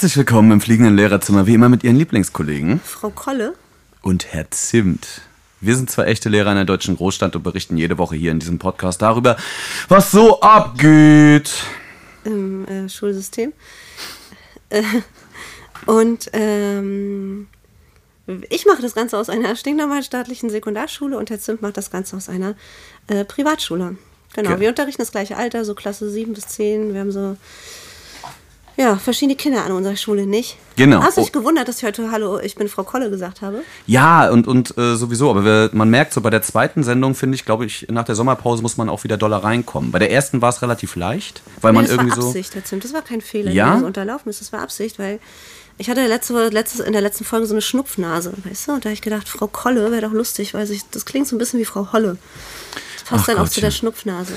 Herzlich 0.00 0.16
willkommen 0.16 0.50
im 0.50 0.62
fliegenden 0.62 0.96
Lehrerzimmer, 0.96 1.46
wie 1.46 1.52
immer 1.52 1.68
mit 1.68 1.84
Ihren 1.84 1.96
Lieblingskollegen. 1.96 2.80
Frau 2.80 3.10
Kolle. 3.10 3.52
Und 4.00 4.32
Herr 4.32 4.50
Zimt. 4.50 5.20
Wir 5.60 5.76
sind 5.76 5.90
zwei 5.90 6.04
echte 6.04 6.30
Lehrer 6.30 6.48
in 6.52 6.56
der 6.56 6.64
deutschen 6.64 6.96
Großstadt 6.96 7.36
und 7.36 7.42
berichten 7.42 7.76
jede 7.76 7.98
Woche 7.98 8.16
hier 8.16 8.30
in 8.30 8.38
diesem 8.38 8.58
Podcast 8.58 9.02
darüber, 9.02 9.36
was 9.88 10.10
so 10.10 10.40
abgeht. 10.40 11.52
Im 12.24 12.66
äh, 12.66 12.88
Schulsystem. 12.88 13.52
Äh, 14.70 14.82
und 15.84 16.30
ähm, 16.32 17.48
ich 18.48 18.64
mache 18.64 18.80
das 18.80 18.94
Ganze 18.94 19.18
aus 19.18 19.28
einer 19.28 19.54
stinknormalen 19.54 20.02
staatlichen 20.02 20.48
Sekundarschule 20.48 21.18
und 21.18 21.28
Herr 21.28 21.40
Zimt 21.40 21.60
macht 21.60 21.76
das 21.76 21.90
Ganze 21.90 22.16
aus 22.16 22.30
einer 22.30 22.54
äh, 23.08 23.26
Privatschule. 23.26 23.98
Genau, 24.32 24.50
okay. 24.52 24.60
wir 24.60 24.70
unterrichten 24.70 25.02
das 25.02 25.12
gleiche 25.12 25.36
Alter, 25.36 25.66
so 25.66 25.74
Klasse 25.74 26.08
7 26.08 26.32
bis 26.32 26.46
10. 26.46 26.94
Wir 26.94 27.00
haben 27.00 27.12
so 27.12 27.36
ja, 28.80 28.96
verschiedene 28.96 29.36
Kinder 29.36 29.62
an 29.64 29.72
unserer 29.72 29.96
Schule 29.96 30.26
nicht. 30.26 30.56
Genau. 30.76 31.02
Hast 31.02 31.18
du 31.18 31.20
dich 31.20 31.30
oh. 31.34 31.38
gewundert, 31.40 31.68
dass 31.68 31.78
ich 31.78 31.84
heute 31.84 32.10
Hallo, 32.10 32.40
ich 32.40 32.54
bin 32.54 32.66
Frau 32.66 32.82
Kolle 32.82 33.10
gesagt 33.10 33.42
habe? 33.42 33.62
Ja, 33.86 34.30
und, 34.30 34.48
und 34.48 34.76
äh, 34.78 34.96
sowieso. 34.96 35.28
Aber 35.28 35.44
wir, 35.44 35.70
man 35.74 35.90
merkt 35.90 36.14
so 36.14 36.22
bei 36.22 36.30
der 36.30 36.40
zweiten 36.40 36.82
Sendung, 36.82 37.14
finde 37.14 37.34
ich, 37.34 37.44
glaube 37.44 37.66
ich, 37.66 37.86
nach 37.90 38.04
der 38.04 38.14
Sommerpause 38.14 38.62
muss 38.62 38.78
man 38.78 38.88
auch 38.88 39.04
wieder 39.04 39.18
doller 39.18 39.44
reinkommen. 39.44 39.90
Bei 39.90 39.98
der 39.98 40.10
ersten 40.10 40.40
war 40.40 40.48
es 40.48 40.62
relativ 40.62 40.96
leicht, 40.96 41.42
weil 41.60 41.72
nee, 41.72 41.76
man 41.76 41.84
das 41.84 41.92
irgendwie 41.92 42.10
war 42.16 42.26
Absicht, 42.26 42.54
so. 42.66 42.76
Das 42.76 42.94
war 42.94 43.02
kein 43.02 43.20
Fehler, 43.20 43.50
ja? 43.50 43.78
so 43.78 43.84
unterlaufen 43.84 44.30
ist. 44.30 44.40
Das 44.40 44.50
war 44.52 44.62
Absicht, 44.62 44.98
weil 44.98 45.20
ich 45.76 45.90
hatte 45.90 46.06
letzte, 46.06 46.48
letztes, 46.48 46.80
in 46.80 46.94
der 46.94 47.02
letzten 47.02 47.24
Folge 47.24 47.46
so 47.46 47.54
eine 47.54 47.62
Schnupfnase, 47.62 48.32
weißt 48.44 48.68
du? 48.68 48.72
Und 48.72 48.84
da 48.86 48.88
habe 48.88 48.94
ich 48.94 49.02
gedacht, 49.02 49.28
Frau 49.28 49.46
Kolle 49.46 49.90
wäre 49.92 50.02
doch 50.02 50.12
lustig, 50.12 50.54
weil 50.54 50.66
sich, 50.66 50.82
das 50.90 51.04
klingt 51.04 51.28
so 51.28 51.36
ein 51.36 51.38
bisschen 51.38 51.60
wie 51.60 51.66
Frau 51.66 51.92
Holle. 51.92 52.16
Das 52.94 53.04
passt 53.04 53.22
Ach 53.22 53.26
dann 53.26 53.36
Gottchen. 53.36 53.38
auch 53.38 53.48
zu 53.52 53.60
der 53.60 53.70
Schnupfnase. 53.70 54.32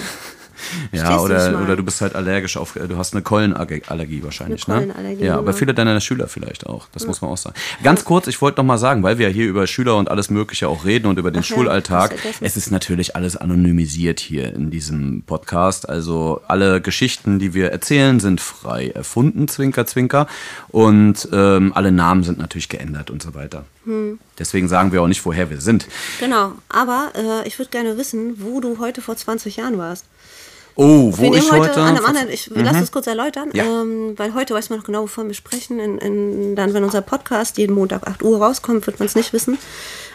Ja, 0.92 1.20
oder, 1.20 1.62
oder 1.62 1.76
du 1.76 1.84
bist 1.84 2.02
halt 2.02 2.16
allergisch 2.16 2.58
auf, 2.58 2.74
du 2.74 2.98
hast 2.98 3.14
eine 3.14 3.22
Keulenallergie 3.22 4.24
wahrscheinlich, 4.24 4.68
eine 4.68 4.82
ne? 4.82 4.88
Keulenallergie, 4.88 5.26
ja, 5.26 5.38
aber 5.38 5.54
viele 5.54 5.74
deiner 5.74 6.00
Schüler 6.00 6.28
vielleicht 6.28 6.68
auch, 6.68 6.88
das 6.94 7.04
ja. 7.04 7.08
muss 7.08 7.22
man 7.22 7.32
auch 7.32 7.38
sagen. 7.38 7.56
Ganz 7.84 8.06
kurz, 8.06 8.28
ich 8.28 8.42
wollte 8.42 8.60
noch 8.60 8.66
mal 8.66 8.78
sagen, 8.78 9.04
weil 9.04 9.18
wir 9.18 9.28
ja 9.28 9.34
hier 9.34 9.48
über 9.48 9.66
Schüler 9.68 9.98
und 9.98 10.10
alles 10.12 10.30
Mögliche 10.30 10.68
auch 10.68 10.86
reden 10.86 11.08
und 11.08 11.18
über 11.18 11.32
den 11.32 11.42
Ach 11.42 11.46
Schulalltag. 11.46 12.12
Ja, 12.24 12.32
es 12.42 12.58
ist 12.58 12.72
natürlich 12.72 13.16
alles 13.16 13.38
anonymisiert 13.38 14.20
hier 14.20 14.54
in 14.54 14.70
diesem 14.72 15.24
Podcast. 15.24 15.88
Also 15.88 16.42
alle 16.48 16.82
Geschichten, 16.82 17.40
die 17.40 17.54
wir 17.54 17.72
erzählen, 17.72 18.20
sind 18.20 18.42
frei 18.42 18.90
erfunden, 18.90 19.48
Zwinker, 19.48 19.86
Zwinker. 19.86 20.28
Und 20.70 21.28
ähm, 21.32 21.72
alle 21.74 21.92
Namen 21.92 22.24
sind 22.24 22.38
natürlich 22.38 22.70
geändert 22.70 23.10
und 23.10 23.22
so 23.22 23.34
weiter. 23.34 23.66
Hm. 23.86 24.20
Deswegen 24.40 24.68
sagen 24.68 24.92
wir 24.92 25.02
auch 25.02 25.08
nicht, 25.08 25.26
woher 25.26 25.50
wir 25.50 25.62
sind. 25.62 25.88
Genau, 26.20 26.54
aber 26.70 27.12
äh, 27.16 27.48
ich 27.48 27.60
würde 27.60 27.72
gerne 27.72 27.98
wissen, 27.98 28.36
wo 28.42 28.60
du 28.60 28.80
heute 28.80 29.02
vor 29.02 29.16
20 29.16 29.58
Jahren 29.58 29.78
warst. 29.78 30.06
Oh, 30.76 31.12
wo 31.16 31.34
ich 31.34 31.52
heute, 31.52 31.70
heute 31.70 31.82
an 31.82 31.96
einem 31.96 32.06
anderen, 32.06 32.30
ich 32.30 32.50
mhm. 32.50 32.64
lass 32.64 32.82
es 32.82 32.92
kurz 32.92 33.06
erläutern, 33.06 33.50
ja. 33.54 33.64
ähm, 33.64 34.14
weil 34.18 34.34
heute 34.34 34.56
weiß 34.56 34.70
man 34.70 34.80
noch 34.80 34.86
genau, 34.86 35.04
wovon 35.04 35.28
wir 35.28 35.36
sprechen. 35.36 35.80
In, 35.80 35.98
in, 36.00 36.56
dann, 36.56 36.74
wenn 36.74 36.84
unser 36.84 37.02
Podcast 37.02 37.58
jeden 37.58 37.76
Montag 37.76 38.08
8 38.08 38.24
Uhr 38.24 38.40
rauskommt, 38.40 38.88
wird 38.88 39.00
man 39.00 39.06
es 39.06 39.16
nicht 39.16 39.34
wissen. 39.34 39.60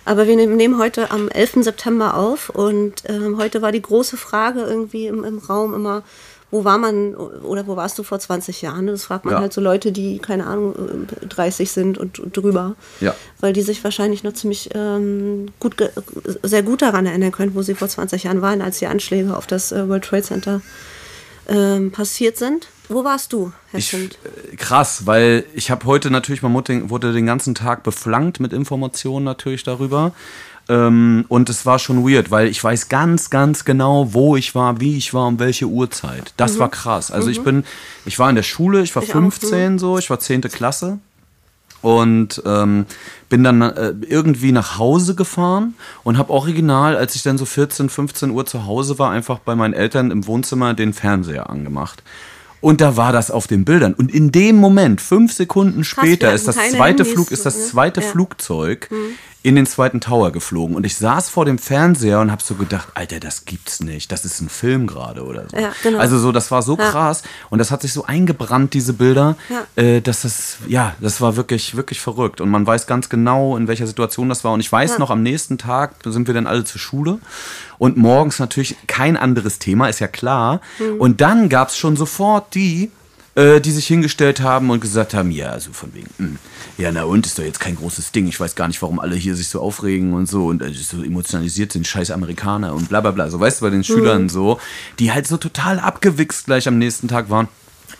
Aber 0.05 0.27
wir 0.27 0.37
nehmen 0.37 0.79
heute 0.79 1.11
am 1.11 1.29
11. 1.29 1.65
September 1.65 2.17
auf 2.17 2.49
und 2.49 3.05
ähm, 3.07 3.37
heute 3.37 3.63
war 3.63 3.73
die 3.73 3.83
große 3.83 4.17
Frage 4.17 4.63
irgendwie 4.63 5.07
im, 5.07 5.23
im 5.23 5.39
Raum 5.39 5.75
immer, 5.75 6.03
wo 6.51 6.65
war 6.65 6.79
man 6.79 7.15
oder 7.15 7.67
wo 7.67 7.77
warst 7.77 7.99
du 7.99 8.03
vor 8.03 8.19
20 8.19 8.63
Jahren? 8.63 8.87
Das 8.87 9.05
fragt 9.05 9.25
man 9.27 9.35
ja. 9.35 9.41
halt 9.41 9.53
so 9.53 9.61
Leute, 9.61 9.93
die, 9.93 10.19
keine 10.19 10.47
Ahnung, 10.47 11.07
30 11.29 11.71
sind 11.71 11.99
und, 11.99 12.19
und 12.19 12.37
drüber. 12.37 12.75
Ja. 13.01 13.15
Weil 13.41 13.53
die 13.53 13.63
sich 13.63 13.85
wahrscheinlich 13.85 14.25
noch 14.25 14.33
ziemlich 14.33 14.71
ähm, 14.75 15.49
gut, 15.61 15.77
sehr 16.43 16.63
gut 16.63 16.81
daran 16.81 17.05
erinnern 17.05 17.33
können, 17.33 17.55
wo 17.55 17.63
sie 17.63 17.75
vor 17.75 17.89
20 17.89 18.25
Jahren 18.25 18.41
waren, 18.41 18.63
als 18.63 18.79
die 18.79 18.87
Anschläge 18.87 19.37
auf 19.37 19.47
das 19.47 19.73
äh, 19.73 19.89
World 19.89 20.05
Trade 20.05 20.23
Center 20.23 20.63
ähm, 21.49 21.91
passiert 21.91 22.39
sind. 22.39 22.69
Wo 22.89 23.05
warst 23.05 23.35
du, 23.35 23.53
Herr 23.71 23.81
ich, 23.81 23.93
äh, 23.93 24.09
Krass, 24.57 25.05
weil 25.05 25.45
ich 25.55 25.71
habe 25.71 25.85
heute 25.85 26.11
natürlich, 26.11 26.43
man 26.43 26.55
wurde 26.55 27.13
den 27.13 27.27
ganzen 27.27 27.55
Tag 27.55 27.83
beflankt 27.83 28.41
mit 28.41 28.55
Informationen 28.55 29.25
natürlich 29.27 29.63
darüber. 29.63 30.13
Ähm, 30.69 31.25
und 31.29 31.49
es 31.49 31.65
war 31.65 31.79
schon 31.79 32.07
weird, 32.07 32.31
weil 32.31 32.49
ich 32.49 32.63
weiß 32.63 32.89
ganz, 32.89 33.31
ganz 33.31 33.65
genau, 33.65 34.13
wo 34.13 34.37
ich 34.37 34.55
war, 34.55 34.81
wie 34.81 34.97
ich 34.99 35.15
war, 35.15 35.27
um 35.27 35.39
welche 35.39 35.67
Uhrzeit. 35.67 36.35
Das 36.37 36.55
mhm. 36.55 36.59
war 36.61 36.71
krass. 36.71 37.11
Also 37.11 37.27
mhm. 37.27 37.33
ich 37.33 37.43
bin, 37.43 37.65
ich 38.05 38.19
war 38.19 38.29
in 38.29 38.37
der 38.37 38.43
Schule, 38.43 38.83
ich 38.83 38.95
war 38.95 39.03
ich 39.03 39.11
15 39.11 39.77
auch. 39.77 39.79
so, 39.79 39.99
ich 39.99 40.11
war 40.11 40.21
10. 40.21 40.43
Klasse 40.43 40.99
und 41.81 42.43
ähm, 42.45 42.85
bin 43.31 43.45
dann 43.45 43.63
äh, 43.63 43.95
irgendwie 44.07 44.53
nach 44.53 44.79
Hause 44.79 45.15
gefahren 45.15 45.75
und 46.05 46.19
habe 46.19 46.33
original, 46.33 46.97
als 46.97 47.15
ich 47.15 47.23
dann 47.23 47.39
so 47.39 47.47
14, 47.47 47.89
15 47.89 48.31
Uhr 48.31 48.45
zu 48.45 48.67
Hause 48.67 48.99
war, 48.99 49.11
einfach 49.11 49.39
bei 49.39 49.55
meinen 49.55 49.75
Eltern 49.75 50.11
im 50.11 50.27
Wohnzimmer 50.27 50.75
den 50.75 50.93
Fernseher 50.93 51.49
angemacht. 51.49 52.03
Und 52.61 52.81
da 52.81 52.97
war 52.97 53.13
das 53.13 53.31
auf 53.31 53.47
den 53.47 53.65
Bildern. 53.65 53.95
Und 53.95 54.13
in 54.13 54.33
dem 54.33 54.57
Moment, 54.57 55.01
fünf 55.01 55.33
Sekunden 55.33 55.85
später, 55.85 56.35
ist 56.35 56.49
das 56.49 56.57
zweite 56.57 57.05
Flug, 57.05 57.31
ist 57.31 57.47
das 57.47 57.69
zweite 57.69 58.01
ja. 58.01 58.07
Flugzeug 58.09 58.89
mhm 58.91 59.15
in 59.43 59.55
den 59.55 59.67
zweiten 59.67 60.01
Tower 60.01 60.33
geflogen 60.33 60.75
und 60.75 60.85
ich 60.85 60.97
saß 60.97 61.29
vor 61.29 61.45
dem 61.45 61.59
Fernseher 61.59 62.21
und 62.21 62.33
habe 62.33 62.43
so 62.43 62.55
gedacht, 62.55 62.89
Alter, 62.95 63.21
das 63.21 63.45
gibt's 63.45 63.81
nicht, 63.81 64.11
das 64.11 64.25
ist 64.25 64.41
ein 64.41 64.49
Film 64.49 64.87
gerade 64.87 65.25
oder 65.25 65.45
so. 65.49 65.57
Ja, 65.57 65.73
genau. 65.83 65.99
Also 65.99 66.19
so, 66.19 66.33
das 66.33 66.51
war 66.51 66.63
so 66.63 66.77
ja. 66.77 66.91
krass 66.91 67.23
und 67.49 67.59
das 67.59 67.71
hat 67.71 67.83
sich 67.83 67.93
so 67.93 68.05
eingebrannt, 68.05 68.75
diese 68.75 68.95
Bilder, 68.95 69.37
ja. 69.49 69.83
äh, 69.83 70.01
dass 70.01 70.23
das, 70.23 70.59
ja, 70.67 70.97
das 71.01 71.21
war 71.21 71.37
wirklich, 71.37 71.77
wirklich 71.77 72.01
verrückt 72.01 72.41
und 72.41 72.51
man 72.51 72.67
weiß 72.67 72.89
ganz 72.89 73.09
genau, 73.09 73.57
in 73.57 73.69
welcher 73.69 73.87
Situation 73.87 74.29
das 74.29 74.43
war 74.43 74.53
und 74.53 74.61
ich 74.61 74.71
weiß 74.71 74.99
noch, 74.99 75.11
am 75.11 75.23
nächsten 75.23 75.57
Tag 75.57 75.95
sind 76.05 76.27
wir 76.27 76.35
dann 76.35 76.49
alle 76.49 76.65
zur 76.65 76.81
Schule 76.81 77.19
und 77.79 77.97
morgens 77.97 78.41
natürlich 78.41 78.77
kein 78.89 79.17
anderes 79.17 79.59
Thema, 79.59 79.89
ist 79.89 80.01
ja 80.01 80.09
klar. 80.09 80.61
Mhm. 80.79 81.01
Und 81.01 81.21
dann 81.21 81.49
gab's 81.49 81.79
schon 81.79 81.97
sofort 81.97 82.55
die, 82.55 82.91
äh, 83.39 83.61
die 83.61 83.71
sich 83.71 83.87
hingestellt 83.87 84.41
haben 84.41 84.69
und 84.71 84.81
gesagt 84.81 85.15
haben, 85.15 85.31
ja, 85.31 85.51
also 85.51 85.73
von 85.73 85.95
wegen, 85.95 86.09
mh, 86.19 86.27
hm, 86.27 86.39
ja, 86.77 86.91
na 86.91 87.05
und, 87.05 87.25
ist 87.25 87.39
doch 87.39 87.45
jetzt 87.45 87.61
kein 87.61 87.77
großes 87.77 88.11
Ding. 88.11 88.27
Ich 88.27 88.41
weiß 88.41 88.57
gar 88.57 88.67
nicht, 88.67 88.83
warum 88.83 88.99
alle 88.99 89.15
hier 89.15 89.37
sich 89.37 89.47
so 89.47 89.61
aufregen 89.61 90.13
und 90.13 90.29
so 90.29 90.47
und 90.47 90.61
äh, 90.61 90.73
so 90.73 91.03
emotionalisiert 91.03 91.73
sind, 91.73 91.87
scheiß 91.87 92.11
Amerikaner 92.11 92.75
und 92.75 92.89
bla 92.89 93.01
bla 93.01 93.13
bla. 93.13 93.31
So, 93.31 93.39
weißt 93.39 93.61
du, 93.61 93.67
bei 93.67 93.71
den 93.71 93.85
Schülern 93.85 94.23
mhm. 94.23 94.29
so, 94.29 94.61
die 94.99 95.13
halt 95.13 95.29
so 95.29 95.37
total 95.37 95.79
abgewichst 95.79 96.47
gleich 96.47 96.67
am 96.67 96.79
nächsten 96.79 97.07
Tag 97.07 97.31
waren. 97.31 97.47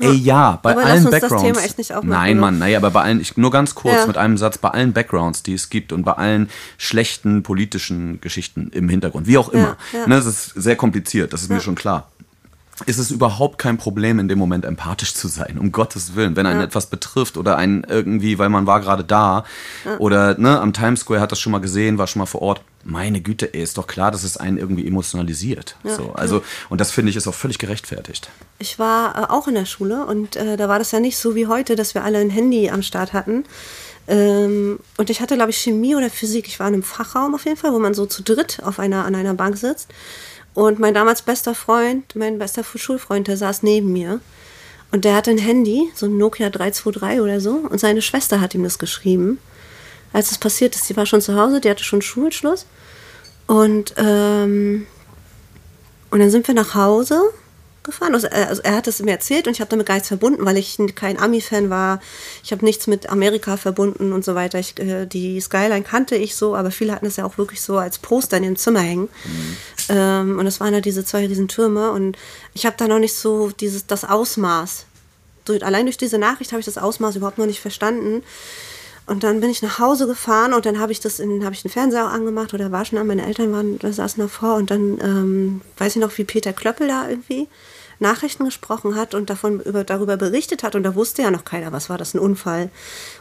Ey, 0.01 0.15
ja, 0.15 0.59
bei 0.63 0.73
aber 0.73 0.85
allen 0.85 1.05
lass 1.05 1.07
uns 1.07 1.11
Backgrounds. 1.11 1.43
Das 1.43 1.53
Thema 1.53 1.65
echt 1.65 1.79
nicht 1.79 2.05
Nein, 2.05 2.39
Mann, 2.39 2.59
naja, 2.59 2.79
aber 2.79 2.91
bei 2.91 3.03
allen, 3.03 3.21
ich, 3.21 3.37
nur 3.37 3.51
ganz 3.51 3.75
kurz 3.75 3.95
ja. 3.95 4.07
mit 4.07 4.17
einem 4.17 4.39
Satz, 4.39 4.59
bei 4.59 4.69
allen 4.71 4.93
Backgrounds, 4.93 5.43
die 5.43 5.55
es 5.55 5.71
gibt 5.71 5.93
und 5.93 6.05
bei 6.05 6.13
allen 6.13 6.51
schlechten 6.77 7.43
politischen 7.43 8.21
Geschichten 8.21 8.71
im 8.73 8.89
Hintergrund, 8.89 9.27
wie 9.27 9.39
auch 9.39 9.49
immer. 9.49 9.77
Ja, 9.93 10.01
ja. 10.01 10.07
Ne, 10.07 10.17
das 10.17 10.27
ist 10.27 10.45
sehr 10.55 10.77
kompliziert, 10.77 11.33
das 11.33 11.43
ist 11.43 11.49
mir 11.49 11.61
schon 11.61 11.75
klar 11.75 12.09
ist 12.87 12.99
es 12.99 13.11
überhaupt 13.11 13.59
kein 13.59 13.79
Problem, 13.79 14.19
in 14.19 14.29
dem 14.29 14.39
Moment 14.39 14.65
empathisch 14.65 15.15
zu 15.15 15.29
sein, 15.29 15.59
um 15.59 15.73
Gottes 15.73 16.15
Willen. 16.15 16.37
Wenn 16.37 16.47
einen 16.47 16.61
ja. 16.61 16.67
etwas 16.67 16.87
betrifft 16.87 17.37
oder 17.37 17.57
einen 17.57 17.85
irgendwie, 17.85 18.39
weil 18.39 18.49
man 18.49 18.67
war 18.67 18.81
gerade 18.81 19.05
da 19.05 19.45
ja. 19.85 19.99
oder 19.99 20.39
ne, 20.39 20.61
am 20.61 20.73
Times 20.73 21.01
Square 21.01 21.21
hat 21.21 21.33
das 21.33 21.41
schon 21.41 21.53
mal 21.53 21.61
gesehen, 21.61 21.99
war 21.99 22.07
schon 22.07 22.21
mal 22.21 22.27
vor 22.27 22.43
Ort. 22.43 22.63
Meine 22.85 23.21
Güte, 23.21 23.53
ey, 23.53 23.63
ist 23.63 23.77
doch 23.77 23.87
klar, 23.87 24.11
dass 24.11 24.23
es 24.23 24.37
einen 24.37 24.57
irgendwie 24.57 24.87
emotionalisiert. 24.87 25.77
Ja. 25.83 25.97
So, 25.97 26.13
also, 26.13 26.43
und 26.69 26.81
das 26.81 26.91
finde 26.91 27.11
ich 27.11 27.17
ist 27.17 27.27
auch 27.27 27.35
völlig 27.35 27.59
gerechtfertigt. 27.59 28.31
Ich 28.59 28.79
war 28.79 29.17
äh, 29.17 29.33
auch 29.33 29.49
in 29.49 29.55
der 29.55 29.67
Schule 29.67 30.07
und 30.07 30.37
äh, 30.37 30.57
da 30.57 30.69
war 30.69 30.79
das 30.79 30.93
ja 30.93 31.01
nicht 31.01 31.19
so 31.19 31.35
wie 31.35 31.47
heute, 31.47 31.77
dass 31.77 31.95
wir 31.95 32.05
alle 32.05 32.19
ein 32.19 32.31
Handy 32.31 32.71
am 32.71 32.83
Start 32.83 33.13
hatten. 33.13 33.45
Ähm, 34.09 34.79
und 34.97 35.11
ich 35.11 35.21
hatte, 35.21 35.37
glaube 35.37 35.51
ich, 35.51 35.59
Chemie 35.59 35.95
oder 35.95 36.09
Physik. 36.09 36.49
Ich 36.49 36.59
war 36.59 36.69
in 36.69 36.75
einem 36.75 36.83
Fachraum 36.83 37.35
auf 37.35 37.45
jeden 37.45 37.59
Fall, 37.59 37.73
wo 37.73 37.79
man 37.79 37.93
so 37.93 38.07
zu 38.07 38.23
dritt 38.23 38.61
auf 38.65 38.79
einer, 38.79 39.05
an 39.05 39.15
einer 39.15 39.35
Bank 39.35 39.59
sitzt. 39.59 39.89
Und 40.55 40.79
mein 40.79 40.95
damals 40.95 41.23
bester 41.23 41.55
Freund, 41.55 42.17
mein 42.17 42.39
bester 42.39 42.65
Schulfreund, 42.65 43.29
der 43.29 43.37
saß 43.37 43.63
neben 43.63 43.93
mir. 43.93 44.21
Und 44.91 45.05
der 45.05 45.15
hatte 45.15 45.31
ein 45.31 45.39
Handy, 45.39 45.91
so 45.95 46.07
ein 46.07 46.17
Nokia 46.17 46.51
323 46.51 47.21
oder 47.21 47.41
so. 47.41 47.57
Und 47.69 47.79
seine 47.79 48.03
Schwester 48.03 48.41
hat 48.41 48.55
ihm 48.55 48.65
das 48.65 48.79
geschrieben. 48.79 49.39
Als 50.13 50.31
es 50.31 50.39
passiert 50.39 50.75
ist, 50.75 50.89
die 50.89 50.97
war 50.97 51.07
schon 51.07 51.21
zu 51.21 51.37
Hause, 51.37 51.61
die 51.61 51.69
hatte 51.69 51.85
schon 51.85 52.03
Schulschluss. 52.03 52.67
Und, 53.47 53.95
ähm, 53.99 54.87
und 56.11 56.19
dann 56.21 56.31
sind 56.31 56.47
wir 56.49 56.55
nach 56.55 56.75
Hause 56.75 57.21
gefahren. 57.89 58.15
Also, 58.15 58.29
äh, 58.29 58.47
also 58.49 58.63
er 58.63 58.77
hat 58.77 58.87
es 58.87 59.01
mir 59.01 59.11
erzählt 59.11 59.47
und 59.47 59.55
ich 59.55 59.61
habe 59.61 59.71
damit 59.71 59.87
gar 59.87 59.95
nichts 59.95 60.09
verbunden, 60.09 60.45
weil 60.47 60.57
ich 60.57 60.79
kein 60.95 61.19
Ami-Fan 61.19 61.69
war. 61.69 62.01
Ich 62.45 62.53
habe 62.53 62.65
nichts 62.65 62.87
mit 62.87 63.11
Amerika 63.11 63.57
verbunden 63.57 64.13
und 64.13 64.25
so 64.25 64.35
weiter. 64.35 64.59
Ich, 64.59 64.79
äh, 64.79 65.07
die 65.07 65.41
Skyline 65.41 65.83
kannte 65.83 66.15
ich 66.15 66.37
so, 66.37 66.55
aber 66.55 66.71
viele 66.71 66.93
hatten 66.93 67.07
es 67.07 67.17
ja 67.17 67.25
auch 67.25 67.39
wirklich 67.39 67.61
so 67.61 67.79
als 67.79 67.99
Poster 67.99 68.37
in 68.37 68.45
ihrem 68.45 68.57
Zimmer 68.57 68.81
hängen. 68.81 69.09
Mhm. 69.25 69.57
Ähm, 69.89 70.39
und 70.39 70.47
es 70.47 70.61
waren 70.61 70.75
ja 70.75 70.81
diese 70.81 71.05
zwei 71.05 71.27
riesen 71.27 71.49
Türme 71.49 71.93
und 71.93 72.17
ich 72.55 72.67
habe 72.67 72.77
da 72.77 72.89
noch 72.89 72.99
nicht 72.99 73.15
so 73.15 73.51
dieses, 73.51 73.87
das 73.87 74.05
Ausmaß. 74.05 74.87
Durch, 75.45 75.65
allein 75.65 75.87
durch 75.87 75.97
diese 75.97 76.19
Nachricht 76.19 76.53
habe 76.53 76.61
ich 76.61 76.67
das 76.67 76.79
Ausmaß 76.79 77.17
überhaupt 77.17 77.39
noch 77.39 77.47
nicht 77.47 77.61
verstanden. 77.61 78.23
Und 79.07 79.25
dann 79.25 79.41
bin 79.41 79.49
ich 79.49 79.63
nach 79.63 79.79
Hause 79.79 80.07
gefahren 80.07 80.53
und 80.53 80.67
dann 80.67 80.79
habe 80.79 80.93
ich 80.93 81.01
das 81.01 81.19
in, 81.19 81.43
habe 81.43 81.55
ich 81.55 81.63
den 81.63 81.71
Fernseher 81.71 82.07
auch 82.07 82.13
angemacht 82.13 82.53
oder 82.53 82.71
war 82.71 82.85
schon 82.85 82.99
an, 82.99 83.07
meine 83.07 83.25
Eltern 83.25 83.53
waren, 83.53 83.79
da 83.79 83.91
saßen 83.91 84.23
davor 84.23 84.57
und 84.57 84.71
dann 84.71 84.99
ähm, 85.01 85.61
weiß 85.79 85.97
ich 85.97 86.03
noch, 86.03 86.17
wie 86.19 86.25
Peter 86.25 86.53
Klöppel 86.53 86.89
da 86.89 87.09
irgendwie 87.09 87.49
Nachrichten 88.01 88.45
gesprochen 88.45 88.97
hat 88.97 89.15
und 89.15 89.31
davon 89.31 89.61
über, 89.61 89.83
darüber 89.83 90.19
berichtet 90.19 90.63
hat 90.63 90.75
und 90.75 90.83
da 90.83 90.95
wusste 90.95 91.23
ja 91.23 91.31
noch 91.31 91.47
keiner, 91.47 91.73
was 91.73 91.89
war 91.89 91.97
das, 91.97 92.13
ein 92.13 92.19
Unfall 92.19 92.69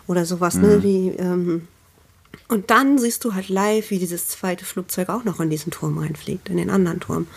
oder 0.08 0.25
sowas, 0.25 0.56
ne, 0.56 0.68
mhm. 0.68 0.74
ne? 0.74 0.84
Wie, 0.84 1.08
ähm, 1.18 1.68
und 2.48 2.70
dann 2.70 2.98
siehst 2.98 3.24
du 3.26 3.34
halt 3.34 3.50
live, 3.50 3.90
wie 3.90 4.00
dieses 4.00 4.28
zweite 4.28 4.66
Flugzeug 4.66 5.10
auch 5.10 5.24
noch 5.24 5.40
in 5.40 5.50
diesen 5.50 5.72
Turm 5.72 5.98
reinfliegt, 5.98 6.50
in 6.50 6.58
den 6.58 6.70
anderen 6.70 7.00
Turm. 7.00 7.28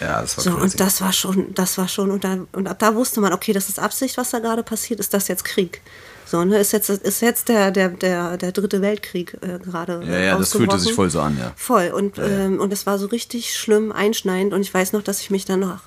Ja, 0.00 0.20
das 0.20 0.36
war 0.36 0.44
so, 0.44 0.50
crazy. 0.50 0.62
Und 0.62 0.80
das 0.80 1.00
war 1.00 1.12
schon, 1.12 1.54
das 1.54 1.78
war 1.78 1.88
schon, 1.88 2.10
und, 2.10 2.24
da, 2.24 2.38
und 2.52 2.68
ab 2.68 2.78
da 2.78 2.94
wusste 2.94 3.20
man, 3.20 3.32
okay, 3.32 3.52
das 3.52 3.68
ist 3.68 3.78
Absicht, 3.78 4.16
was 4.16 4.30
da 4.30 4.38
gerade 4.38 4.62
passiert, 4.62 5.00
ist 5.00 5.14
das 5.14 5.28
jetzt 5.28 5.44
Krieg. 5.44 5.80
So, 6.24 6.44
ne? 6.44 6.58
Ist 6.58 6.72
jetzt, 6.72 6.90
ist 6.90 7.22
jetzt 7.22 7.48
der, 7.48 7.70
der, 7.70 7.88
der, 7.88 8.36
der 8.36 8.52
dritte 8.52 8.82
Weltkrieg 8.82 9.38
äh, 9.40 9.58
gerade. 9.58 10.02
Ja, 10.04 10.18
ja, 10.18 10.38
das 10.38 10.52
fühlte 10.52 10.78
sich 10.78 10.92
voll 10.92 11.08
so 11.08 11.20
an, 11.20 11.38
ja. 11.38 11.52
Voll. 11.56 11.88
Und, 11.88 12.18
Ja, 12.18 12.28
ja. 12.28 12.38
ähm, 12.40 12.60
und 12.60 12.72
es 12.72 12.84
war 12.84 12.98
so 12.98 13.06
richtig 13.06 13.54
schlimm, 13.54 13.92
einschneidend. 13.92 14.52
Und 14.52 14.60
ich 14.60 14.72
weiß 14.72 14.92
noch, 14.92 15.02
dass 15.02 15.20
ich 15.20 15.30
mich 15.30 15.46
dann 15.46 15.60
noch 15.60 15.80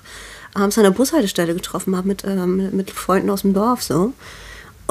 abends 0.52 0.76
an 0.78 0.84
der 0.84 0.90
Bushaltestelle 0.90 1.54
getroffen 1.54 1.96
habe 1.96 2.08
mit, 2.08 2.24
ähm, 2.24 2.74
mit 2.74 2.90
Freunden 2.90 3.30
aus 3.30 3.42
dem 3.42 3.54
Dorf 3.54 3.82
so. 3.82 4.12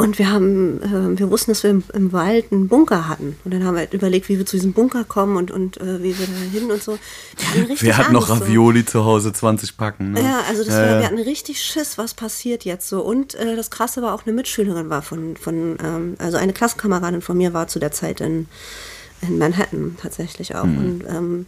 Und 0.02 0.18
wir 0.18 0.32
haben, 0.32 0.82
ähm, 0.84 1.20
wir 1.20 1.30
wussten, 1.30 1.52
dass 1.52 1.62
wir 1.62 1.70
im, 1.70 1.84
im 1.94 2.12
Wald 2.12 2.52
einen 2.52 2.68
Bunker 2.68 3.08
hatten. 3.08 3.38
Und 3.46 3.54
dann 3.54 3.64
haben 3.64 3.76
wir 3.76 3.82
halt 3.82 3.94
überlegt, 3.94 4.30
wie 4.30 4.40
wir 4.40 4.48
zu 4.48 4.56
diesem 4.56 4.74
Bunker 4.74 5.04
kommen 5.04 5.38
und, 5.38 5.52
und 5.52 5.80
äh, 5.80 6.02
wie 6.02 6.18
wir 6.18 6.26
da 6.26 6.34
hin 6.52 6.72
und 6.72 6.82
so. 6.82 6.98
Wir 7.38 7.48
hatten 7.48 7.60
richtig 7.66 7.84
Wer 7.84 7.98
hat 8.00 8.12
noch 8.12 8.28
Angst, 8.28 8.40
so. 8.40 8.46
Ravioli 8.46 8.84
zu 8.84 9.06
Hause, 9.06 9.32
20 9.32 9.78
Packen? 9.78 10.14
Ne? 10.14 10.22
Ja, 10.22 10.40
also 10.50 10.64
das 10.64 10.74
Ja, 10.74 10.82
war, 10.82 10.88
ja. 10.88 11.00
wir 11.02 11.06
hatten 11.06 11.20
richtig 11.20 11.62
Schiss, 11.62 12.00
was 12.00 12.16
passiert 12.16 12.66
jetzt 12.66 12.90
so. 12.90 13.02
Und 13.02 13.36
äh, 13.36 13.56
das 13.56 13.70
Krasse 13.70 14.02
war 14.02 14.16
auch 14.16 14.26
eine 14.26 14.34
Mitschülerin 14.34 14.90
war 14.90 15.04
von, 15.04 15.38
von 15.38 15.78
ähm, 15.84 16.16
also 16.18 16.38
eine 16.38 16.54
Klassenkameradin 16.54 17.22
von 17.22 17.38
mir 17.38 17.54
war 17.54 17.68
zu 17.68 17.78
der 17.78 17.92
Zeit 17.92 18.22
in, 18.22 18.48
in 19.22 19.38
Manhattan 19.38 19.98
tatsächlich 20.02 20.56
auch. 20.56 20.64
Und 20.64 21.04
ähm, 21.08 21.46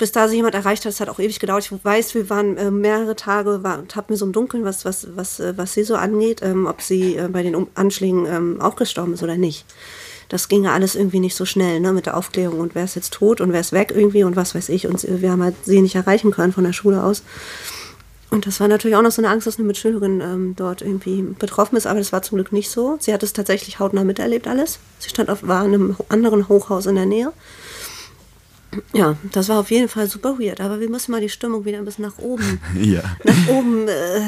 bis 0.00 0.10
da 0.12 0.26
sich 0.26 0.36
jemand 0.36 0.56
erreicht 0.56 0.84
hat, 0.84 0.92
es 0.92 0.98
hat 1.00 1.08
auch 1.08 1.20
ewig 1.20 1.38
gedauert. 1.38 1.64
Ich 1.70 1.84
weiß, 1.84 2.14
wir 2.14 2.28
waren 2.28 2.56
äh, 2.56 2.70
mehrere 2.72 3.14
Tage, 3.14 3.62
war, 3.62 3.86
tappten 3.86 4.14
mir 4.14 4.18
so 4.18 4.26
im 4.26 4.32
Dunkeln, 4.32 4.64
was, 4.64 4.84
was, 4.84 5.06
was, 5.14 5.38
äh, 5.38 5.54
was 5.56 5.74
sie 5.74 5.84
so 5.84 5.94
angeht, 5.94 6.40
ähm, 6.42 6.66
ob 6.66 6.82
sie 6.82 7.16
äh, 7.16 7.28
bei 7.28 7.42
den 7.44 7.54
um 7.54 7.68
Anschlägen 7.74 8.26
ähm, 8.26 8.60
auch 8.60 8.74
gestorben 8.74 9.14
ist 9.14 9.22
oder 9.22 9.36
nicht. 9.36 9.64
Das 10.28 10.48
ging 10.48 10.64
ja 10.64 10.72
alles 10.72 10.94
irgendwie 10.96 11.20
nicht 11.20 11.34
so 11.36 11.44
schnell, 11.44 11.80
ne, 11.80 11.92
mit 11.92 12.06
der 12.06 12.16
Aufklärung 12.16 12.60
und 12.60 12.74
wer 12.74 12.84
ist 12.84 12.94
jetzt 12.96 13.12
tot 13.12 13.40
und 13.40 13.52
wer 13.52 13.60
ist 13.60 13.72
weg 13.72 13.92
irgendwie 13.94 14.24
und 14.24 14.36
was 14.36 14.54
weiß 14.54 14.68
ich. 14.70 14.86
Und 14.86 15.00
sie- 15.00 15.22
wir 15.22 15.30
haben 15.30 15.42
halt 15.42 15.54
sie 15.64 15.80
nicht 15.82 15.94
erreichen 15.96 16.30
können 16.30 16.52
von 16.52 16.64
der 16.64 16.72
Schule 16.72 17.02
aus. 17.02 17.22
Und 18.30 18.46
das 18.46 18.60
war 18.60 18.68
natürlich 18.68 18.96
auch 18.96 19.02
noch 19.02 19.10
so 19.10 19.20
eine 19.20 19.28
Angst, 19.30 19.48
dass 19.48 19.58
eine 19.58 19.66
Mitschülerin 19.66 20.20
ähm, 20.20 20.54
dort 20.56 20.82
irgendwie 20.82 21.22
betroffen 21.22 21.76
ist, 21.76 21.86
aber 21.88 21.98
das 21.98 22.12
war 22.12 22.22
zum 22.22 22.36
Glück 22.36 22.52
nicht 22.52 22.70
so. 22.70 22.96
Sie 23.00 23.12
hat 23.12 23.24
es 23.24 23.32
tatsächlich 23.32 23.80
hautnah 23.80 24.04
miterlebt 24.04 24.46
alles. 24.46 24.78
Sie 25.00 25.08
stand 25.10 25.30
auf, 25.30 25.46
war 25.46 25.64
in 25.64 25.74
einem 25.74 25.96
anderen 26.08 26.48
Hochhaus 26.48 26.86
in 26.86 26.94
der 26.94 27.06
Nähe. 27.06 27.32
Ja, 28.92 29.16
das 29.32 29.48
war 29.48 29.58
auf 29.58 29.70
jeden 29.70 29.88
Fall 29.88 30.06
super 30.06 30.38
weird, 30.38 30.60
aber 30.60 30.78
wir 30.80 30.88
müssen 30.88 31.10
mal 31.12 31.20
die 31.20 31.28
Stimmung 31.28 31.64
wieder 31.64 31.78
ein 31.78 31.84
bisschen 31.84 32.04
nach 32.04 32.18
oben, 32.18 32.60
Ja. 32.80 33.02
nach 33.24 33.48
oben 33.48 33.88
äh, 33.88 34.20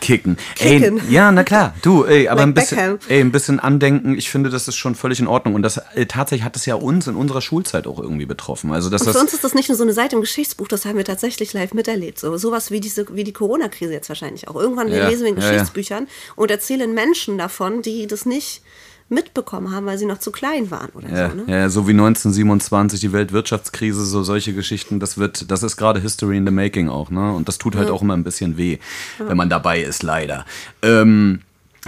Kicken. 0.00 0.36
Kicken. 0.54 0.98
Ey, 1.08 1.12
ja, 1.12 1.32
na 1.32 1.42
klar. 1.44 1.74
Du, 1.82 2.04
ey, 2.04 2.28
aber 2.28 2.40
Like 2.40 2.48
ein 2.48 2.54
bisschen, 2.54 2.76
Beckham. 2.76 2.98
ey, 3.08 3.20
ein 3.20 3.32
bisschen 3.32 3.58
andenken, 3.60 4.16
ich 4.16 4.30
finde, 4.30 4.50
das 4.50 4.68
ist 4.68 4.76
schon 4.76 4.94
völlig 4.94 5.18
in 5.18 5.26
Ordnung. 5.26 5.54
Und 5.54 5.62
das 5.62 5.78
äh, 5.94 6.06
tatsächlich 6.06 6.44
hat 6.44 6.56
es 6.56 6.66
ja 6.66 6.74
uns 6.74 7.06
in 7.06 7.16
unserer 7.16 7.40
Schulzeit 7.40 7.86
auch 7.86 7.98
irgendwie 7.98 8.26
betroffen. 8.26 8.72
Also, 8.72 8.90
dass 8.90 9.02
Und 9.02 9.08
das. 9.08 9.16
für 9.16 9.22
uns 9.22 9.34
ist 9.34 9.44
das 9.44 9.54
nicht 9.54 9.68
nur 9.68 9.76
so 9.76 9.82
eine 9.82 9.92
Seite 9.92 10.14
im 10.16 10.20
Geschichtsbuch, 10.22 10.68
das 10.68 10.84
haben 10.84 10.96
wir 10.96 11.04
tatsächlich 11.04 11.52
live 11.52 11.74
miterlebt. 11.74 12.18
So 12.18 12.36
sowas 12.36 12.70
wie 12.70 12.80
diese, 12.80 13.06
wie 13.14 13.24
die 13.24 13.32
Corona-Krise 13.32 13.92
jetzt 13.92 14.08
wahrscheinlich 14.08 14.46
auch. 14.48 14.56
Irgendwann 14.56 14.88
Ja, 14.92 15.08
lesen 15.08 15.22
wir 15.24 15.30
in 15.32 15.36
ja, 15.38 15.42
ja. 15.44 15.50
Geschichtsbüchern 15.52 16.06
und 16.36 16.50
erzählen 16.50 16.92
Menschen 16.92 17.38
davon, 17.38 17.82
die 17.82 18.06
das 18.06 18.26
nicht 18.26 18.62
mitbekommen 19.08 19.70
haben, 19.74 19.86
weil 19.86 19.98
sie 19.98 20.06
noch 20.06 20.18
zu 20.18 20.30
klein 20.32 20.70
waren 20.70 20.88
oder 20.94 21.08
Ja, 21.08 21.30
so. 21.30 21.36
Ne? 21.36 21.44
ja, 21.46 21.68
so 21.68 21.86
wie 21.86 21.92
1927 21.92 23.00
die 23.00 23.12
Weltwirtschaftskrise, 23.12 24.04
so 24.04 24.22
solche 24.22 24.54
Geschichten, 24.54 24.98
das 25.00 25.18
wird, 25.18 25.50
das 25.50 25.62
ist 25.62 25.76
gerade 25.76 26.00
History 26.00 26.36
in 26.38 26.46
the 26.46 26.52
Making 26.52 26.88
auch, 26.88 27.10
ne? 27.10 27.32
Und 27.32 27.46
das 27.48 27.58
tut 27.58 27.76
halt 27.76 27.90
auch 27.90 28.02
immer 28.02 28.16
ein 28.16 28.24
bisschen 28.24 28.56
weh, 28.56 28.78
wenn 29.18 29.36
man 29.36 29.50
dabei 29.50 29.82
ist, 29.82 30.02
leider. 30.02 30.44
Ähm, 30.82 31.40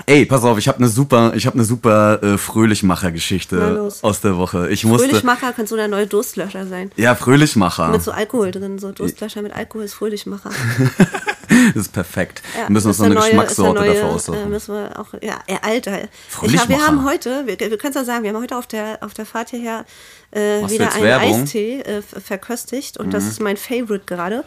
ey, 0.04 0.26
pass 0.26 0.44
auf, 0.44 0.58
ich 0.58 0.68
habe 0.68 0.78
eine 0.78 0.88
super, 0.88 1.32
ich 1.34 1.46
habe 1.46 1.54
eine 1.54 1.64
super 1.64 2.22
äh, 2.22 2.36
Fröhlichmacher-Geschichte 2.38 3.90
aus 4.02 4.20
der 4.20 4.36
Woche. 4.36 4.68
Ich 4.68 4.84
musste, 4.84 5.08
Fröhlichmacher 5.08 5.52
könnte 5.54 5.70
so 5.70 5.76
der 5.76 5.88
neue 5.88 6.06
Durstlöscher 6.06 6.66
sein. 6.66 6.90
ja, 6.96 7.14
Fröhlichmacher. 7.14 7.88
Mit 7.88 8.02
so 8.02 8.10
Alkohol 8.10 8.50
drin, 8.50 8.78
so 8.78 8.92
Durstlöscher 8.92 9.40
mit 9.42 9.52
Alkohol 9.54 9.84
ist 9.84 9.94
Fröhlichmacher. 9.94 10.50
Das 11.74 11.86
ist 11.86 11.92
perfekt. 11.92 12.42
Ja, 12.56 12.68
wir 12.68 12.72
müssen 12.72 12.88
uns 12.88 12.98
noch 12.98 13.06
eine 13.06 13.14
neue- 13.14 13.24
Geschmackssorte 13.24 13.80
neue, 13.80 13.88
dafür 13.94 14.02
Äh, 14.08 14.12
aussuchen. 14.12 14.50
müssen 14.50 14.74
wir 14.74 14.98
auch, 15.00 15.06
ja, 15.22 15.38
äh, 15.46 15.56
Alter. 15.62 15.98
Ich 16.42 16.58
hab, 16.58 16.68
wir 16.68 16.86
haben 16.86 17.04
heute, 17.04 17.46
wir, 17.46 17.58
wir 17.58 17.78
können 17.78 17.90
es 17.90 17.96
ja 17.96 18.04
sagen, 18.04 18.24
wir 18.24 18.32
haben 18.32 18.42
heute 18.42 18.56
auf 18.56 18.66
der, 18.66 18.98
auf 19.02 19.14
der 19.14 19.26
Fahrt 19.26 19.50
hierher 19.50 19.84
äh, 20.32 20.60
wieder 20.68 20.92
einen 20.92 21.02
Werbung? 21.04 21.36
Mhm. 21.38 21.42
Eistee 21.44 21.80
äh, 21.80 22.02
ver- 22.02 22.20
verköstigt 22.20 22.96
und 22.98 23.12
das 23.14 23.26
ist 23.26 23.40
mein 23.40 23.56
Favorite 23.56 24.04
gerade. 24.06 24.44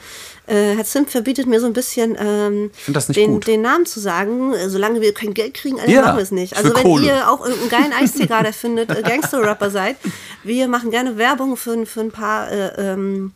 Äh, 0.47 0.75
Herr 0.75 0.83
Zimt 0.85 1.09
verbietet 1.09 1.47
mir 1.47 1.59
so 1.59 1.67
ein 1.67 1.73
bisschen 1.73 2.17
ähm, 2.19 2.71
den, 3.09 3.39
den 3.39 3.61
Namen 3.61 3.85
zu 3.85 3.99
sagen, 3.99 4.53
äh, 4.53 4.69
solange 4.69 5.01
wir 5.01 5.13
kein 5.13 5.33
Geld 5.33 5.53
kriegen, 5.53 5.79
also 5.79 5.91
Ja, 5.91 6.01
machen 6.01 6.17
wir 6.17 6.23
es 6.23 6.31
nicht. 6.31 6.51
ich 6.53 6.57
Also 6.57 6.75
wenn 6.75 6.83
Kohle. 6.83 7.05
ihr 7.07 7.29
auch 7.31 7.45
irgendeinen 7.45 7.69
geilen 7.69 7.93
Eistee 7.93 8.25
gerade 8.27 8.51
findet, 8.53 8.89
äh, 8.91 9.01
Gangster-Rapper 9.01 9.69
seid, 9.71 9.95
wir 10.43 10.67
machen 10.67 10.91
gerne 10.91 11.17
Werbung 11.17 11.55
für, 11.57 11.85
für 11.85 12.01
ein 12.01 12.11
paar 12.11 12.51
äh, 12.51 12.93
ähm, 12.93 13.33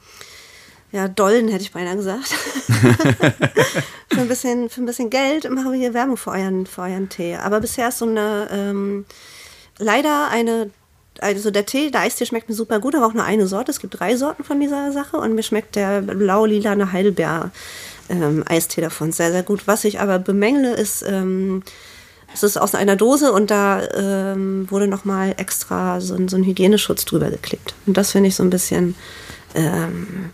ja, 0.94 1.08
Dollen 1.10 1.48
hätte 1.50 1.64
ich 1.64 1.72
beinahe 1.74 1.98
gesagt. 1.98 2.28
für, 4.10 4.20
ein 4.22 4.28
bisschen, 4.28 4.70
für 4.70 4.82
ein 4.82 4.86
bisschen 4.86 5.10
Geld 5.10 5.50
machen 5.50 5.72
wir 5.72 5.80
hier 5.80 5.94
Werbung 5.94 6.18
für 6.18 6.32
euren, 6.32 6.66
für 6.66 6.82
euren 6.84 7.10
Tee. 7.10 7.36
Aber 7.36 7.60
bisher 7.60 7.90
ist 7.90 7.98
so 7.98 8.06
eine, 8.06 8.48
ähm, 8.52 9.06
leider 9.80 10.30
eine, 10.30 10.70
also 11.20 11.52
der 11.52 11.66
Tee, 11.66 11.90
der 11.92 12.02
Eistee 12.02 12.26
schmeckt 12.26 12.48
mir 12.50 12.56
super 12.56 12.80
gut, 12.80 12.96
aber 12.96 13.06
auch 13.08 13.14
nur 13.14 13.24
eine 13.24 13.48
Sorte. 13.48 13.72
Es 13.72 13.80
gibt 13.80 14.00
drei 14.00 14.16
Sorten 14.16 14.44
von 14.44 14.60
dieser 14.60 14.92
Sache 14.92 15.18
und 15.18 15.36
mir 15.36 15.44
schmeckt 15.44 15.76
der 15.76 16.02
blau-lilane 16.02 16.92
Heidelbeer 16.92 17.52
ähm, 18.10 18.44
Eistee 18.48 18.82
davon 18.82 19.12
sehr, 19.12 19.32
sehr 19.32 19.44
gut. 19.44 19.66
Was 19.66 19.84
ich 19.86 20.00
aber 20.00 20.20
bemängle, 20.20 20.74
ist, 20.76 21.04
ähm, 21.08 21.64
es 22.34 22.44
ist 22.44 22.58
aus 22.58 22.76
einer 22.76 22.96
Dose 22.96 23.32
und 23.32 23.50
da 23.52 23.82
ähm, 23.96 24.68
wurde 24.70 24.88
nochmal 24.88 25.34
extra 25.38 26.02
so, 26.02 26.16
ein- 26.16 26.28
so 26.28 26.36
ein 26.36 26.44
Hygieneschutz 26.44 27.06
drüber 27.06 27.30
geklebt. 27.30 27.74
Und 27.86 27.96
das 27.98 28.12
finde 28.12 28.30
ich 28.30 28.36
so 28.36 28.44
ein 28.44 28.50
bisschen 28.50 28.96
ähm, 29.56 30.32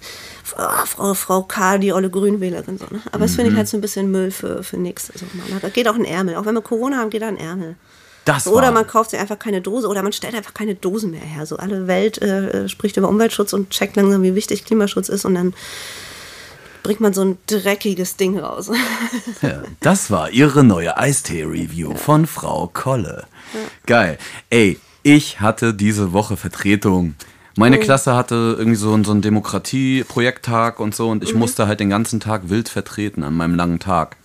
ah, 0.57 0.85
Frau, 0.85 1.13
Frau 1.13 1.43
K., 1.43 1.77
die 1.77 1.93
olle 1.93 2.09
Grünwählerin. 2.09 2.77
So, 2.77 2.85
ne? 2.91 3.01
Aber 3.11 3.25
das 3.25 3.35
finde 3.35 3.51
ich 3.51 3.57
halt 3.57 3.67
so 3.67 3.77
ein 3.77 3.81
bisschen 3.81 4.11
Müll 4.11 4.31
für, 4.31 4.63
für 4.63 4.77
nix. 4.77 5.07
So, 5.15 5.25
man, 5.33 5.59
da 5.61 5.69
geht 5.69 5.87
auch 5.87 5.95
ein 5.95 6.05
Ärmel. 6.05 6.35
Auch 6.35 6.45
wenn 6.45 6.55
wir 6.55 6.61
Corona 6.61 6.97
haben, 6.97 7.09
geht 7.09 7.21
da 7.21 7.27
ein 7.27 7.37
Ärmel. 7.37 7.75
Das 8.25 8.47
Oder 8.47 8.67
war- 8.67 8.71
man 8.73 8.87
kauft 8.87 9.11
sich 9.11 9.19
einfach 9.19 9.39
keine 9.39 9.61
Dose 9.61 9.87
oder 9.87 10.03
man 10.03 10.13
stellt 10.13 10.35
einfach 10.35 10.53
keine 10.53 10.75
Dosen 10.75 11.11
mehr 11.11 11.21
her. 11.21 11.45
So 11.45 11.57
alle 11.57 11.87
Welt 11.87 12.21
äh, 12.21 12.67
spricht 12.69 12.97
über 12.97 13.07
Umweltschutz 13.09 13.53
und 13.53 13.69
checkt 13.71 13.95
langsam, 13.95 14.21
wie 14.23 14.35
wichtig 14.35 14.65
Klimaschutz 14.65 15.09
ist 15.09 15.25
und 15.25 15.33
dann 15.35 15.53
bringt 16.83 16.99
man 17.01 17.13
so 17.13 17.21
ein 17.23 17.37
dreckiges 17.47 18.17
Ding 18.17 18.37
raus. 18.39 18.69
Ja, 19.41 19.63
das 19.79 20.11
war 20.11 20.29
ihre 20.31 20.63
neue 20.65 20.97
Eistee-Review 20.97 21.95
von 21.95 22.27
Frau 22.27 22.69
Kolle. 22.73 23.25
Geil. 23.85 24.17
Ey, 24.49 24.77
ich 25.01 25.39
hatte 25.39 25.73
diese 25.73 26.11
Woche 26.13 26.35
Vertretung. 26.35 27.15
Meine 27.59 27.77
Klasse 27.77 28.15
hatte 28.15 28.55
irgendwie 28.57 28.77
so, 28.77 28.93
einen- 28.93 29.03
so 29.03 29.11
einen 29.11 29.21
Demokratie-Projekttag 29.21 30.79
und 30.79 30.95
so 30.95 31.09
und 31.09 31.23
ich 31.23 31.35
musste 31.35 31.67
halt 31.67 31.81
den 31.81 31.89
ganzen 31.89 32.21
Tag 32.21 32.49
wild 32.49 32.69
vertreten 32.69 33.21
an 33.21 33.35
meinem 33.35 33.55
langen 33.55 33.79
Tag. 33.79 34.15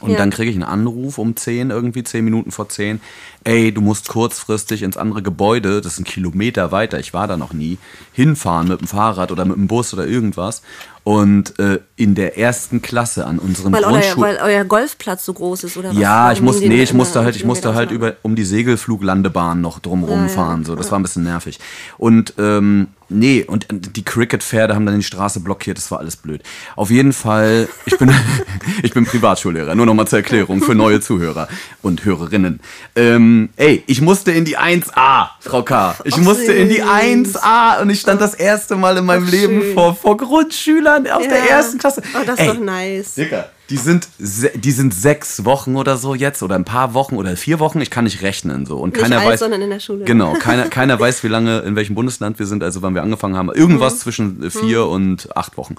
Und 0.00 0.12
Ja. 0.12 0.16
dann 0.16 0.30
kriege 0.30 0.48
ich 0.50 0.56
einen 0.56 0.64
Anruf 0.64 1.18
um 1.18 1.36
10, 1.36 1.68
irgendwie 1.68 2.02
10 2.02 2.24
Minuten 2.24 2.50
vor 2.50 2.70
10. 2.70 3.02
Ey, 3.44 3.72
du 3.72 3.82
musst 3.82 4.08
kurzfristig 4.08 4.82
ins 4.82 4.96
andere 4.96 5.20
Gebäude, 5.20 5.82
das 5.82 5.92
ist 5.94 5.98
ein 5.98 6.04
Kilometer 6.04 6.72
weiter, 6.72 6.98
ich 6.98 7.12
war 7.12 7.26
da 7.28 7.36
noch 7.36 7.52
nie, 7.52 7.76
hinfahren 8.14 8.68
mit 8.68 8.80
dem 8.80 8.88
Fahrrad 8.88 9.30
oder 9.30 9.44
mit 9.44 9.56
dem 9.56 9.66
Bus 9.66 9.92
oder 9.92 10.06
irgendwas. 10.06 10.62
Und 11.04 11.58
äh, 11.58 11.80
in 11.96 12.14
der 12.14 12.38
ersten 12.38 12.80
Klasse 12.80 13.26
an 13.26 13.40
unserem 13.40 13.72
weil, 13.72 13.84
euer, 13.84 13.90
Grundschul... 13.90 14.22
weil 14.22 14.38
euer 14.40 14.64
Golfplatz 14.64 15.24
so 15.24 15.32
groß 15.34 15.64
ist 15.64 15.76
oder 15.76 15.90
was? 15.90 15.98
Ja, 15.98 16.30
ich 16.30 16.40
musste, 16.40 16.68
nee, 16.68 16.82
ich 16.82 16.94
musste 16.94 17.24
halt, 17.24 17.34
ich 17.34 17.44
musste 17.44 17.74
halt 17.74 17.90
über, 17.90 18.14
um 18.22 18.36
die 18.36 18.44
Segelfluglandebahn 18.44 19.60
noch 19.60 19.80
drumrum 19.80 20.22
ja, 20.22 20.28
fahren, 20.28 20.64
so. 20.64 20.76
Das 20.76 20.92
war 20.92 21.00
ein 21.00 21.02
bisschen 21.02 21.24
nervig. 21.24 21.58
Und, 21.98 22.34
ähm, 22.38 22.88
nee, 23.12 23.44
und 23.46 23.66
die 23.70 24.04
Cricket-Pferde 24.04 24.74
haben 24.74 24.86
dann 24.86 24.96
die 24.96 25.02
Straße 25.04 25.40
blockiert, 25.40 25.78
das 25.78 25.90
war 25.90 25.98
alles 25.98 26.16
blöd. 26.16 26.42
Auf 26.76 26.90
jeden 26.90 27.12
Fall, 27.12 27.68
ich 27.86 27.96
bin, 27.98 28.12
ich 28.82 28.92
bin 28.94 29.04
Privatschullehrer, 29.06 29.74
nur 29.74 29.86
nochmal 29.86 30.06
zur 30.06 30.18
Erklärung 30.18 30.62
für 30.62 30.74
neue 30.74 31.00
Zuhörer 31.00 31.48
und 31.82 32.04
Hörerinnen. 32.04 32.60
Ähm, 32.96 33.50
ey, 33.56 33.82
ich 33.86 34.00
musste 34.00 34.32
in 34.32 34.44
die 34.44 34.58
1A, 34.58 35.28
Frau 35.40 35.62
K. 35.62 35.96
Ich 36.04 36.14
Ach, 36.14 36.18
musste 36.18 36.52
in 36.52 36.68
die 36.68 36.76
süß. 36.76 37.36
1A 37.36 37.80
und 37.82 37.90
ich 37.90 38.00
stand 38.00 38.20
das 38.20 38.34
erste 38.34 38.76
Mal 38.76 38.96
in 38.96 39.04
meinem 39.04 39.24
Ach, 39.26 39.30
Leben 39.30 39.74
vor, 39.74 39.94
vor 39.94 40.16
Grundschülern 40.16 41.06
aus 41.08 41.22
der 41.22 41.38
Ja. 41.38 41.44
ersten 41.56 41.78
Klasse. 41.78 42.02
Oh, 42.14 42.24
das 42.26 42.34
ist 42.38 42.40
Ey, 42.40 42.46
doch 42.48 42.58
nice. 42.60 43.14
Dicker, 43.14 43.48
die 43.72 43.78
sind, 43.78 44.06
die 44.18 44.70
sind 44.70 44.92
sechs 44.92 45.46
Wochen 45.46 45.76
oder 45.76 45.96
so 45.96 46.14
jetzt 46.14 46.42
oder 46.42 46.56
ein 46.56 46.64
paar 46.66 46.92
Wochen 46.92 47.16
oder 47.16 47.34
vier 47.38 47.58
Wochen. 47.58 47.80
Ich 47.80 47.90
kann 47.90 48.04
nicht 48.04 48.20
rechnen 48.20 48.66
so 48.66 48.76
und 48.76 48.92
Nicht 48.94 49.02
keiner 49.02 49.20
alt, 49.20 49.28
weiß, 49.30 49.40
sondern 49.40 49.62
in 49.62 49.70
der 49.70 49.80
Schule. 49.80 50.04
Genau, 50.04 50.34
keiner, 50.34 50.68
keiner 50.68 51.00
weiß, 51.00 51.24
wie 51.24 51.28
lange 51.28 51.60
in 51.60 51.74
welchem 51.74 51.94
Bundesland 51.94 52.38
wir 52.38 52.44
sind, 52.44 52.62
also 52.62 52.82
wann 52.82 52.94
wir 52.94 53.02
angefangen 53.02 53.34
haben. 53.34 53.50
Irgendwas 53.50 53.94
Mhm. 53.94 53.98
zwischen 53.98 54.42
äh, 54.42 54.50
vier 54.50 54.86
und 54.86 55.34
acht 55.34 55.56
Wochen 55.56 55.76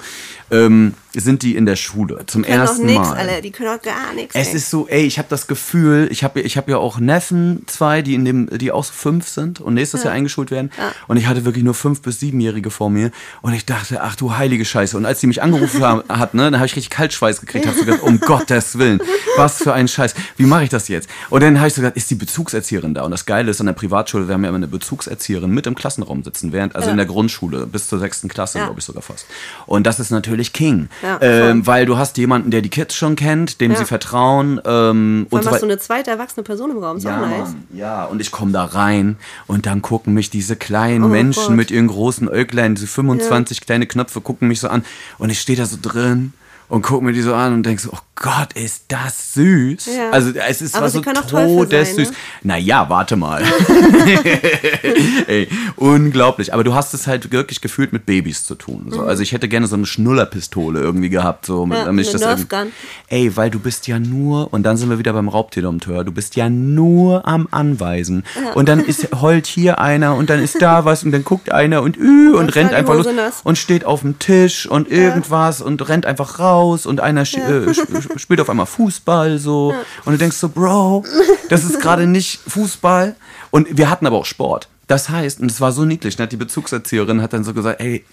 ähm, 0.49 0.95
sind 1.13 1.43
die 1.43 1.55
in 1.55 1.67
der 1.67 1.75
Schule 1.75 2.25
zum 2.25 2.41
können 2.41 2.57
doch 2.57 2.69
ersten 2.69 2.85
nix, 2.87 2.97
Mal. 2.97 3.15
Alter. 3.15 3.41
Die 3.41 3.51
können 3.51 3.77
doch 3.77 3.81
gar 3.83 4.13
nichts. 4.15 4.33
Es 4.33 4.47
ey. 4.47 4.55
ist 4.55 4.71
so, 4.71 4.87
ey, 4.87 5.03
ich 5.03 5.19
habe 5.19 5.27
das 5.29 5.45
Gefühl, 5.45 6.07
ich 6.11 6.23
habe 6.23 6.41
ich 6.41 6.57
hab 6.57 6.67
ja 6.67 6.77
auch 6.77 6.97
Neffen, 6.97 7.63
zwei, 7.67 8.01
die 8.01 8.15
in 8.15 8.25
dem, 8.25 8.49
die 8.57 8.71
auch 8.71 8.83
so 8.83 8.93
fünf 8.93 9.27
sind 9.27 9.61
und 9.61 9.75
nächstes 9.75 10.03
Jahr 10.03 10.13
eingeschult 10.13 10.49
werden. 10.49 10.71
Und 11.07 11.17
ich 11.17 11.27
hatte 11.27 11.45
wirklich 11.45 11.63
nur 11.63 11.75
fünf 11.75 12.01
bis 12.01 12.19
siebenjährige 12.19 12.71
vor 12.71 12.89
mir 12.89 13.11
und 13.43 13.53
ich 13.53 13.67
dachte, 13.67 14.01
ach 14.01 14.15
du 14.15 14.35
heilige 14.35 14.65
Scheiße. 14.65 14.97
Und 14.97 15.05
als 15.05 15.19
die 15.19 15.27
mich 15.27 15.43
angerufen 15.43 15.83
haben, 15.85 16.01
hat, 16.09 16.33
ne, 16.33 16.45
dann 16.45 16.55
habe 16.55 16.65
ich 16.65 16.75
richtig 16.75 16.89
Kaltschweiß 16.89 17.39
gekriegt, 17.39 17.67
habe 17.67 17.77
so 17.85 17.91
gedacht, 17.91 18.03
um 18.03 18.19
Gottes 18.19 18.77
Willen, 18.77 18.99
was 19.37 19.57
für 19.57 19.73
ein 19.73 19.87
Scheiß. 19.87 20.13
Wie 20.37 20.45
mache 20.45 20.63
ich 20.63 20.69
das 20.69 20.87
jetzt? 20.87 21.09
Und 21.29 21.43
dann 21.43 21.57
habe 21.59 21.67
ich 21.67 21.73
so 21.73 21.81
gedacht, 21.81 21.97
ist 21.97 22.09
die 22.09 22.15
Bezugserzieherin 22.15 22.93
da? 22.93 23.03
Und 23.03 23.11
das 23.11 23.25
Geile 23.25 23.51
ist, 23.51 23.59
an 23.59 23.65
der 23.67 23.73
Privatschule, 23.73 24.27
wir 24.27 24.33
haben 24.33 24.43
ja 24.43 24.49
immer 24.49 24.57
eine 24.57 24.67
Bezugserzieherin 24.67 25.49
mit 25.51 25.67
im 25.67 25.75
Klassenraum 25.75 26.23
sitzen, 26.23 26.51
während, 26.51 26.75
also 26.75 26.87
Ja. 26.87 26.91
in 26.91 26.97
der 26.97 27.05
Grundschule, 27.05 27.65
bis 27.67 27.87
zur 27.87 27.99
sechsten 27.99 28.27
Klasse, 28.27 28.59
Ja. 28.59 28.65
glaube 28.65 28.79
ich 28.79 28.85
sogar 28.85 29.01
fast. 29.01 29.25
Und 29.65 29.85
das 29.87 29.99
ist 29.99 30.11
natürlich 30.11 30.53
King. 30.53 30.89
Ja, 31.01 31.17
ähm, 31.21 31.65
weil 31.67 31.85
du 31.85 31.97
hast 31.97 32.17
jemanden, 32.17 32.51
der 32.51 32.61
die 32.61 32.69
Kids 32.69 32.95
schon 32.95 33.15
kennt, 33.15 33.61
dem 33.61 33.75
sie 33.75 33.85
vertrauen. 33.85 34.61
Ähm, 34.65 35.27
Vor 35.29 35.39
und 35.39 35.43
so 35.45 35.51
hast 35.51 35.61
du 35.61 35.65
eine 35.65 35.77
zweite 35.79 36.11
erwachsene 36.11 36.43
Person 36.43 36.71
im 36.71 36.77
Raum. 36.77 36.97
Ist 36.97 37.03
Ja, 37.03 37.17
nice. 37.19 37.55
Ja, 37.73 38.05
und 38.05 38.21
ich 38.21 38.31
komme 38.31 38.51
da 38.51 38.65
rein 38.65 39.17
und 39.47 39.65
dann 39.65 39.81
gucken 39.81 40.13
mich 40.13 40.29
diese 40.29 40.55
kleinen 40.55 41.03
Oh 41.03 41.07
Menschen 41.07 41.47
Gott. 41.47 41.55
mit 41.55 41.71
ihren 41.71 41.87
großen 41.87 42.29
Äuglein, 42.29 42.75
diese 42.75 42.87
25 42.87 43.61
kleine 43.61 43.85
Knöpfe, 43.87 44.21
gucken 44.21 44.47
mich 44.47 44.59
so 44.59 44.67
an 44.67 44.83
und 45.17 45.29
ich 45.29 45.39
stehe 45.39 45.57
da 45.57 45.65
so 45.65 45.77
drin 45.81 46.33
und 46.69 46.81
gucke 46.81 47.03
mir 47.03 47.13
die 47.13 47.21
so 47.21 47.33
an 47.33 47.53
und 47.53 47.65
denke 47.65 47.81
so, 47.81 47.89
oh 47.93 47.99
Gott, 48.15 48.53
ist 48.53 48.85
das 48.87 49.33
süß. 49.33 49.87
Ja. 49.87 50.11
Also 50.11 50.31
es 50.47 50.61
ist 50.61 50.75
Aber 50.75 50.83
war 50.83 50.89
sie 50.89 51.01
so 51.03 51.59
todessüß. 51.59 52.09
ne? 52.11 52.15
Naja, 52.43 52.85
warte 52.89 53.15
mal. 53.15 53.43
Ey, 55.27 55.47
unglaublich. 55.75 56.53
Aber 56.53 56.63
du 56.63 56.73
hast 56.73 56.93
es 56.93 57.07
halt 57.07 57.31
wirklich 57.31 57.59
gefühlt 57.61 57.91
mit 57.91 58.05
Babys 58.05 58.45
zu 58.45 58.55
tun. 58.55 58.87
So. 58.89 59.01
Also 59.01 59.23
ich 59.23 59.31
hätte 59.31 59.47
gerne 59.49 59.67
so 59.67 59.75
eine 59.75 59.85
Schnullerpistole 59.85 60.79
irgendwie 60.79 61.09
gehabt, 61.09 61.45
so, 61.45 61.65
mit, 61.65 61.73
Mhm. 61.73 61.79
Ja, 61.79 61.85
damit 61.85 62.05
ich 62.05 62.11
das 62.11 62.21
irgendwie-. 62.21 62.71
Ey, 63.07 63.35
weil 63.35 63.49
du 63.49 63.59
bist 63.59 63.87
ja 63.87 63.99
nur, 63.99 64.53
und 64.53 64.63
dann 64.63 64.77
sind 64.77 64.89
wir 64.89 64.99
wieder 64.99 65.13
beim 65.13 65.27
Raubtierdompteur, 65.27 66.03
du 66.03 66.11
bist 66.11 66.35
ja 66.35 66.49
nur 66.49 67.27
am 67.27 67.47
Anweisen. 67.51 68.23
Und 68.53 68.69
dann 68.69 68.79
ist, 68.79 69.09
heult 69.21 69.47
hier 69.47 69.79
einer 69.79 70.15
und 70.15 70.29
dann 70.29 70.39
ist 70.39 70.61
da 70.61 70.85
was 70.85 71.03
und 71.03 71.11
dann 71.11 71.23
guckt 71.23 71.51
einer 71.51 71.81
und 71.81 71.97
ü 71.97 72.33
und 72.35 72.49
ist 72.49 72.55
rennt 72.55 72.73
einfach 72.73 72.93
los 72.95 73.07
nass. 73.15 73.41
und 73.43 73.57
steht 73.57 73.85
auf 73.85 74.01
dem 74.01 74.19
Tisch 74.19 74.67
und 74.67 74.89
irgendwas 74.89 75.61
und 75.61 75.87
rennt 75.89 76.05
einfach 76.05 76.39
raus 76.39 76.62
und 76.85 76.99
einer 77.01 77.25
sch- 77.25 77.37
äh, 77.37 77.69
sch- 77.71 78.19
spielt 78.19 78.39
auf 78.41 78.49
einmal 78.49 78.65
Fußball 78.65 79.37
so. 79.37 79.73
Und 80.05 80.13
du 80.13 80.17
denkst 80.17 80.37
so, 80.37 80.49
Bro, 80.49 81.03
das 81.49 81.63
ist 81.63 81.79
gerade 81.81 82.07
nicht 82.07 82.39
Fußball. 82.47 83.15
Und 83.51 83.77
wir 83.77 83.89
hatten 83.89 84.07
aber 84.07 84.17
auch 84.17 84.25
Sport. 84.25 84.67
Das 84.87 85.09
heißt, 85.09 85.39
und 85.39 85.49
es 85.51 85.61
war 85.61 85.71
so 85.71 85.85
niedlich, 85.85 86.17
ne? 86.17 86.27
die 86.27 86.37
Bezugserzieherin 86.37 87.21
hat 87.21 87.33
dann 87.33 87.43
so 87.43 87.53
gesagt, 87.53 87.79
ey, 87.81 88.03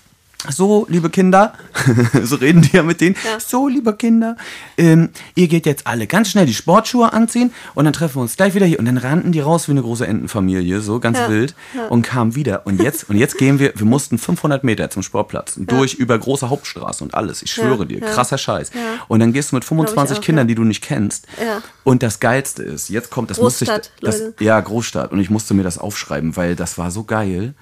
so, 0.49 0.87
liebe 0.89 1.11
Kinder, 1.11 1.53
so 2.25 2.37
reden 2.37 2.63
die 2.63 2.77
ja 2.77 2.83
mit 2.83 3.01
denen. 3.01 3.17
Ja. 3.25 3.39
So, 3.41 3.69
liebe 3.69 3.95
Kinder, 3.95 4.37
ähm, 4.79 5.11
ihr 5.35 5.49
geht 5.49 5.67
jetzt 5.67 5.87
alle 5.87 6.07
ganz 6.07 6.31
schnell 6.31 6.47
die 6.47 6.55
Sportschuhe 6.55 7.13
anziehen 7.13 7.53
und 7.75 7.85
dann 7.85 7.93
treffen 7.93 8.17
wir 8.17 8.23
uns 8.23 8.37
gleich 8.37 8.55
wieder 8.55 8.67
hier. 8.67 8.79
Und 8.79 8.87
dann 8.87 8.97
rannten 8.99 9.33
die 9.33 9.41
raus 9.41 9.69
wie 9.69 9.73
eine 9.73 9.83
große 9.83 10.07
Entenfamilie, 10.07 10.81
so 10.81 11.01
ganz 11.01 11.19
Ja. 11.19 11.29
wild 11.29 11.55
und 11.91 12.03
kamen 12.03 12.35
wieder. 12.35 12.67
Und 12.67 12.81
jetzt, 12.83 13.11
und 13.11 13.17
jetzt 13.17 13.37
gehen 13.39 13.59
wir, 13.59 13.73
wir 13.77 13.87
mussten 13.87 14.19
500 14.19 14.65
Meter 14.65 14.89
zum 14.91 15.03
Sportplatz, 15.03 15.55
durch 15.57 15.95
über 15.95 16.19
große 16.19 16.49
Hauptstraße 16.49 17.05
und 17.05 17.15
alles. 17.15 17.43
Ich 17.43 17.53
schwöre 17.53 17.81
Ja, 17.81 17.85
dir, 17.85 17.99
ja. 18.01 18.07
krasser 18.07 18.39
Scheiß. 18.39 18.71
Ja. 18.75 18.81
Und 19.09 19.21
dann 19.21 19.33
gehst 19.33 19.53
du 19.53 19.57
mit 19.57 19.65
25 19.65 20.19
auch, 20.19 20.23
Kindern, 20.23 20.47
ja. 20.47 20.49
die 20.49 20.55
du 20.55 20.65
nicht 20.65 20.83
kennst. 20.83 21.27
Ja. 21.45 21.63
Und 21.85 22.03
das 22.03 22.21
Geilste 22.21 22.63
ist, 22.63 22.89
jetzt 22.89 23.11
kommt, 23.11 23.31
das 23.31 23.39
musste 23.41 23.65
ich, 23.65 23.71
Großstadt, 23.71 23.91
das, 24.01 24.21
Leute. 24.21 24.45
ja, 24.45 24.61
Großstadt. 24.61 25.13
Und 25.13 25.21
ich 25.21 25.31
musste 25.31 25.55
mir 25.55 25.63
das 25.65 25.79
aufschreiben, 25.79 26.37
weil 26.37 26.57
das 26.57 26.79
war 26.79 26.91
so 26.91 27.05
geil. 27.05 27.55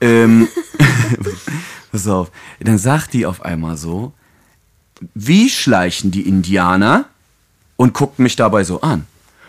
Ähm, 0.00 0.48
pass 1.92 2.06
auf. 2.06 2.30
Dann 2.60 2.78
sagt 2.78 3.12
die 3.12 3.26
auf 3.26 3.44
einmal 3.44 3.76
so, 3.76 4.12
wie 5.14 5.48
schleichen 5.48 6.10
die 6.10 6.22
Indianer? 6.28 7.06
Und 7.76 7.94
guckt 7.94 8.18
mich 8.18 8.36
dabei 8.36 8.62
so 8.62 8.82
an. 8.82 9.06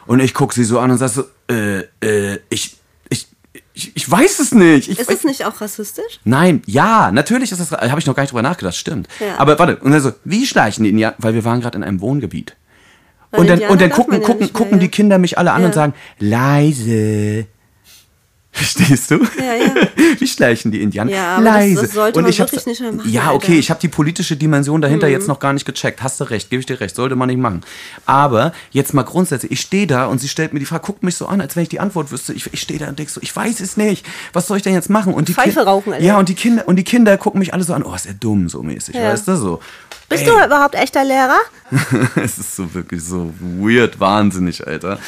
Und 0.08 0.22
ich 0.22 0.34
guck 0.34 0.54
sie 0.54 0.64
so 0.64 0.80
an 0.80 0.90
und 0.92 0.98
sag 0.98 1.10
so, 1.10 1.26
äh, 1.50 1.82
äh, 2.02 2.40
ich, 2.50 2.78
ich, 3.10 3.28
ich, 3.74 3.94
ich 3.94 4.10
weiß 4.10 4.40
es 4.40 4.54
nicht. 4.54 4.88
Ich 4.88 5.00
Ist 5.00 5.12
es 5.12 5.26
nicht 5.26 5.44
auch 5.44 5.60
rassistisch? 5.60 6.22
Nein, 6.24 6.62
ja, 6.66 7.12
natürlich 7.12 7.52
ist 7.52 7.60
das, 7.60 7.72
habe 7.74 8.00
ich 8.00 8.06
noch 8.06 8.16
gar 8.16 8.24
nicht 8.24 8.32
drüber 8.32 8.42
nachgedacht, 8.42 8.78
stimmt. 8.78 9.10
Ja. 9.20 9.38
Aber 9.38 9.60
warte, 9.60 9.76
und 9.78 9.92
dann 9.92 10.00
so, 10.02 10.14
wie 10.24 10.48
schleichen 10.48 10.86
die 10.86 10.92
Indianer? 10.92 11.16
Weil 11.18 11.34
wir 11.34 11.44
waren 11.44 11.60
gerade 11.60 11.78
in 11.78 11.84
einem 11.84 12.00
Wohngebiet. 12.00 12.56
Weil 13.32 13.42
Und 13.42 13.48
dann, 13.48 13.56
Indianer 13.56 13.72
und 13.74 13.82
dann 13.82 13.90
gucken, 13.90 14.22
gucken, 14.22 14.40
mehr, 14.40 14.50
gucken 14.54 14.74
ja. 14.76 14.80
die 14.80 14.88
Kinder 14.88 15.18
mich 15.18 15.38
alle 15.38 15.52
an 15.52 15.62
Ja. 15.64 15.68
und 15.68 15.74
sagen, 15.74 15.94
leise. 16.20 17.48
Verstehst 18.62 19.10
du? 19.12 19.16
Ja, 19.38 19.56
ja. 19.56 19.74
Wie 20.20 20.28
schleichen 20.28 20.72
die 20.72 20.82
Indianer? 20.82 21.10
Ja, 21.12 21.36
aber 21.38 21.44
leise. 21.46 21.84
das 21.84 21.92
sollte 21.94 22.18
und 22.20 22.24
man 22.24 22.32
ich 22.32 22.40
wirklich 22.40 22.66
nicht 22.66 22.82
mehr 22.82 22.92
machen, 22.92 23.10
Ja, 23.10 23.22
Alter. 23.22 23.32
Mhm. 23.32 23.36
okay, 23.38 23.60
ich 23.60 23.70
habe 23.70 23.80
die 23.80 23.88
politische 23.88 24.36
Dimension 24.36 24.82
dahinter 24.82 25.08
jetzt 25.08 25.28
noch 25.30 25.40
gar 25.40 25.54
nicht 25.54 25.66
gecheckt. 25.66 26.04
Hast 26.04 26.20
du 26.20 26.26
recht, 26.26 26.50
gebe 26.50 26.60
ich 26.60 26.66
dir 26.66 26.80
recht, 26.82 26.96
sollte 26.96 27.16
man 27.16 27.28
nicht 27.30 27.40
machen. 27.40 27.62
Aber 28.06 28.52
jetzt 28.72 28.94
mal 28.94 29.04
grundsätzlich, 29.04 29.52
ich 29.54 29.62
stehe 29.62 29.88
da 29.88 30.06
und 30.08 30.20
sie 30.20 30.28
stellt 30.28 30.52
mir 30.54 30.60
die 30.60 30.66
Frage, 30.66 30.84
guckt 30.86 31.02
mich 31.02 31.16
so 31.16 31.28
an, 31.28 31.40
als 31.40 31.56
wenn 31.56 31.64
ich 31.64 31.70
die 31.70 31.80
Antwort 31.80 32.12
wüsste. 32.12 32.34
Ich, 32.34 32.52
ich 32.54 32.62
stehe 32.62 32.78
da 32.80 32.90
und 32.90 33.00
denk 33.00 33.10
so, 33.10 33.22
ich 33.24 33.34
weiß 33.34 33.62
es 33.62 33.78
nicht. 33.78 34.06
Was 34.34 34.48
soll 34.48 34.58
ich 34.58 34.64
denn 34.64 34.74
jetzt 34.74 34.90
machen? 34.90 35.14
Und 35.14 35.30
die 35.30 35.34
Pfeife 35.34 35.62
Kin- 35.62 35.64
rauchen, 35.66 35.94
Alter. 35.94 36.04
Ja, 36.06 36.20
und 36.20 36.28
die 36.28 36.36
Kinder 36.36 36.68
und 36.68 36.76
die 36.76 36.84
Kinder 36.84 37.18
gucken 37.18 37.40
mich 37.40 37.54
alle 37.54 37.64
so 37.64 37.74
an. 37.74 37.84
Oh, 37.84 37.96
ist 37.96 38.06
er 38.06 38.14
dumm 38.16 38.50
so 38.50 38.62
mäßig, 38.64 38.96
Ja. 38.96 39.14
weißt 39.14 39.28
du 39.30 39.38
so. 39.38 39.60
Bist 40.12 40.28
Ey. 40.28 40.30
du 40.30 40.46
überhaupt 40.46 40.76
echter 40.76 41.06
Lehrer? 41.06 41.40
es 42.22 42.38
ist 42.38 42.56
so 42.56 42.74
wirklich 42.74 43.02
so 43.02 43.34
weird, 43.40 43.98
wahnsinnig, 43.98 44.68
Alter. 44.68 45.00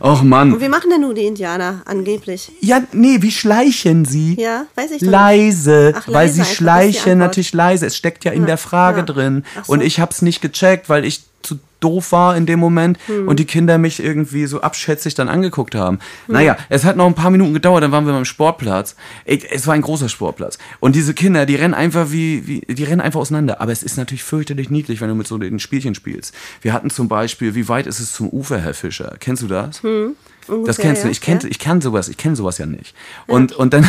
Och 0.00 0.22
Mann. 0.22 0.52
Und 0.52 0.60
wie 0.60 0.68
machen 0.68 0.90
denn 0.90 1.00
nun 1.02 1.14
die 1.14 1.26
Indianer 1.26 1.82
angeblich? 1.84 2.50
Ja, 2.60 2.82
nee, 2.92 3.18
wie 3.20 3.30
schleichen 3.30 4.04
sie? 4.04 4.34
Ja, 4.34 4.66
weiß 4.74 4.90
ich 4.92 5.02
Leise, 5.02 5.92
Ach, 5.96 6.06
weil 6.08 6.14
leise 6.14 6.34
sie 6.34 6.40
ist 6.42 6.50
die 6.50 6.54
schleichen 6.56 7.18
natürlich 7.18 7.52
leise. 7.52 7.86
Es 7.86 7.96
steckt 7.96 8.24
ja 8.24 8.32
in 8.32 8.42
Ja, 8.42 8.46
der 8.48 8.58
Frage 8.58 8.98
ja. 8.98 9.04
drin. 9.04 9.44
So. 9.64 9.72
Und 9.72 9.80
ich 9.80 10.00
hab's 10.00 10.22
nicht 10.22 10.40
gecheckt, 10.40 10.88
weil 10.88 11.04
ich 11.04 11.22
zu 11.42 11.58
doof 11.80 12.12
war 12.12 12.36
in 12.36 12.46
dem 12.46 12.58
Moment 12.58 12.98
Hm. 13.06 13.28
und 13.28 13.38
die 13.38 13.44
Kinder 13.44 13.78
mich 13.78 14.02
irgendwie 14.02 14.46
so 14.46 14.60
abschätzig 14.60 15.14
dann 15.14 15.28
angeguckt 15.28 15.74
haben. 15.74 15.98
Hm. 16.26 16.34
Naja, 16.34 16.56
es 16.68 16.84
hat 16.84 16.96
noch 16.96 17.06
ein 17.06 17.14
paar 17.14 17.30
Minuten 17.30 17.54
gedauert, 17.54 17.82
dann 17.82 17.92
waren 17.92 18.06
wir 18.06 18.12
beim 18.12 18.24
Sportplatz. 18.24 18.96
Es 19.24 19.66
war 19.66 19.74
ein 19.74 19.82
großer 19.82 20.08
Sportplatz. 20.08 20.58
Und 20.80 20.96
diese 20.96 21.14
Kinder, 21.14 21.46
die 21.46 21.54
rennen 21.56 21.74
einfach 21.74 22.10
wie, 22.10 22.46
wie, 22.46 22.60
die 22.74 22.84
rennen 22.84 23.00
einfach 23.00 23.20
auseinander. 23.20 23.60
Aber 23.60 23.72
es 23.72 23.82
ist 23.82 23.96
natürlich 23.96 24.24
fürchterlich 24.24 24.70
niedlich, 24.70 25.00
wenn 25.00 25.08
du 25.08 25.14
mit 25.14 25.26
so 25.26 25.38
den 25.38 25.58
Spielchen 25.58 25.94
spielst. 25.94 26.34
Wir 26.62 26.72
hatten 26.72 26.90
zum 26.90 27.08
Beispiel, 27.08 27.54
wie 27.54 27.68
weit 27.68 27.86
ist 27.86 28.00
es 28.00 28.12
zum 28.12 28.28
Ufer, 28.28 28.58
Herr 28.58 28.74
Fischer? 28.74 29.16
Kennst 29.20 29.42
du 29.42 29.46
das? 29.46 29.58
das 29.68 29.82
Hm, 29.82 30.16
ungefähr, 30.48 30.84
kennst 30.84 31.02
du. 31.02 31.06
ja. 31.08 31.12
Ich 31.12 31.20
kenn, 31.20 31.38
Ja. 31.42 31.48
ich 31.48 31.58
kann 31.58 31.80
sowas, 31.80 32.08
ich 32.08 32.16
kenne 32.16 32.36
sowas 32.36 32.58
ja 32.58 32.66
nicht. 32.66 32.94
Und, 33.26 33.52
und 33.52 33.72
dann 33.74 33.86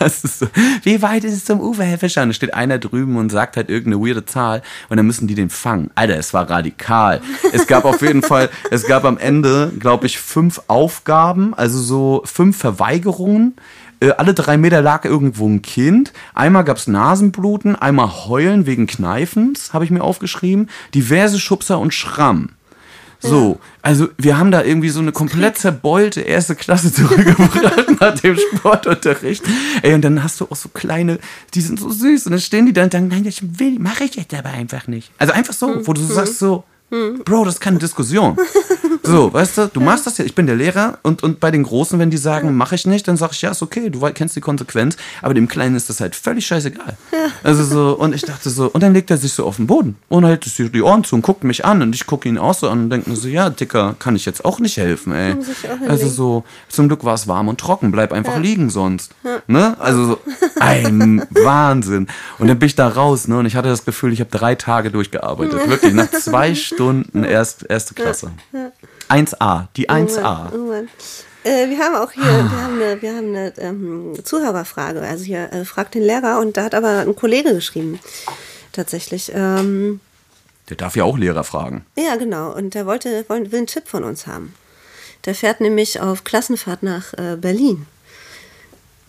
hast 0.00 0.24
du 0.24 0.28
so, 0.28 0.46
wie 0.82 1.02
weit 1.02 1.24
ist 1.24 1.34
es 1.34 1.44
zum 1.44 1.60
Ufer, 1.60 1.84
Herr 1.84 1.98
Fischer? 1.98 2.22
Und 2.22 2.28
da 2.28 2.34
steht 2.34 2.54
einer 2.54 2.78
drüben 2.78 3.16
und 3.16 3.30
sagt 3.30 3.56
halt 3.56 3.68
irgendeine 3.70 4.04
weirde 4.06 4.24
Zahl 4.24 4.62
und 4.88 4.96
dann 4.96 5.06
müssen 5.06 5.26
die 5.26 5.34
den 5.34 5.50
fangen. 5.50 5.90
Alter, 5.94 6.16
es 6.16 6.34
war 6.34 6.48
radikal. 6.50 7.20
Es 7.52 7.66
gab 7.66 7.84
auf 7.84 8.02
jeden 8.02 8.22
Fall, 8.24 8.50
es 8.70 8.86
gab 8.86 9.04
am 9.04 9.18
Ende, 9.18 9.72
glaube 9.78 10.06
ich, 10.06 10.18
fünf 10.18 10.60
Aufgaben, 10.68 11.54
also 11.54 11.78
so 11.80 12.22
fünf 12.24 12.56
Verweigerungen. 12.58 13.54
Äh, 14.00 14.10
Alle 14.10 14.34
drei 14.34 14.56
Meter 14.56 14.82
lag 14.82 15.04
irgendwo 15.04 15.48
ein 15.48 15.62
Kind. 15.62 16.12
Einmal 16.34 16.64
gab's 16.64 16.86
Nasenbluten, 16.86 17.76
einmal 17.76 18.26
Heulen 18.26 18.66
wegen 18.66 18.86
Kneifens, 18.86 19.72
habe 19.72 19.84
ich 19.84 19.90
mir 19.90 20.02
aufgeschrieben. 20.02 20.68
Diverse 20.94 21.38
Schubser 21.38 21.78
und 21.78 21.94
Schramm. 21.94 22.50
So, 23.28 23.58
also 23.82 24.08
wir 24.18 24.38
haben 24.38 24.50
da 24.50 24.62
irgendwie 24.62 24.90
so 24.90 25.00
eine 25.00 25.12
komplett 25.12 25.58
zerbeulte 25.58 26.20
erste 26.20 26.54
Klasse 26.54 26.92
zurückgebracht 26.92 28.00
nach 28.00 28.18
dem 28.20 28.36
Sportunterricht. 28.36 29.42
Ey, 29.82 29.94
und 29.94 30.02
dann 30.02 30.22
hast 30.22 30.40
du 30.40 30.46
auch 30.50 30.56
so 30.56 30.68
kleine, 30.68 31.18
die 31.54 31.60
sind 31.60 31.80
so 31.80 31.90
süß 31.90 32.26
und 32.26 32.32
dann 32.32 32.40
stehen 32.40 32.66
die 32.66 32.72
da 32.72 32.84
und 32.84 32.92
sagen, 32.92 33.08
nein, 33.08 33.24
das 33.24 33.40
will, 33.40 33.78
mache 33.78 34.04
ich 34.04 34.14
jetzt 34.16 34.34
aber 34.34 34.50
einfach 34.50 34.86
nicht. 34.86 35.10
Also 35.18 35.32
einfach 35.32 35.54
so, 35.54 35.86
wo 35.86 35.92
du 35.92 36.02
so 36.02 36.14
sagst 36.14 36.38
so, 36.38 36.64
Bro, 37.24 37.44
das 37.44 37.54
ist 37.54 37.60
keine 37.60 37.78
Diskussion. 37.78 38.36
So, 39.06 39.30
weißt 39.32 39.58
du, 39.58 39.68
du 39.68 39.80
machst 39.80 40.06
das 40.06 40.16
ja, 40.16 40.24
ich 40.24 40.34
bin 40.34 40.46
der 40.46 40.56
Lehrer 40.56 40.98
und, 41.02 41.22
und 41.22 41.38
bei 41.38 41.50
den 41.50 41.62
Großen, 41.62 41.98
wenn 41.98 42.08
die 42.08 42.16
sagen, 42.16 42.54
mache 42.56 42.74
ich 42.74 42.86
nicht, 42.86 43.06
dann 43.06 43.18
sag 43.18 43.32
ich, 43.32 43.42
ja, 43.42 43.50
ist 43.50 43.60
okay, 43.60 43.90
du 43.90 44.00
kennst 44.14 44.34
die 44.34 44.40
Konsequenz, 44.40 44.96
aber 45.20 45.34
dem 45.34 45.46
Kleinen 45.46 45.76
ist 45.76 45.90
das 45.90 46.00
halt 46.00 46.16
völlig 46.16 46.46
scheißegal. 46.46 46.96
Also 47.42 47.64
so, 47.64 47.98
und 47.98 48.14
ich 48.14 48.22
dachte 48.22 48.48
so, 48.48 48.68
und 48.68 48.82
dann 48.82 48.94
legt 48.94 49.10
er 49.10 49.18
sich 49.18 49.34
so 49.34 49.44
auf 49.44 49.56
den 49.56 49.66
Boden 49.66 49.96
und 50.08 50.24
hält 50.24 50.44
sich 50.44 50.70
die 50.72 50.82
Ohren 50.82 51.04
zu 51.04 51.16
und 51.16 51.22
guckt 51.22 51.44
mich 51.44 51.66
an 51.66 51.82
und 51.82 51.94
ich 51.94 52.06
gucke 52.06 52.28
ihn 52.28 52.38
auch 52.38 52.54
so 52.54 52.68
an 52.70 52.84
und 52.84 52.90
denke 52.90 53.10
mir 53.10 53.16
so, 53.16 53.28
ja, 53.28 53.50
Dicker, 53.50 53.94
kann 53.98 54.16
ich 54.16 54.24
jetzt 54.24 54.42
auch 54.42 54.58
nicht 54.58 54.78
helfen, 54.78 55.12
ey. 55.12 55.36
Also 55.86 56.08
so, 56.08 56.44
zum 56.68 56.88
Glück 56.88 57.04
war 57.04 57.14
es 57.14 57.28
warm 57.28 57.48
und 57.48 57.60
trocken, 57.60 57.92
bleib 57.92 58.10
einfach 58.10 58.38
liegen 58.38 58.70
sonst. 58.70 59.14
Ne? 59.46 59.76
Also 59.80 60.06
so, 60.06 60.18
ein 60.60 61.26
Wahnsinn. 61.30 62.06
Und 62.38 62.48
dann 62.48 62.58
bin 62.58 62.68
ich 62.68 62.74
da 62.74 62.88
raus, 62.88 63.28
ne, 63.28 63.36
und 63.36 63.44
ich 63.44 63.54
hatte 63.54 63.68
das 63.68 63.84
Gefühl, 63.84 64.14
ich 64.14 64.20
habe 64.20 64.30
drei 64.30 64.54
Tage 64.54 64.90
durchgearbeitet. 64.90 65.68
Wirklich, 65.68 65.92
nach 65.92 66.10
zwei 66.10 66.54
Stunden 66.54 66.83
erst, 67.24 67.64
erste 67.68 67.94
Klasse. 67.94 68.32
1a, 69.08 69.66
die 69.76 69.88
1a. 69.90 70.52
Oh 70.54 70.58
Mann. 70.58 70.88
Äh, 71.44 71.68
wir 71.68 71.78
haben 71.78 71.94
auch 71.96 72.10
hier, 72.12 72.24
wir 72.24 72.62
haben 72.62 72.80
eine, 72.80 73.02
wir 73.02 73.14
haben 73.14 73.28
eine 73.28 73.52
ähm, 73.58 74.14
Zuhörerfrage. 74.24 75.02
Also 75.02 75.24
hier 75.24 75.52
äh, 75.52 75.64
fragt 75.64 75.94
den 75.94 76.02
Lehrer 76.02 76.40
und 76.40 76.56
da 76.56 76.64
hat 76.64 76.74
aber 76.74 77.00
ein 77.00 77.14
Kollege 77.14 77.52
geschrieben. 77.54 78.00
Tatsächlich. 78.72 79.30
Ähm, 79.34 80.00
Der 80.70 80.76
darf 80.78 80.96
ja 80.96 81.04
auch 81.04 81.18
Lehrer 81.18 81.44
fragen. 81.44 81.84
ja, 81.96 82.16
genau. 82.16 82.54
Und 82.54 82.74
der 82.74 82.86
wollte, 82.86 83.24
will 83.28 83.54
einen 83.54 83.66
Tipp 83.66 83.88
von 83.88 84.04
uns 84.04 84.26
haben. 84.26 84.54
Der 85.26 85.34
fährt 85.34 85.60
nämlich 85.60 86.00
auf 86.00 86.24
Klassenfahrt 86.24 86.82
nach 86.82 87.12
äh, 87.14 87.36
Berlin. 87.36 87.86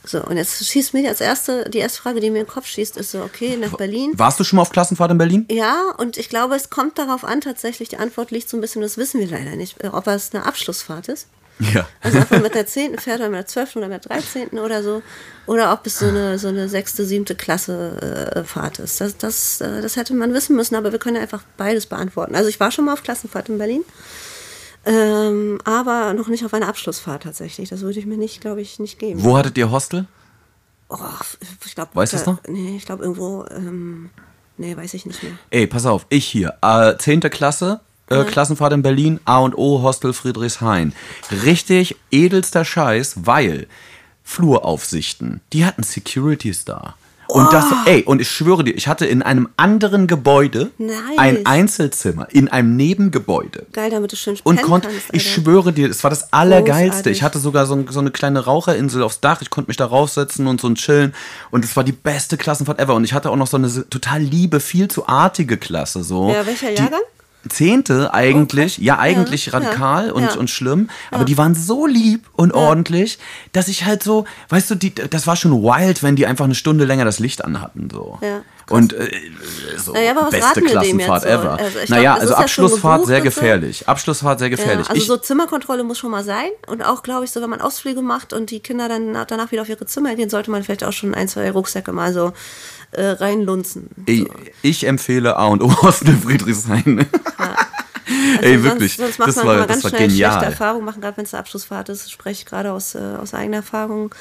So, 0.06 0.24
und 0.24 0.38
jetzt 0.38 0.64
schießt 0.66 0.94
mir 0.94 1.08
als 1.10 1.22
erste, 1.22 1.70
die 1.70 1.80
erste 1.80 2.02
Frage, 2.02 2.20
die 2.20 2.30
mir 2.30 2.40
in 2.40 2.46
den 2.46 2.52
Kopf 2.52 2.68
schießt, 2.68 2.98
ist 2.98 3.12
so, 3.12 3.22
okay, 3.22 3.58
nach 3.58 3.76
Berlin. 3.78 4.12
Warst 4.16 4.40
du 4.40 4.44
schon 4.44 4.58
mal 4.58 4.64
auf 4.64 4.72
Klassenfahrt 4.72 5.12
in 5.12 5.18
Berlin? 5.18 5.46
Ja, 5.50 5.94
und 5.98 6.18
ich 6.18 6.30
glaube, 6.30 6.56
es 6.56 6.70
kommt 6.70 6.98
darauf 6.98 7.24
an, 7.24 7.42
tatsächlich, 7.42 7.90
die 7.90 7.98
Antwort 7.98 8.32
liegt 8.32 8.50
so 8.50 8.58
ein 8.58 8.62
bisschen, 8.62 8.82
das 8.82 8.98
wissen 8.98 9.20
wir 9.20 9.28
leider 9.28 9.56
nicht, 9.56 9.84
äh, 9.84 9.88
ob 9.88 10.08
es 10.08 10.34
eine 10.34 10.46
Abschlussfahrt 10.46 11.08
ist 11.10 11.28
Ja. 11.74 11.88
Also 12.02 12.20
ob 12.20 12.32
man 12.32 12.42
mit 12.42 12.56
der 12.56 12.68
10. 12.68 12.98
fährt 12.98 13.20
oder 13.20 13.30
mit 13.30 13.40
der 13.40 13.46
12. 13.46 13.78
oder 13.78 13.88
mit 13.88 14.06
der 14.06 14.12
13. 14.18 14.60
oder 14.60 14.84
so. 14.84 15.02
Oder 15.46 15.72
ob 15.72 15.86
es 15.86 16.00
so 16.00 16.08
eine, 16.08 16.38
so 16.38 16.50
eine 16.50 16.68
sechste, 16.68 17.06
siebte 17.06 17.36
Klasse 17.36 18.34
äh, 18.36 18.44
Fahrt 18.44 18.80
ist. 18.80 19.00
Das, 19.00 19.18
das, 19.18 19.62
äh, 19.62 19.82
das 19.82 19.96
hätte 19.96 20.14
man 20.14 20.34
wissen 20.34 20.56
müssen, 20.56 20.76
aber 20.76 20.92
wir 20.92 21.00
können 21.00 21.16
ja 21.16 21.22
einfach 21.22 21.44
beides 21.58 21.86
beantworten. 21.86 22.36
Also 22.36 22.50
ich 22.50 22.60
war 22.60 22.72
schon 22.72 22.86
mal 22.86 22.94
auf 22.94 23.04
Klassenfahrt 23.04 23.50
in 23.50 23.58
Berlin. 23.58 23.84
Ähm, 24.86 25.60
aber 25.64 26.14
noch 26.14 26.28
nicht 26.28 26.46
auf 26.46 26.54
einer 26.54 26.68
Abschlussfahrt 26.68 27.24
tatsächlich. 27.24 27.70
Das 27.70 27.82
würde 27.82 28.00
ich 28.00 28.06
mir 28.06 28.18
nicht, 28.18 28.42
glaube 28.42 28.62
ich, 28.62 28.80
nicht 28.80 29.00
geben. 29.00 29.24
Wo 29.24 29.38
hattet 29.38 29.58
ihr 29.58 29.72
Hostel? 29.72 30.06
Oh, 30.90 30.98
ich 31.66 31.74
glaube. 31.74 31.92
Weißt 31.96 32.14
du 32.14 32.18
es 32.18 32.26
noch? 32.26 32.38
Nee, 32.48 32.78
ich 32.78 32.86
glaube 32.86 33.04
irgendwo. 33.04 33.46
Ähm, 33.50 34.12
nee, 34.58 34.78
weiß 34.78 34.94
ich 34.94 35.06
nicht 35.06 35.24
mehr. 35.24 35.34
Ey, 35.50 35.66
pass 35.66 35.86
auf, 35.86 36.06
ich 36.10 36.26
hier, 36.26 36.54
äh, 36.62 36.96
10. 36.98 37.22
Klasse, 37.22 37.82
äh, 38.10 38.24
Klassenfahrt 38.24 38.74
in 38.74 38.84
Berlin, 38.84 39.20
A 39.26 39.40
und 39.40 39.58
O 39.58 39.82
Hostel 39.82 40.14
Friedrichshain. 40.14 40.94
Richtig 41.44 41.96
edelster 42.12 42.64
Scheiß, 42.64 43.26
weil 43.26 43.68
Fluraufsichten, 44.24 45.42
die 45.54 45.66
hatten 45.66 45.84
Securities 45.84 46.66
da. 46.66 46.96
Und 47.28 47.52
das, 47.52 47.66
ey, 47.86 48.04
und 48.04 48.22
ich 48.22 48.30
schwöre 48.30 48.64
dir, 48.64 48.76
ich 48.76 48.88
hatte 48.88 49.06
in 49.06 49.22
einem 49.22 49.50
anderen 49.58 50.08
Gebäude 50.08 50.72
Nice. 50.78 50.94
ein 51.18 51.46
Einzelzimmer, 51.46 52.28
in 52.32 52.50
einem 52.50 52.76
Nebengebäude. 52.76 53.66
Geil, 53.74 53.90
damit 53.90 54.12
du 54.12 54.16
schön 54.16 54.38
Und 54.44 54.62
konnte, 54.62 54.90
ich 55.12 55.32
schwöre 55.32 55.74
dir, 55.74 55.90
es 55.90 56.04
war 56.04 56.10
das 56.10 56.32
Allergeilste. 56.34 56.86
Großartig. 56.88 57.12
Ich 57.18 57.24
hatte 57.24 57.40
sogar 57.40 57.66
so, 57.66 57.76
ein, 57.76 57.88
so 57.90 58.00
eine 58.00 58.12
kleine 58.12 58.46
Raucherinsel 58.46 59.04
aufs 59.04 59.20
Dach. 59.20 59.42
Ich 59.42 59.50
konnte 59.50 59.70
mich 59.70 59.78
da 59.78 59.86
raufsetzen 59.86 60.48
und 60.48 60.62
so 60.62 60.68
ein 60.68 60.76
chillen. 60.76 61.14
Und 61.52 61.66
es 61.66 61.76
war 61.76 61.84
die 61.84 61.92
beste 61.92 62.38
Klassenfahrt 62.38 62.80
ever. 62.80 62.96
Und 62.96 63.04
ich 63.04 63.14
hatte 63.14 63.30
auch 63.30 63.36
noch 63.36 63.48
so 63.48 63.58
eine 63.58 63.68
total 63.90 64.22
liebe, 64.22 64.60
viel 64.60 64.88
zu 64.88 65.08
artige 65.08 65.58
Klasse. 65.58 66.04
So. 66.04 66.30
Ja, 66.30 66.46
welcher 66.46 66.70
Die 66.72 66.76
Jahrgang? 66.76 67.02
Zehnte 67.50 68.14
eigentlich, 68.14 68.78
ja, 68.78 69.00
eigentlich 69.00 69.48
Ja, 69.48 69.54
radikal 69.54 70.08
ja, 70.08 70.14
und, 70.14 70.24
ja. 70.24 70.36
und 70.36 70.50
schlimm, 70.50 70.90
aber 71.12 71.26
die 71.26 71.38
waren 71.38 71.56
so 71.56 71.86
lieb 71.86 72.26
und 72.34 72.54
ordentlich, 72.54 73.20
dass 73.52 73.68
ich 73.68 73.86
halt 73.86 74.04
so, 74.04 74.26
weißt 74.50 74.72
du, 74.72 74.76
die, 74.76 74.94
das 74.96 75.28
war 75.28 75.36
schon 75.36 75.52
wild, 75.64 76.04
wenn 76.04 76.16
die 76.16 76.26
einfach 76.26 76.46
eine 76.46 76.56
Stunde 76.56 76.86
länger 76.86 77.06
das 77.06 77.20
Licht 77.20 77.44
anhatten. 77.44 77.90
So. 77.92 78.18
Ja, 78.22 78.42
und 78.70 78.94
äh, 78.94 79.12
so 79.78 79.94
Naja, 79.94 80.14
beste 80.32 80.62
Klassenfahrt 80.62 81.22
so? 81.22 81.28
ever. 81.28 81.60
Also 81.60 81.78
naja, 81.88 82.14
glaub, 82.14 82.16
es 82.16 82.22
also 82.32 82.34
Abschlussfahrt 82.36 83.06
sehr 83.06 83.20
so. 83.20 83.24
gefährlich. 83.26 83.88
Abschlussfahrt 83.88 84.40
sehr 84.40 84.50
gefährlich. 84.50 84.90
Also 84.90 85.00
ich, 85.00 85.08
so 85.08 85.18
Zimmerkontrolle 85.18 85.84
muss 85.84 86.00
schon 86.00 86.10
mal 86.10 86.24
sein. 86.24 86.50
Und 86.68 86.84
auch, 86.84 87.04
glaube 87.04 87.26
ich, 87.26 87.32
so, 87.32 87.42
wenn 87.42 87.50
man 87.52 87.62
Ausflüge 87.62 88.02
macht 88.02 88.34
und 88.34 88.50
die 88.50 88.60
Kinder 88.62 88.90
dann 88.90 89.12
na- 89.12 89.26
danach 89.26 89.52
wieder 89.52 89.62
auf 89.62 89.70
ihre 89.70 89.86
Zimmer 89.86 90.16
gehen, 90.16 90.30
sollte 90.32 90.50
man 90.50 90.64
vielleicht 90.64 90.84
auch 90.84 90.94
schon 90.94 91.14
ein, 91.14 91.28
zwei 91.28 91.52
Rucksäcke 91.52 91.92
mal 91.92 92.12
so 92.12 92.34
äh, 92.96 93.12
reinlunzen. 93.12 93.90
ich, 94.06 94.28
ich 94.62 94.88
empfehle 94.88 95.38
A 95.38 95.48
und 95.48 95.62
O 95.64 95.70
Hostel 95.82 96.16
Friedrichshain. 96.16 97.06
Also 98.08 98.44
Ey, 98.44 98.64
wirklich, 98.64 98.98
Sonst, 98.98 99.16
sonst 99.16 99.20
macht 99.20 99.30
das 99.30 99.36
man 99.38 99.48
war, 99.48 99.56
immer 99.56 99.68
ganz 99.68 99.80
schnell 99.82 99.90
schlechte 99.92 100.08
genial. 100.10 100.44
Erfahrungen 100.44 100.86
machen, 100.86 101.02
gerade 101.02 101.18
wenn 101.18 101.26
es 101.26 101.34
eine 101.34 101.40
Abschlussfahrt 101.40 101.90
ist. 101.90 102.12
Spreche 102.12 102.42
ich 102.42 102.46
gerade 102.46 102.72
aus, 102.72 102.94
äh, 102.94 103.00
aus 103.00 103.34
eigener 103.34 103.58
Erfahrung. 103.58 104.14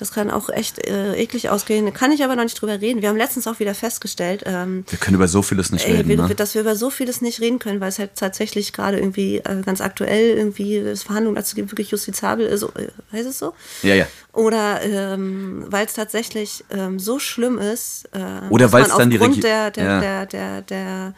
Das 0.00 0.12
kann 0.12 0.30
auch 0.30 0.48
echt 0.48 0.86
äh, 0.86 1.14
eklig 1.16 1.50
ausgehen. 1.50 1.92
Kann 1.92 2.12
ich 2.12 2.22
aber 2.24 2.36
noch 2.36 2.44
nicht 2.44 2.60
drüber 2.60 2.80
reden. 2.80 3.02
Wir 3.02 3.08
haben 3.08 3.16
letztens 3.16 3.46
auch 3.46 3.58
wieder 3.58 3.74
festgestellt, 3.74 4.44
ähm, 4.46 4.84
Wir 4.88 4.98
können 4.98 5.16
über 5.16 5.28
so 5.28 5.42
vieles 5.42 5.72
nicht 5.72 5.86
ey, 5.86 5.96
reden. 5.96 6.08
wir, 6.08 6.16
Ne? 6.16 6.34
dass 6.34 6.54
wir 6.54 6.60
über 6.62 6.76
so 6.76 6.88
vieles 6.90 7.20
nicht 7.20 7.40
reden 7.40 7.58
können, 7.58 7.80
weil 7.80 7.88
es 7.88 7.98
halt 7.98 8.14
tatsächlich 8.14 8.72
gerade 8.72 8.98
irgendwie 8.98 9.38
äh, 9.38 9.62
ganz 9.64 9.80
aktuell 9.80 10.36
irgendwie 10.36 10.76
es 10.76 11.02
Verhandlungen 11.02 11.36
dazu 11.36 11.54
gibt, 11.56 11.70
wirklich 11.72 11.90
justizabel 11.90 12.46
ist. 12.46 12.62
Äh, 12.62 12.88
heißt 13.12 13.28
es 13.28 13.38
so? 13.38 13.54
Ja, 13.82 13.94
ja. 13.94 14.06
Oder 14.32 14.82
ähm, 14.82 15.64
weil 15.68 15.84
es 15.86 15.94
tatsächlich 15.94 16.64
ähm, 16.70 16.98
so 17.00 17.18
schlimm 17.18 17.58
ist. 17.58 18.08
Äh, 18.12 18.48
Oder 18.50 18.70
weil's 18.72 18.88
man 18.90 18.98
dann 18.98 19.10
die 19.10 19.16
aufgrund 19.18 19.36
Regi- 19.38 19.40
der, 19.42 19.70
der, 19.72 19.84
Ja. 19.84 20.00
der, 20.00 20.26
der, 20.26 20.62
der 20.62 21.14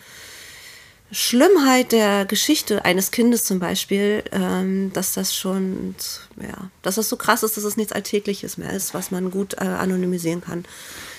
Schlimmheit 1.13 1.93
der 1.93 2.25
Geschichte 2.25 2.85
eines 2.85 3.11
Kindes 3.11 3.45
zum 3.45 3.59
Beispiel, 3.59 4.23
ähm, 4.33 4.93
dass 4.93 5.13
das 5.15 5.35
schon, 5.35 5.95
ja, 6.41 6.71
dass 6.83 6.95
das 6.95 7.09
so 7.09 7.17
krass 7.17 7.43
ist, 7.43 7.57
dass 7.57 7.65
es 7.65 7.77
nichts 7.77 7.93
Alltägliches 7.93 8.59
mehr 8.59 8.73
ist, 8.73 8.95
was 8.95 9.11
man 9.11 9.31
gut 9.31 9.55
äh, 9.55 9.65
anonymisieren 9.65 10.41
kann. 10.41 10.65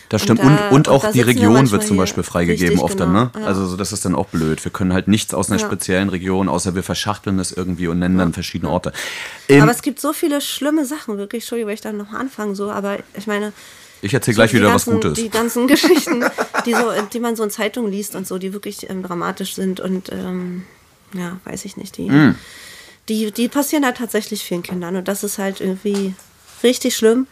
Das 0.10 0.24
stimmt. 0.24 0.42
Und 0.42 0.48
Und, 0.48 0.56
da- 0.58 0.68
und 0.70 0.76
und 0.76 0.90
auch 0.90 1.02
da 1.04 1.12
die 1.14 1.22
Region 1.22 1.72
wird 1.72 1.86
zum. 1.86 1.96
Beispiel 1.96 2.24
freigegeben 2.24 2.68
Richtig, 2.80 2.84
oft 2.84 3.00
dann, 3.00 3.14
genau, 3.14 3.24
ne? 3.26 3.32
ja. 3.40 3.46
Also 3.46 3.66
so, 3.66 3.78
das 3.78 3.94
ist 3.94 4.04
dann 4.04 4.14
auch 4.16 4.28
blöd. 4.28 4.64
Wir 4.64 4.72
können 4.72 4.92
halt 4.92 5.08
nichts 5.08 5.34
aus 5.34 5.50
einer 5.50 5.60
Ja. 5.60 5.66
speziellen 5.66 6.10
Region, 6.10 6.50
außer 6.50 6.76
wir 6.76 6.84
verschachteln 6.84 7.40
es 7.40 7.52
irgendwie 7.54 7.88
und 7.88 8.00
nennen 8.00 8.18
dann 8.18 8.34
verschiedene 8.34 8.70
Orte. 8.72 8.92
Ähm, 9.48 9.62
Aber 9.62 9.72
es 9.72 9.82
gibt 9.82 10.02
so 10.02 10.12
viele 10.12 10.42
schlimme 10.42 10.86
Sachen, 10.86 11.18
wirklich. 11.18 11.44
Entschuldigung, 11.44 11.70
wenn 11.70 11.76
ich 11.76 11.82
da 11.82 11.94
noch 11.94 12.12
anfange, 12.12 12.56
so, 12.56 12.70
aber 12.72 12.98
ich 13.18 13.28
meine. 13.28 13.54
Ich 14.02 14.14
erzähle 14.14 14.36
so 14.36 14.40
gleich 14.40 14.52
die 14.52 14.58
wieder 14.58 14.70
ganzen, 14.70 14.94
was 14.96 15.02
Gutes. 15.02 15.14
Die 15.20 15.30
ganzen 15.30 15.68
Geschichten, 15.68 16.24
die, 16.66 16.74
so, 16.74 16.92
die 17.14 17.20
man 17.20 17.36
so 17.36 17.44
in 17.44 17.50
Zeitungen 17.52 17.92
liest 17.92 18.16
und 18.16 18.28
so, 18.28 18.38
die 18.38 18.54
wirklich 18.54 18.90
ähm, 18.90 19.04
dramatisch 19.04 19.56
sind 19.56 19.80
und 19.80 20.12
ähm, 20.12 20.64
ja, 21.14 21.40
weiß 21.46 21.66
ich 21.66 21.78
nicht, 21.78 21.98
die, 21.98 22.10
Mm. 22.10 22.36
die, 23.10 23.32
die 23.32 23.48
passieren 23.48 23.86
halt 23.86 23.98
tatsächlich 23.98 24.44
vielen 24.44 24.64
Kindern 24.64 24.96
und 24.96 25.08
das 25.08 25.24
ist 25.24 25.38
halt 25.38 25.60
irgendwie 25.62 26.14
richtig 26.64 26.96
schlimm. 26.96 27.28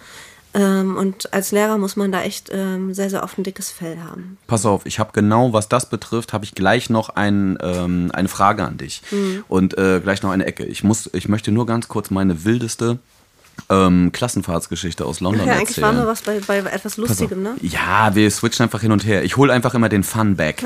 Ähm, 0.55 0.97
und 0.97 1.31
als 1.31 1.51
Lehrer 1.51 1.77
muss 1.77 1.95
man 1.95 2.11
da 2.11 2.23
echt 2.23 2.49
ähm, 2.51 2.91
sehr, 2.91 3.11
sehr 3.11 3.23
oft 3.23 3.37
ein 3.37 3.43
dickes 3.43 3.69
Fell 3.69 3.99
haben. 4.03 4.39
Pass 4.47 4.65
auf, 4.65 4.83
ich 4.87 4.97
habe 4.97 5.11
genau, 5.13 5.53
was 5.53 5.69
das 5.69 5.87
betrifft, 5.91 6.33
habe 6.33 6.43
ich 6.43 6.55
gleich 6.55 6.89
noch 6.89 7.09
ein, 7.09 7.59
ähm, 7.61 8.09
eine 8.13 8.27
Frage 8.29 8.65
an 8.65 8.77
dich 8.77 9.03
Mhm. 9.11 9.43
und 9.47 9.77
äh, 9.77 9.99
gleich 10.01 10.23
noch 10.23 10.31
eine 10.31 10.47
Ecke. 10.47 10.65
Ich 10.65 10.83
muss, 10.83 11.07
ich 11.13 11.29
möchte 11.29 11.51
nur 11.51 11.67
ganz 11.67 11.87
kurz 11.87 12.09
meine 12.09 12.45
wildeste 12.45 12.97
ähm, 13.69 14.11
Klassenfahrtsgeschichte 14.11 15.05
aus 15.05 15.19
London 15.19 15.47
Ja, 15.47 15.53
eigentlich 15.53 15.81
waren 15.81 15.97
erzählen. 15.97 16.05
wir 16.05 16.11
was 16.11 16.47
bei, 16.47 16.61
bei 16.61 16.69
etwas. 16.69 16.97
Lustigem, 16.97 17.43
ne? 17.43 17.55
Ja, 17.61 18.13
wir 18.15 18.29
switchen 18.31 18.63
einfach 18.63 18.81
hin 18.81 18.91
und 18.91 19.05
her. 19.05 19.23
Ich 19.23 19.37
hole 19.37 19.53
einfach 19.53 19.73
immer 19.73 19.89
den 19.89 20.03
Fun 20.03 20.35
back. 20.35 20.63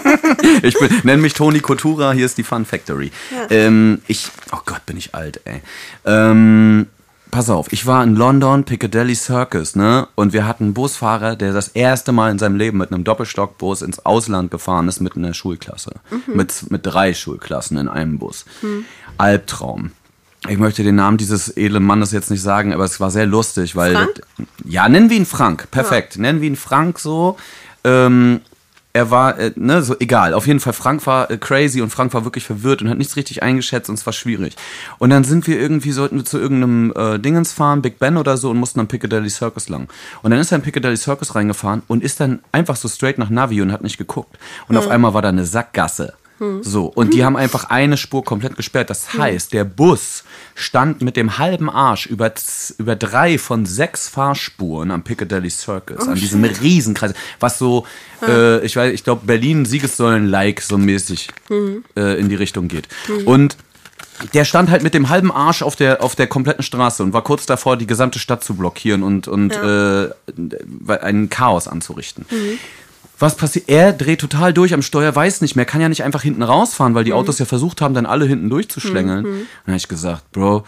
ich 0.62 0.78
bin, 0.78 0.88
nenne 1.04 1.22
mich 1.22 1.34
Toni 1.34 1.60
Kotura, 1.60 2.12
hier 2.12 2.26
ist 2.26 2.38
die 2.38 2.42
Fun 2.42 2.64
Factory. 2.64 3.10
Ähm, 3.50 4.02
ich, 4.06 4.28
oh 4.52 4.60
Gott, 4.64 4.84
bin 4.86 4.96
ich 4.96 5.14
alt, 5.14 5.40
ey. 5.44 5.62
Ähm, 6.04 6.86
pass 7.30 7.48
auf, 7.48 7.72
ich 7.72 7.86
war 7.86 8.04
in 8.04 8.14
London, 8.14 8.64
Piccadilly 8.64 9.14
Circus, 9.14 9.74
ne? 9.76 10.06
Und 10.14 10.32
wir 10.32 10.46
hatten 10.46 10.64
einen 10.64 10.74
Busfahrer, 10.74 11.36
der 11.36 11.52
das 11.52 11.68
erste 11.68 12.12
Mal 12.12 12.30
in 12.30 12.38
seinem 12.38 12.56
Leben 12.56 12.78
mit 12.78 12.92
einem 12.92 13.04
Doppelstockbus 13.04 13.82
ins 13.82 14.04
Ausland 14.04 14.50
gefahren 14.50 14.88
ist 14.88 15.00
mit 15.00 15.16
einer 15.16 15.34
Schulklasse. 15.34 15.94
Mit, 16.26 16.70
mit 16.70 16.84
drei 16.84 17.14
Schulklassen 17.14 17.78
in 17.78 17.88
einem 17.88 18.18
Bus. 18.18 18.44
Albtraum. 19.18 19.92
Ich 20.48 20.58
möchte 20.58 20.82
den 20.82 20.96
Namen 20.96 21.18
dieses 21.18 21.56
edlen 21.56 21.84
Mannes 21.84 22.10
jetzt 22.10 22.30
nicht 22.30 22.42
sagen, 22.42 22.72
aber 22.72 22.84
es 22.84 22.98
war 22.98 23.10
sehr 23.10 23.26
lustig, 23.26 23.76
weil. 23.76 23.92
Frank? 23.92 24.20
Ja, 24.64 24.88
nennen 24.88 25.08
wir 25.08 25.16
ihn 25.16 25.26
Frank. 25.26 25.70
Perfekt. 25.70 26.18
Nennen 26.18 26.40
wir 26.40 26.48
ihn 26.48 26.56
Frank 26.56 26.98
so. 26.98 27.36
Ähm, 27.84 28.40
er 28.94 29.10
war, 29.10 29.38
äh, 29.38 29.52
ne, 29.56 29.82
so 29.82 29.96
egal. 30.00 30.34
Auf 30.34 30.46
jeden 30.46 30.60
Fall, 30.60 30.74
Frank 30.74 31.06
war 31.06 31.30
äh, 31.30 31.38
crazy 31.38 31.80
und 31.80 31.90
Frank 31.90 32.12
war 32.12 32.24
wirklich 32.24 32.44
verwirrt 32.44 32.82
und 32.82 32.90
hat 32.90 32.98
nichts 32.98 33.16
richtig 33.16 33.42
eingeschätzt 33.42 33.88
und 33.88 33.94
es 33.94 34.04
war 34.04 34.12
schwierig. 34.12 34.54
Und 34.98 35.10
dann 35.10 35.24
sind 35.24 35.46
wir 35.46 35.58
irgendwie, 35.58 35.92
sollten 35.92 36.16
wir 36.16 36.24
zu 36.24 36.38
irgendeinem 36.38 36.92
äh, 36.94 37.18
Dingens 37.18 37.52
fahren, 37.52 37.80
Big 37.80 37.98
Ben 37.98 38.18
oder 38.18 38.36
so 38.36 38.50
und 38.50 38.58
mussten 38.58 38.80
am 38.80 38.88
Piccadilly 38.88 39.30
Circus 39.30 39.68
lang. 39.68 39.88
Und 40.22 40.30
dann 40.30 40.40
ist 40.40 40.52
er 40.52 40.56
in 40.56 40.62
Piccadilly 40.62 40.96
Circus 40.96 41.34
reingefahren 41.34 41.82
und 41.88 42.02
ist 42.02 42.20
dann 42.20 42.40
einfach 42.52 42.76
so 42.76 42.86
straight 42.88 43.16
nach 43.16 43.30
Navi 43.30 43.62
und 43.62 43.72
hat 43.72 43.82
nicht 43.82 43.96
geguckt. 43.96 44.36
Und 44.68 44.76
auf 44.76 44.88
einmal 44.88 45.14
war 45.14 45.22
da 45.22 45.30
eine 45.30 45.46
Sackgasse. 45.46 46.12
So, 46.62 46.86
und 46.86 47.14
die 47.14 47.24
haben 47.24 47.36
einfach 47.36 47.70
eine 47.70 47.96
Spur 47.96 48.24
komplett 48.24 48.56
gesperrt. 48.56 48.90
Das 48.90 49.14
heißt, 49.14 49.52
der 49.52 49.64
Bus 49.64 50.24
stand 50.54 51.00
mit 51.00 51.16
dem 51.16 51.38
halben 51.38 51.70
Arsch 51.70 52.06
über, 52.06 52.32
über 52.78 52.96
drei 52.96 53.38
von 53.38 53.64
sechs 53.64 54.08
Fahrspuren 54.08 54.90
am 54.90 55.02
Piccadilly 55.04 55.50
Circus, 55.50 56.08
an 56.08 56.14
diesem 56.16 56.42
Riesenkreis, 56.44 57.14
was 57.40 57.58
so, 57.58 57.86
äh, 58.26 58.64
ich 58.64 58.74
weiß, 58.76 58.92
ich 58.92 59.04
glaube, 59.04 59.26
Berlin-Siegessäulen-like 59.26 60.60
so 60.60 60.78
mäßig 60.78 61.28
äh, 61.96 62.18
in 62.18 62.28
die 62.28 62.34
Richtung 62.36 62.68
geht. 62.68 62.88
Und 63.24 63.56
der 64.34 64.44
stand 64.44 64.70
halt 64.70 64.82
mit 64.82 64.94
dem 64.94 65.08
halben 65.08 65.32
Arsch 65.32 65.62
auf 65.62 65.74
der, 65.76 66.02
auf 66.02 66.14
der 66.16 66.26
kompletten 66.26 66.62
Straße 66.62 67.02
und 67.02 67.12
war 67.12 67.22
kurz 67.22 67.46
davor, 67.46 67.76
die 67.76 67.86
gesamte 67.86 68.18
Stadt 68.18 68.44
zu 68.44 68.54
blockieren 68.54 69.02
und, 69.02 69.26
und 69.26 69.52
äh, 69.52 70.10
ein 71.00 71.28
Chaos 71.28 71.66
anzurichten. 71.68 72.26
Was 73.18 73.36
passiert? 73.36 73.68
Er 73.68 73.92
dreht 73.92 74.20
total 74.20 74.52
durch 74.52 74.74
am 74.74 74.82
Steuer, 74.82 75.14
weiß 75.14 75.42
nicht 75.42 75.54
mehr, 75.54 75.64
kann 75.64 75.80
ja 75.80 75.88
nicht 75.88 76.02
einfach 76.02 76.22
hinten 76.22 76.42
rausfahren, 76.42 76.94
weil 76.94 77.04
die 77.04 77.12
Autos 77.12 77.38
ja 77.38 77.44
versucht 77.44 77.80
haben, 77.80 77.94
dann 77.94 78.06
alle 78.06 78.24
hinten 78.24 78.50
durchzuschlängeln. 78.50 79.24
Und 79.24 79.32
dann 79.34 79.74
habe 79.74 79.76
ich 79.76 79.86
gesagt, 79.86 80.32
Bro, 80.32 80.64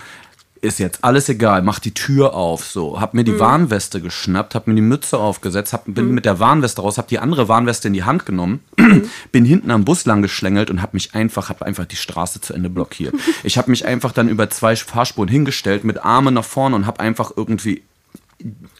ist 0.64 0.79
jetzt 0.79 1.05
alles 1.05 1.29
egal, 1.29 1.62
mach 1.62 1.79
die 1.79 1.92
Tür 1.92 2.35
auf, 2.35 2.64
so. 2.64 3.01
Hab 3.01 3.12
mir 3.14 3.23
die 3.23 3.38
Warnweste 3.38 4.01
geschnappt, 4.01 4.55
hab 4.55 4.66
mir 4.66 4.75
die 4.75 4.81
Mütze 4.83 5.18
aufgesetzt, 5.18 5.73
hab, 5.73 5.85
bin 5.87 6.12
mit 6.12 6.25
der 6.25 6.40
Warnweste 6.40 6.81
raus, 6.81 6.97
hab 6.97 7.09
die 7.09 7.18
andere 7.18 7.49
Warnweste 7.49 7.88
in 7.88 7.94
die 7.94 8.05
Hand 8.05 8.25
genommen, 8.25 8.61
bin 9.33 9.44
hinten 9.44 9.70
am 9.70 9.85
Bus 9.85 10.07
lang 10.07 10.23
geschlängelt 10.23 10.70
und 10.70 10.81
hab 10.81 10.94
mich 10.94 11.14
einfach, 11.14 11.51
hab 11.51 11.62
einfach 11.62 11.85
die 11.85 11.97
Straße 11.97 12.40
zu 12.40 12.55
Ende 12.55 12.70
blockiert. 12.70 13.14
Ich 13.42 13.59
hab 13.59 13.68
mich 13.68 13.85
einfach 13.85 14.12
dann 14.12 14.29
über 14.29 14.49
zwei 14.49 14.75
Fahrspuren 14.75 15.29
hingestellt, 15.29 15.85
mit 15.85 16.03
Armen 16.03 16.33
nach 16.33 16.44
vorne 16.44 16.77
und 16.77 16.87
hab 16.87 16.99
einfach 16.99 17.33
irgendwie 17.37 17.83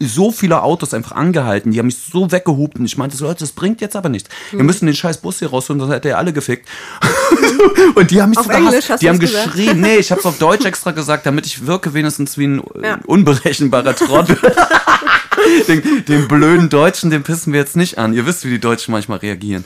so 0.01 0.31
viele 0.33 0.63
Autos 0.63 0.93
einfach 0.95 1.13
angehalten, 1.13 1.71
die 1.73 1.79
haben 1.79 1.87
mich 1.87 1.97
so 1.99 2.31
weggehupt 2.33 2.79
und 2.79 2.85
ich 2.85 2.97
meinte 2.99 3.17
so, 3.17 3.25
Leute, 3.27 3.41
das 3.41 3.53
bringt 3.53 3.81
jetzt 3.81 3.97
aber 3.97 4.09
nichts. 4.09 4.29
Wir 4.51 4.61
Mhm. 4.61 4.67
müssen 4.67 4.87
den 4.87 4.95
scheiß 4.95 5.19
Bus 5.19 5.39
hier 5.39 5.49
rausholen, 5.51 5.81
sonst 5.81 5.93
hätte 5.93 6.09
er 6.11 6.19
alle 6.19 6.33
gefickt. 6.33 6.69
und 7.95 8.11
die 8.11 8.21
haben 8.21 8.31
mich 8.31 8.39
Auf 8.39 8.47
so. 8.47 8.51
Englisch 8.53 8.91
hast 8.91 9.01
die 9.03 9.09
haben 9.09 9.19
gesagt? 9.19 9.53
geschrien. 9.55 9.81
Nee, 9.81 9.97
ich 9.97 10.11
hab's 10.13 10.27
auf 10.27 10.39
Deutsch 10.39 10.65
extra 10.65 10.91
gesagt, 10.91 11.25
damit 11.27 11.47
ich 11.47 11.67
wirke 11.67 11.95
wenigstens 11.95 12.37
wie 12.37 12.47
ein 12.49 12.63
Ja. 12.83 12.99
unberechenbarer 13.07 13.95
Trottel. 13.95 14.37
den, 15.69 16.05
den 16.07 16.29
blöden 16.29 16.69
Deutschen, 16.69 17.11
den 17.11 17.23
pissen 17.23 17.53
wir 17.53 17.61
jetzt 17.61 17.77
nicht 17.77 17.99
an. 17.99 18.13
Ihr 18.13 18.27
wisst, 18.27 18.45
wie 18.45 18.51
die 18.51 18.61
Deutschen 18.61 18.93
manchmal 18.93 19.19
reagieren. 19.19 19.65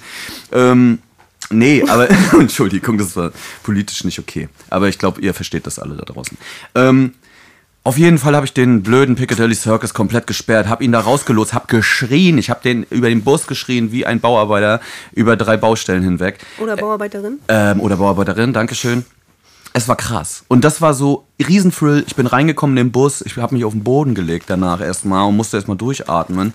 Ähm, 0.53 0.99
Nee, 1.51 1.83
aber 1.89 2.11
Entschuldigung, 2.39 2.99
das 2.99 3.17
war 3.17 3.33
politisch 3.63 4.05
nicht 4.05 4.19
okay. 4.19 4.51
Aber 4.69 4.89
ich 4.89 4.99
glaube, 4.99 5.23
ihr 5.23 5.33
versteht 5.33 5.67
das 5.67 5.79
alle 5.79 5.95
da 5.97 6.05
draußen. 6.05 6.37
Ähm, 6.75 7.15
auf 7.85 7.97
jeden 7.97 8.19
Fall 8.19 8.37
habe 8.37 8.45
ich 8.45 8.53
den 8.53 8.83
blöden 8.83 9.15
Piccadilly 9.17 9.55
Circus 9.55 9.95
komplett 9.95 10.27
gesperrt, 10.27 10.69
habe 10.69 10.85
ihn 10.85 10.93
da 10.93 11.01
rausgelost, 11.01 11.55
habe 11.55 11.69
geschrien. 11.69 12.37
Ich 12.37 12.51
habe 12.51 12.61
den 12.63 12.83
über 12.91 13.09
den 13.09 13.25
Bus 13.25 13.47
geschrien 13.47 13.93
wie 13.93 14.05
ein 14.05 14.21
Bauarbeiter 14.21 14.81
über 15.13 15.37
drei 15.37 15.57
Baustellen 15.57 16.03
hinweg. 16.03 16.39
Oder 16.59 16.77
Bauarbeiterin. 16.77 17.39
Ähm, 17.49 17.81
oder 17.81 17.97
Bauarbeiterin, 17.97 18.53
Dankeschön. 18.53 19.07
Es 19.73 19.89
war 19.89 19.97
krass. 19.97 20.45
Und 20.49 20.65
das 20.65 20.81
war 20.81 20.93
so 20.93 21.27
Riesenthrill. 21.47 22.05
Ich 22.07 22.17
bin 22.17 22.27
reingekommen 22.27 22.77
in 22.77 22.87
den 22.87 22.93
Bus, 22.93 23.23
ich 23.23 23.37
habe 23.37 23.55
mich 23.55 23.65
auf 23.65 23.73
den 23.73 23.85
Boden 23.85 24.15
gelegt 24.15 24.47
danach 24.49 24.81
erstmal 24.81 25.27
und 25.27 25.37
musste 25.37 25.57
erstmal 25.57 25.77
durchatmen. 25.77 26.53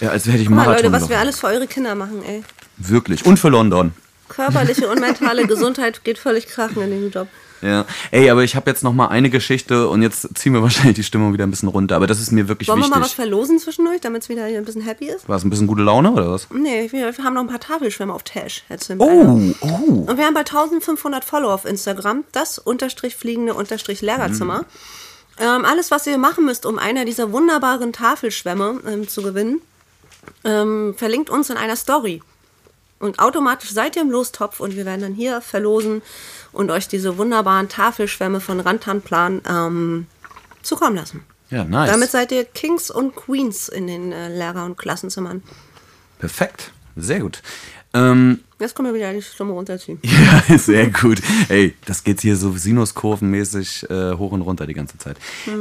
Ja. 0.00 0.10
als 0.10 0.26
hätte 0.26 0.38
ich 0.38 0.46
Guck 0.46 0.56
mal, 0.56 0.66
Marathon 0.66 0.90
Leute, 0.90 1.02
was 1.02 1.08
wir 1.08 1.18
alles 1.18 1.40
für 1.40 1.46
eure 1.48 1.66
Kinder 1.66 1.94
machen, 1.94 2.22
ey. 2.26 2.42
Wirklich. 2.76 3.24
Und 3.24 3.38
für 3.38 3.50
London. 3.50 3.92
Körperliche 4.28 4.88
und 4.88 5.00
mentale 5.00 5.46
Gesundheit 5.46 6.02
geht 6.02 6.18
völlig 6.18 6.46
krachen 6.48 6.82
in 6.82 6.90
dem 6.90 7.10
Job. 7.10 7.28
Ja. 7.62 7.84
Ey, 8.10 8.30
aber 8.30 8.44
ich 8.44 8.56
habe 8.56 8.70
jetzt 8.70 8.82
noch 8.82 8.92
mal 8.92 9.08
eine 9.08 9.30
Geschichte 9.30 9.88
und 9.88 10.02
jetzt 10.02 10.36
ziehen 10.36 10.52
wir 10.52 10.62
wahrscheinlich 10.66 10.96
die 10.96 11.04
Stimmung 11.04 11.32
wieder 11.32 11.44
ein 11.46 11.50
bisschen 11.50 11.68
runter. 11.68 11.96
Aber 11.96 12.06
das 12.06 12.20
ist 12.20 12.32
mir 12.32 12.48
wirklich 12.48 12.68
Wollen 12.68 12.78
wir 12.78 12.84
wichtig. 12.84 12.94
mal 12.96 13.04
was 13.04 13.12
verlosen 13.12 13.58
zwischendurch, 13.58 14.00
damit 14.00 14.22
es 14.22 14.28
wieder 14.28 14.44
ein 14.44 14.64
bisschen 14.64 14.82
happy 14.82 15.06
ist? 15.06 15.28
War 15.28 15.36
es 15.36 15.44
ein 15.44 15.50
bisschen 15.50 15.66
gute 15.66 15.82
Laune 15.82 16.12
oder 16.12 16.30
was? 16.30 16.48
Nee, 16.52 16.90
wir, 16.92 17.16
wir 17.16 17.24
haben 17.24 17.34
noch 17.34 17.42
ein 17.42 17.48
paar 17.48 17.60
Tafelschwämme 17.60 18.12
auf 18.12 18.22
Tash. 18.22 18.62
Oh, 18.98 19.06
oh. 19.60 19.66
Und 20.06 20.16
wir 20.16 20.24
haben 20.24 20.34
bei 20.34 20.40
1500 20.40 21.24
Follower 21.24 21.52
auf 21.54 21.64
Instagram, 21.64 22.24
das 22.32 22.58
unterstrich 22.58 23.16
fliegende 23.16 23.54
unterstrich 23.54 24.02
Lehrerzimmer. 24.02 24.64
Ähm, 25.38 25.64
alles, 25.64 25.90
was 25.90 26.06
ihr 26.06 26.18
machen 26.18 26.44
müsst, 26.46 26.64
um 26.64 26.78
einer 26.78 27.04
dieser 27.04 27.30
wunderbaren 27.32 27.92
Tafelschwämme 27.92 28.80
ähm, 28.86 29.08
zu 29.08 29.22
gewinnen, 29.22 29.60
ähm, 30.44 30.94
verlinkt 30.96 31.30
uns 31.30 31.50
in 31.50 31.56
einer 31.56 31.76
Story. 31.76 32.22
Und 32.98 33.18
automatisch 33.18 33.72
seid 33.72 33.96
ihr 33.96 34.02
im 34.02 34.10
Lostopf 34.10 34.60
und 34.60 34.74
wir 34.74 34.86
werden 34.86 35.02
dann 35.02 35.14
hier 35.14 35.40
verlosen 35.40 36.02
und 36.52 36.70
euch 36.70 36.88
diese 36.88 37.18
wunderbaren 37.18 37.68
Tafelschwämme 37.68 38.40
von 38.40 38.60
Rantanplan 38.60 39.42
ähm, 39.48 40.06
zukommen 40.62 40.96
lassen. 40.96 41.24
Ja, 41.50 41.64
nice. 41.64 41.90
Damit 41.90 42.10
seid 42.10 42.32
ihr 42.32 42.44
Kings 42.44 42.90
und 42.90 43.14
Queens 43.14 43.68
in 43.68 43.86
den 43.86 44.12
äh, 44.12 44.28
Lehrer- 44.28 44.64
und 44.64 44.78
Klassenzimmern. 44.78 45.42
Perfekt. 46.18 46.72
Sehr 46.96 47.20
gut. 47.20 47.42
Ähm, 47.92 48.40
Jetzt 48.58 48.74
können 48.74 48.88
wir 48.88 48.94
wieder 48.94 49.12
die 49.12 49.20
Stimme 49.20 49.52
runterziehen. 49.52 49.98
ja, 50.48 50.56
sehr 50.56 50.86
gut. 50.86 51.20
Ey, 51.50 51.74
das 51.84 52.04
geht 52.04 52.22
hier 52.22 52.36
so 52.36 52.52
sinuskurvenmäßig 52.52 53.90
äh, 53.90 54.14
hoch 54.14 54.32
und 54.32 54.40
runter 54.40 54.66
die 54.66 54.72
ganze 54.72 54.96
Zeit. 54.96 55.18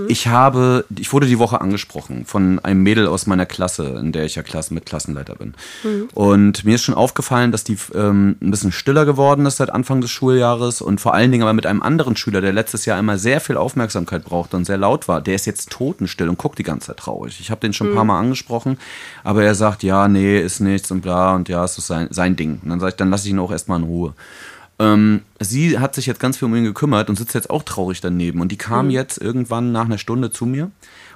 Ich 0.08 0.28
habe, 0.28 0.86
ich 0.98 1.12
wurde 1.12 1.28
die 1.28 1.38
Woche 1.38 1.60
angesprochen 1.60 2.26
von 2.26 2.60
einem 2.60 2.84
Mädel 2.84 3.08
aus 3.08 3.28
meiner 3.28 3.46
Klasse, 3.46 4.00
in 4.00 4.14
der 4.14 4.24
ich 4.24 4.36
ja 4.36 4.44
Klasse 4.44 4.74
mit 4.74 4.86
Klassenleiter 4.86 5.36
bin. 5.36 5.56
Und 6.14 6.64
mir 6.64 6.76
ist 6.76 6.84
schon 6.84 6.96
aufgefallen, 6.96 7.52
dass 7.52 7.66
die 7.66 7.78
ähm, 7.94 8.38
ein 8.42 8.52
bisschen 8.52 8.72
stiller 8.72 9.06
geworden 9.06 9.46
ist 9.46 9.58
seit 9.58 9.72
Anfang 9.72 10.00
des 10.00 10.12
Schuljahres 10.12 10.80
und 10.82 11.02
vor 11.02 11.14
allen 11.14 11.34
Dingen 11.34 11.44
aber 11.44 11.54
mit 11.54 11.66
einem 11.66 11.82
anderen 11.82 12.16
Schüler, 12.16 12.40
der 12.40 12.54
letztes 12.54 12.86
Jahr 12.86 12.98
immer 12.98 13.18
sehr 13.18 13.42
viel 13.42 13.58
Aufmerksamkeit 13.58 14.24
brauchte 14.24 14.56
und 14.56 14.64
sehr 14.64 14.78
laut 14.78 15.10
war, 15.10 15.20
der 15.20 15.36
ist 15.36 15.46
jetzt 15.46 15.70
totenstill 15.70 16.30
und 16.30 16.38
guckt 16.38 16.60
die 16.60 16.64
ganze 16.64 16.88
Zeit 16.88 16.98
traurig. 16.98 17.42
Ich 17.42 17.52
habe 17.52 17.60
den 17.60 17.74
schon 17.74 17.90
ein 17.90 17.96
paar 17.96 18.06
Mal 18.06 18.20
angesprochen, 18.20 18.78
aber 19.26 19.44
er 19.44 19.54
sagt, 19.54 19.84
ja, 19.84 20.08
nee, 20.08 20.40
ist 20.40 20.62
nichts 20.62 20.92
und 20.92 21.02
bla 21.02 21.36
und 21.36 21.50
ja, 21.50 21.66
es 21.66 21.78
ist 21.78 21.88
sein, 21.88 22.08
sein 22.12 22.38
Ding. 22.38 22.62
Und 22.64 22.70
dann 22.70 22.85
sage 22.86 22.94
ich, 22.94 22.98
dann 22.98 23.10
lasse 23.10 23.28
ich 23.28 23.34
ihn 23.34 23.40
auch 23.40 23.52
erstmal 23.52 23.80
in 23.80 23.86
Ruhe. 23.86 24.14
Ähm, 24.78 25.22
sie 25.40 25.80
hat 25.80 25.96
sich 25.96 26.06
jetzt 26.06 26.20
ganz 26.20 26.38
viel 26.38 26.48
um 26.48 26.56
ihn 26.56 26.66
gekümmert 26.66 27.10
und 27.10 27.18
sitzt 27.18 27.34
jetzt 27.34 27.50
auch 27.50 27.64
traurig 27.64 28.02
daneben. 28.02 28.42
Und 28.42 28.52
die 28.52 28.58
kam 28.58 28.90
jetzt 28.90 29.18
irgendwann 29.22 29.72
nach 29.72 29.86
einer 29.86 29.98
Stunde 29.98 30.32
zu 30.32 30.46
mir 30.46 30.70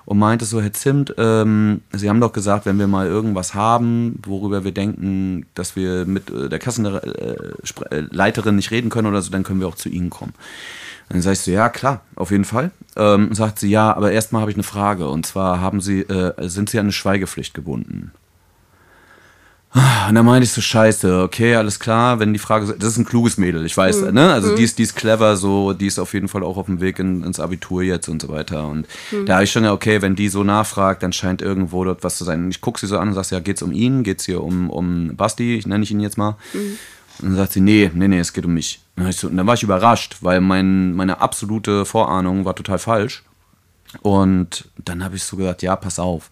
und 0.06 0.18
meinte 0.18 0.46
so, 0.46 0.62
Herr 0.62 0.72
Zimt, 0.74 1.14
ähm, 1.18 1.82
Sie 1.92 2.10
haben 2.10 2.22
doch 2.22 2.32
gesagt, 2.32 2.66
wenn 2.66 2.80
wir 2.80 2.88
mal 2.88 3.06
irgendwas 3.08 3.54
haben, 3.54 4.20
worüber 4.26 4.64
wir 4.64 4.72
denken, 4.72 5.46
dass 5.56 5.76
wir 5.76 6.06
mit 6.06 6.32
äh, 6.32 6.48
der 6.50 6.60
Kassenleiterin 6.60 8.56
nicht 8.56 8.72
reden 8.72 8.90
können 8.90 9.08
oder 9.08 9.22
so, 9.22 9.30
dann 9.30 9.44
können 9.44 9.60
wir 9.60 9.68
auch 9.68 9.76
zu 9.76 9.90
Ihnen 9.90 10.10
kommen. 10.10 10.34
Dann 11.10 11.22
sag 11.22 11.34
ich 11.34 11.40
so, 11.40 11.52
ja 11.52 11.70
klar, 11.70 12.02
auf 12.16 12.32
jeden 12.32 12.46
Fall. 12.46 12.72
Ähm, 12.96 13.34
sagt 13.34 13.60
sie, 13.60 13.70
ja, 13.70 13.94
aber 13.96 14.12
erstmal 14.12 14.42
habe 14.42 14.52
ich 14.52 14.58
eine 14.58 14.64
Frage. 14.64 15.10
Und 15.10 15.26
zwar 15.26 15.60
haben 15.60 15.82
Sie, 15.82 16.02
äh, 16.02 16.34
sind 16.48 16.70
Sie 16.70 16.80
an 16.80 16.86
eine 16.86 16.92
Schweigepflicht 16.92 17.54
gebunden? 17.54 18.12
Und 19.72 20.16
dann 20.16 20.26
meinte 20.26 20.46
ich 20.46 20.52
so, 20.52 20.62
scheiße, 20.62 21.22
okay, 21.22 21.54
alles 21.56 21.80
klar, 21.80 22.20
wenn 22.20 22.34
die 22.34 22.40
Frage, 22.40 22.74
das 22.74 22.94
ist 22.94 22.98
ein 22.98 23.06
kluges 23.06 23.38
Mädel, 23.38 23.68
ich 23.68 23.78
weiß, 23.78 24.12
ne? 24.12 24.34
Also 24.34 24.56
die, 24.56 24.64
ist, 24.64 24.80
die 24.80 24.84
ist 24.84 24.96
clever, 24.96 25.38
so, 25.38 25.74
die 25.74 25.86
ist 25.86 26.00
auf 26.00 26.16
jeden 26.16 26.28
Fall 26.28 26.44
auch 26.44 26.58
auf 26.58 26.66
dem 26.66 26.82
Weg 26.82 26.98
in, 26.98 27.24
ins 27.24 27.40
Abitur 27.40 27.84
jetzt 27.84 28.08
und 28.08 28.20
so 28.20 28.30
weiter. 28.30 28.68
Und 28.68 28.88
da 29.28 29.36
habe 29.36 29.44
ich 29.44 29.52
schon, 29.52 29.64
ja, 29.64 29.72
okay, 29.72 30.02
wenn 30.02 30.16
die 30.16 30.28
so 30.28 30.44
nachfragt, 30.44 31.04
dann 31.04 31.14
scheint 31.14 31.44
irgendwo 31.44 31.84
dort 31.84 32.04
was 32.04 32.18
zu 32.18 32.24
sein. 32.24 32.46
Und 32.46 32.50
ich 32.50 32.62
gucke 32.62 32.80
sie 32.80 32.88
so 32.88 32.98
an 32.98 33.10
und 33.10 33.14
sage, 33.14 33.28
ja, 33.30 33.40
geht's 33.42 33.62
um 33.62 33.72
ihn? 33.72 34.02
Geht's 34.02 34.26
hier 34.26 34.44
um, 34.44 34.72
um 34.72 35.16
Basti? 35.16 35.58
Ich 35.58 35.68
nenne 35.68 35.84
ich 35.84 35.92
ihn 35.92 36.00
jetzt 36.00 36.18
mal. 36.18 36.36
Und 37.22 37.30
dann 37.30 37.36
sagt 37.36 37.54
sie, 37.54 37.62
nee, 37.62 37.92
nee, 37.94 38.08
nee, 38.08 38.20
es 38.20 38.34
geht 38.34 38.46
um 38.46 38.54
mich. 38.56 38.80
Und 38.96 39.04
dann, 39.04 39.12
so, 39.12 39.28
und 39.28 39.38
dann 39.38 39.46
war 39.46 39.54
ich 39.54 39.64
überrascht, 39.64 40.18
weil 40.22 40.42
mein, 40.42 40.94
meine 40.96 41.22
absolute 41.22 41.86
Vorahnung 41.86 42.44
war 42.44 42.56
total 42.56 42.80
falsch. 42.80 43.24
Und 44.02 44.68
dann 44.84 45.04
habe 45.04 45.16
ich 45.16 45.24
so 45.24 45.38
gesagt, 45.38 45.62
ja, 45.62 45.76
pass 45.76 46.00
auf. 46.00 46.32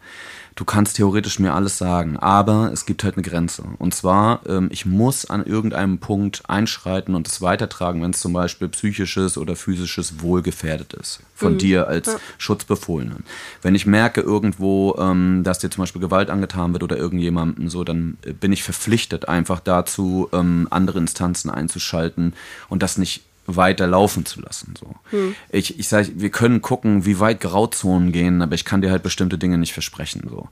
Du 0.57 0.65
kannst 0.65 0.95
theoretisch 0.95 1.37
mir 1.37 1.53
alles 1.53 1.77
sagen, 1.77 2.17
aber 2.17 2.71
es 2.73 2.87
gibt 2.87 3.03
halt 3.03 3.13
eine 3.13 3.21
Grenze. 3.21 3.63
Und 3.77 3.93
zwar, 3.93 4.41
ähm, 4.47 4.69
ich 4.71 4.87
muss 4.87 5.29
an 5.29 5.45
irgendeinem 5.45 5.99
Punkt 5.99 6.41
einschreiten 6.47 7.13
und 7.13 7.27
es 7.27 7.43
weitertragen, 7.43 8.01
wenn 8.01 8.09
es 8.09 8.19
zum 8.19 8.33
Beispiel 8.33 8.67
psychisches 8.69 9.37
oder 9.37 9.55
physisches 9.55 10.19
Wohl 10.19 10.41
gefährdet 10.41 10.93
ist. 10.93 11.19
Von 11.35 11.59
dir 11.59 11.87
als 11.87 12.17
Schutzbefohlenen. 12.39 13.23
Wenn 13.61 13.75
ich 13.75 13.85
merke 13.85 14.21
irgendwo, 14.21 14.95
ähm, 14.97 15.43
dass 15.43 15.59
dir 15.59 15.69
zum 15.69 15.83
Beispiel 15.83 16.01
Gewalt 16.01 16.31
angetan 16.31 16.73
wird 16.73 16.81
oder 16.81 16.97
irgendjemandem 16.97 17.69
so, 17.69 17.83
dann 17.83 18.17
äh, 18.25 18.33
bin 18.33 18.51
ich 18.51 18.63
verpflichtet, 18.63 19.29
einfach 19.29 19.59
dazu, 19.59 20.27
ähm, 20.33 20.67
andere 20.71 20.97
Instanzen 20.97 21.51
einzuschalten 21.51 22.33
und 22.67 22.81
das 22.81 22.97
nicht 22.97 23.21
weiter 23.47 23.87
laufen 23.87 24.25
zu 24.25 24.41
lassen. 24.41 24.73
So. 24.77 24.93
Ich, 25.49 25.79
ich 25.79 25.87
sage, 25.87 26.09
wir 26.15 26.29
können 26.29 26.61
gucken, 26.61 27.05
wie 27.05 27.19
weit 27.19 27.41
Grauzonen 27.41 28.11
gehen, 28.11 28.41
aber 28.41 28.55
ich 28.55 28.65
kann 28.65 28.81
dir 28.81 28.91
halt 28.91 29.03
bestimmte 29.03 29.37
Dinge 29.37 29.57
nicht 29.57 29.73
versprechen. 29.73 30.27
So. 30.29 30.49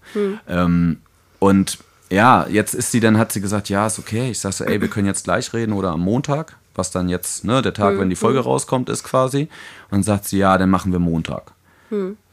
Ähm, 0.47 1.01
und 1.39 1.77
ja, 2.10 2.47
jetzt 2.47 2.73
ist 2.73 2.91
sie 2.91 2.99
dann, 2.99 3.17
hat 3.17 3.31
sie 3.31 3.41
gesagt, 3.41 3.69
ja, 3.69 3.88
ist 3.88 3.99
okay. 3.99 4.31
Ich 4.31 4.39
sage 4.39 4.55
so, 4.55 4.63
ey, 4.63 4.79
wir 4.79 4.88
können 4.88 5.08
jetzt 5.08 5.25
gleich 5.25 5.53
reden 5.53 5.73
oder 5.73 5.91
am 5.91 6.01
Montag, 6.01 6.55
was 6.73 6.91
dann 6.91 7.10
jetzt, 7.10 7.43
ne, 7.43 7.62
der 7.62 7.73
Tag, 7.73 7.99
wenn 7.99 8.10
die 8.10 8.15
Folge 8.15 8.39
rauskommt, 8.39 8.89
ist 8.89 9.03
quasi. 9.03 9.41
Und 9.89 9.91
dann 9.91 10.03
sagt 10.03 10.25
sie, 10.25 10.38
ja, 10.38 10.58
dann 10.58 10.69
machen 10.69 10.91
wir 10.91 10.99
Montag. 10.99 11.51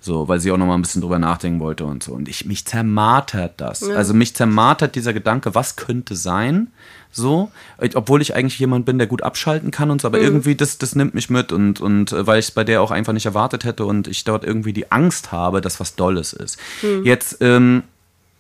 So, 0.01 0.29
weil 0.29 0.41
sie 0.41 0.51
auch 0.51 0.57
noch 0.57 0.67
mal 0.67 0.75
ein 0.75 0.83
bisschen 0.83 1.01
drüber 1.01 1.19
nachdenken 1.19 1.61
wollte 1.61 1.85
und 1.85 2.03
so. 2.03 2.13
Und 2.13 2.29
ich, 2.29 2.47
mich 2.47 2.65
zermartert 2.67 3.61
das. 3.61 3.83
Also 3.97 4.15
mich 4.15 4.35
zermartert 4.35 4.95
dieser 4.95 5.13
Gedanke, 5.13 5.55
was 5.55 5.77
könnte 5.77 6.17
sein, 6.17 6.73
so, 7.13 7.51
obwohl 7.95 8.23
ich 8.23 8.35
eigentlich 8.35 8.59
jemand 8.59 8.87
bin, 8.87 8.99
der 8.99 9.07
gut 9.07 9.23
abschalten 9.23 9.71
kann 9.71 9.91
und 9.91 10.01
so, 10.01 10.09
aber 10.09 10.19
irgendwie 10.19 10.55
das, 10.55 10.79
das 10.79 10.95
nimmt 10.95 11.15
mich 11.15 11.31
mit 11.31 11.53
und, 11.53 11.81
und 11.81 12.11
äh, 12.13 12.27
weil 12.27 12.41
ich 12.41 12.47
es 12.47 12.51
bei 12.51 12.65
der 12.65 12.83
auch 12.83 12.91
einfach 12.91 13.13
nicht 13.13 13.27
erwartet 13.27 13.65
hätte 13.65 13.85
und 13.85 14.09
ich 14.09 14.25
dort 14.25 14.45
irgendwie 14.45 14.73
die 14.73 14.91
Angst 14.91 15.31
habe, 15.31 15.61
dass 15.61 15.79
was 15.79 15.95
Dolles 15.95 16.33
ist. 16.33 16.59
Jetzt, 17.05 17.37
ähm, 17.41 17.83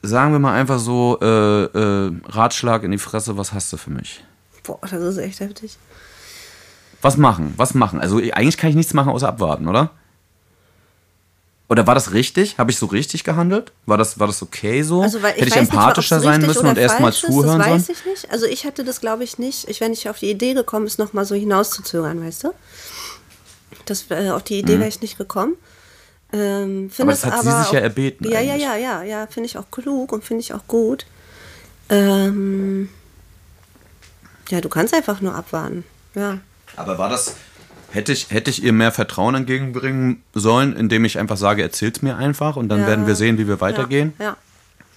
sagen 0.02 0.32
wir 0.32 0.38
mal 0.38 0.54
einfach 0.58 0.78
so, 0.78 1.18
äh, 1.20 1.64
äh, 1.64 2.12
Ratschlag 2.26 2.82
in 2.82 2.90
die 2.90 2.98
Fresse, 2.98 3.36
was 3.36 3.52
hast 3.52 3.72
du 3.72 3.76
für 3.76 3.90
mich? 3.90 4.24
Boah, 4.64 4.80
das 4.82 4.92
ist 4.92 5.18
echt 5.18 5.40
heftig. 5.40 5.76
Was 7.02 7.16
machen? 7.16 7.54
Was 7.56 7.74
machen? 7.74 8.00
Also 8.00 8.18
eigentlich 8.18 8.56
kann 8.56 8.70
ich 8.70 8.76
nichts 8.76 8.94
machen, 8.94 9.10
außer 9.10 9.28
abwarten, 9.28 9.68
oder? 9.68 9.90
Oder 11.72 11.86
war 11.86 11.94
das 11.94 12.12
richtig? 12.12 12.58
Habe 12.58 12.70
ich 12.70 12.76
so 12.76 12.84
richtig 12.84 13.24
gehandelt? 13.24 13.72
War 13.86 13.96
das, 13.96 14.18
war 14.18 14.26
das 14.26 14.42
okay 14.42 14.82
so? 14.82 15.00
Also, 15.00 15.20
Hätte 15.20 15.38
ich 15.38 15.44
nicht, 15.46 15.56
empathischer 15.56 16.16
ob's 16.16 16.24
sein 16.26 16.42
müssen 16.42 16.66
und 16.66 16.76
erstmal 16.76 17.08
ist, 17.12 17.20
zuhören 17.20 17.60
Das 17.60 17.66
sollen? 17.66 17.80
weiß 17.80 17.88
ich 17.88 18.04
nicht. 18.04 18.30
Also 18.30 18.44
ich 18.44 18.64
hätte 18.64 18.84
das, 18.84 19.00
glaube 19.00 19.24
ich, 19.24 19.38
nicht, 19.38 19.66
ich 19.70 19.80
wäre 19.80 19.88
nicht 19.88 20.06
auf 20.10 20.18
die 20.18 20.30
Idee 20.30 20.52
gekommen, 20.52 20.84
es 20.84 20.98
nochmal 20.98 21.24
so 21.24 21.34
hinauszuzögern, 21.34 22.22
weißt 22.22 22.44
du? 22.44 22.52
Das, 23.86 24.04
äh, 24.10 24.28
auf 24.28 24.42
die 24.42 24.58
Idee 24.58 24.78
wäre 24.78 24.88
ich 24.88 25.00
nicht 25.00 25.16
gekommen. 25.16 25.54
Ähm, 26.30 26.90
finde 26.90 27.04
Mhm. 27.04 27.08
Aber 27.08 27.10
das 27.12 27.24
hat 27.24 27.42
sie 27.42 27.48
aber 27.48 27.62
sich 27.62 27.72
ja 27.72 27.78
auch- 27.78 27.82
erbeten 27.84 28.30
Ja, 28.30 28.40
ja, 28.40 28.54
ja, 28.54 28.76
ja, 28.76 29.02
ja, 29.02 29.26
finde 29.28 29.46
ich 29.46 29.56
auch 29.56 29.70
klug 29.70 30.12
und 30.12 30.24
finde 30.24 30.42
ich 30.42 30.52
auch 30.52 30.66
gut. 30.68 31.06
Ähm, 31.88 32.90
ja, 34.50 34.60
du 34.60 34.68
kannst 34.68 34.92
einfach 34.92 35.22
nur 35.22 35.34
abwarten. 35.34 35.84
Ja. 36.14 36.38
Aber 36.76 36.98
war 36.98 37.08
das. 37.08 37.34
Hätte 37.92 38.12
ich, 38.12 38.30
hätte 38.30 38.50
ich 38.50 38.62
ihr 38.62 38.72
mehr 38.72 38.90
Vertrauen 38.90 39.34
entgegenbringen 39.34 40.22
sollen, 40.32 40.74
indem 40.74 41.04
ich 41.04 41.18
einfach 41.18 41.36
sage, 41.36 41.62
erzähl's 41.62 42.00
mir 42.00 42.16
einfach 42.16 42.56
und 42.56 42.70
dann 42.70 42.80
ja. 42.80 42.86
werden 42.86 43.06
wir 43.06 43.14
sehen, 43.14 43.36
wie 43.36 43.46
wir 43.46 43.60
weitergehen? 43.60 44.14
Ja, 44.18 44.24
ja. 44.24 44.36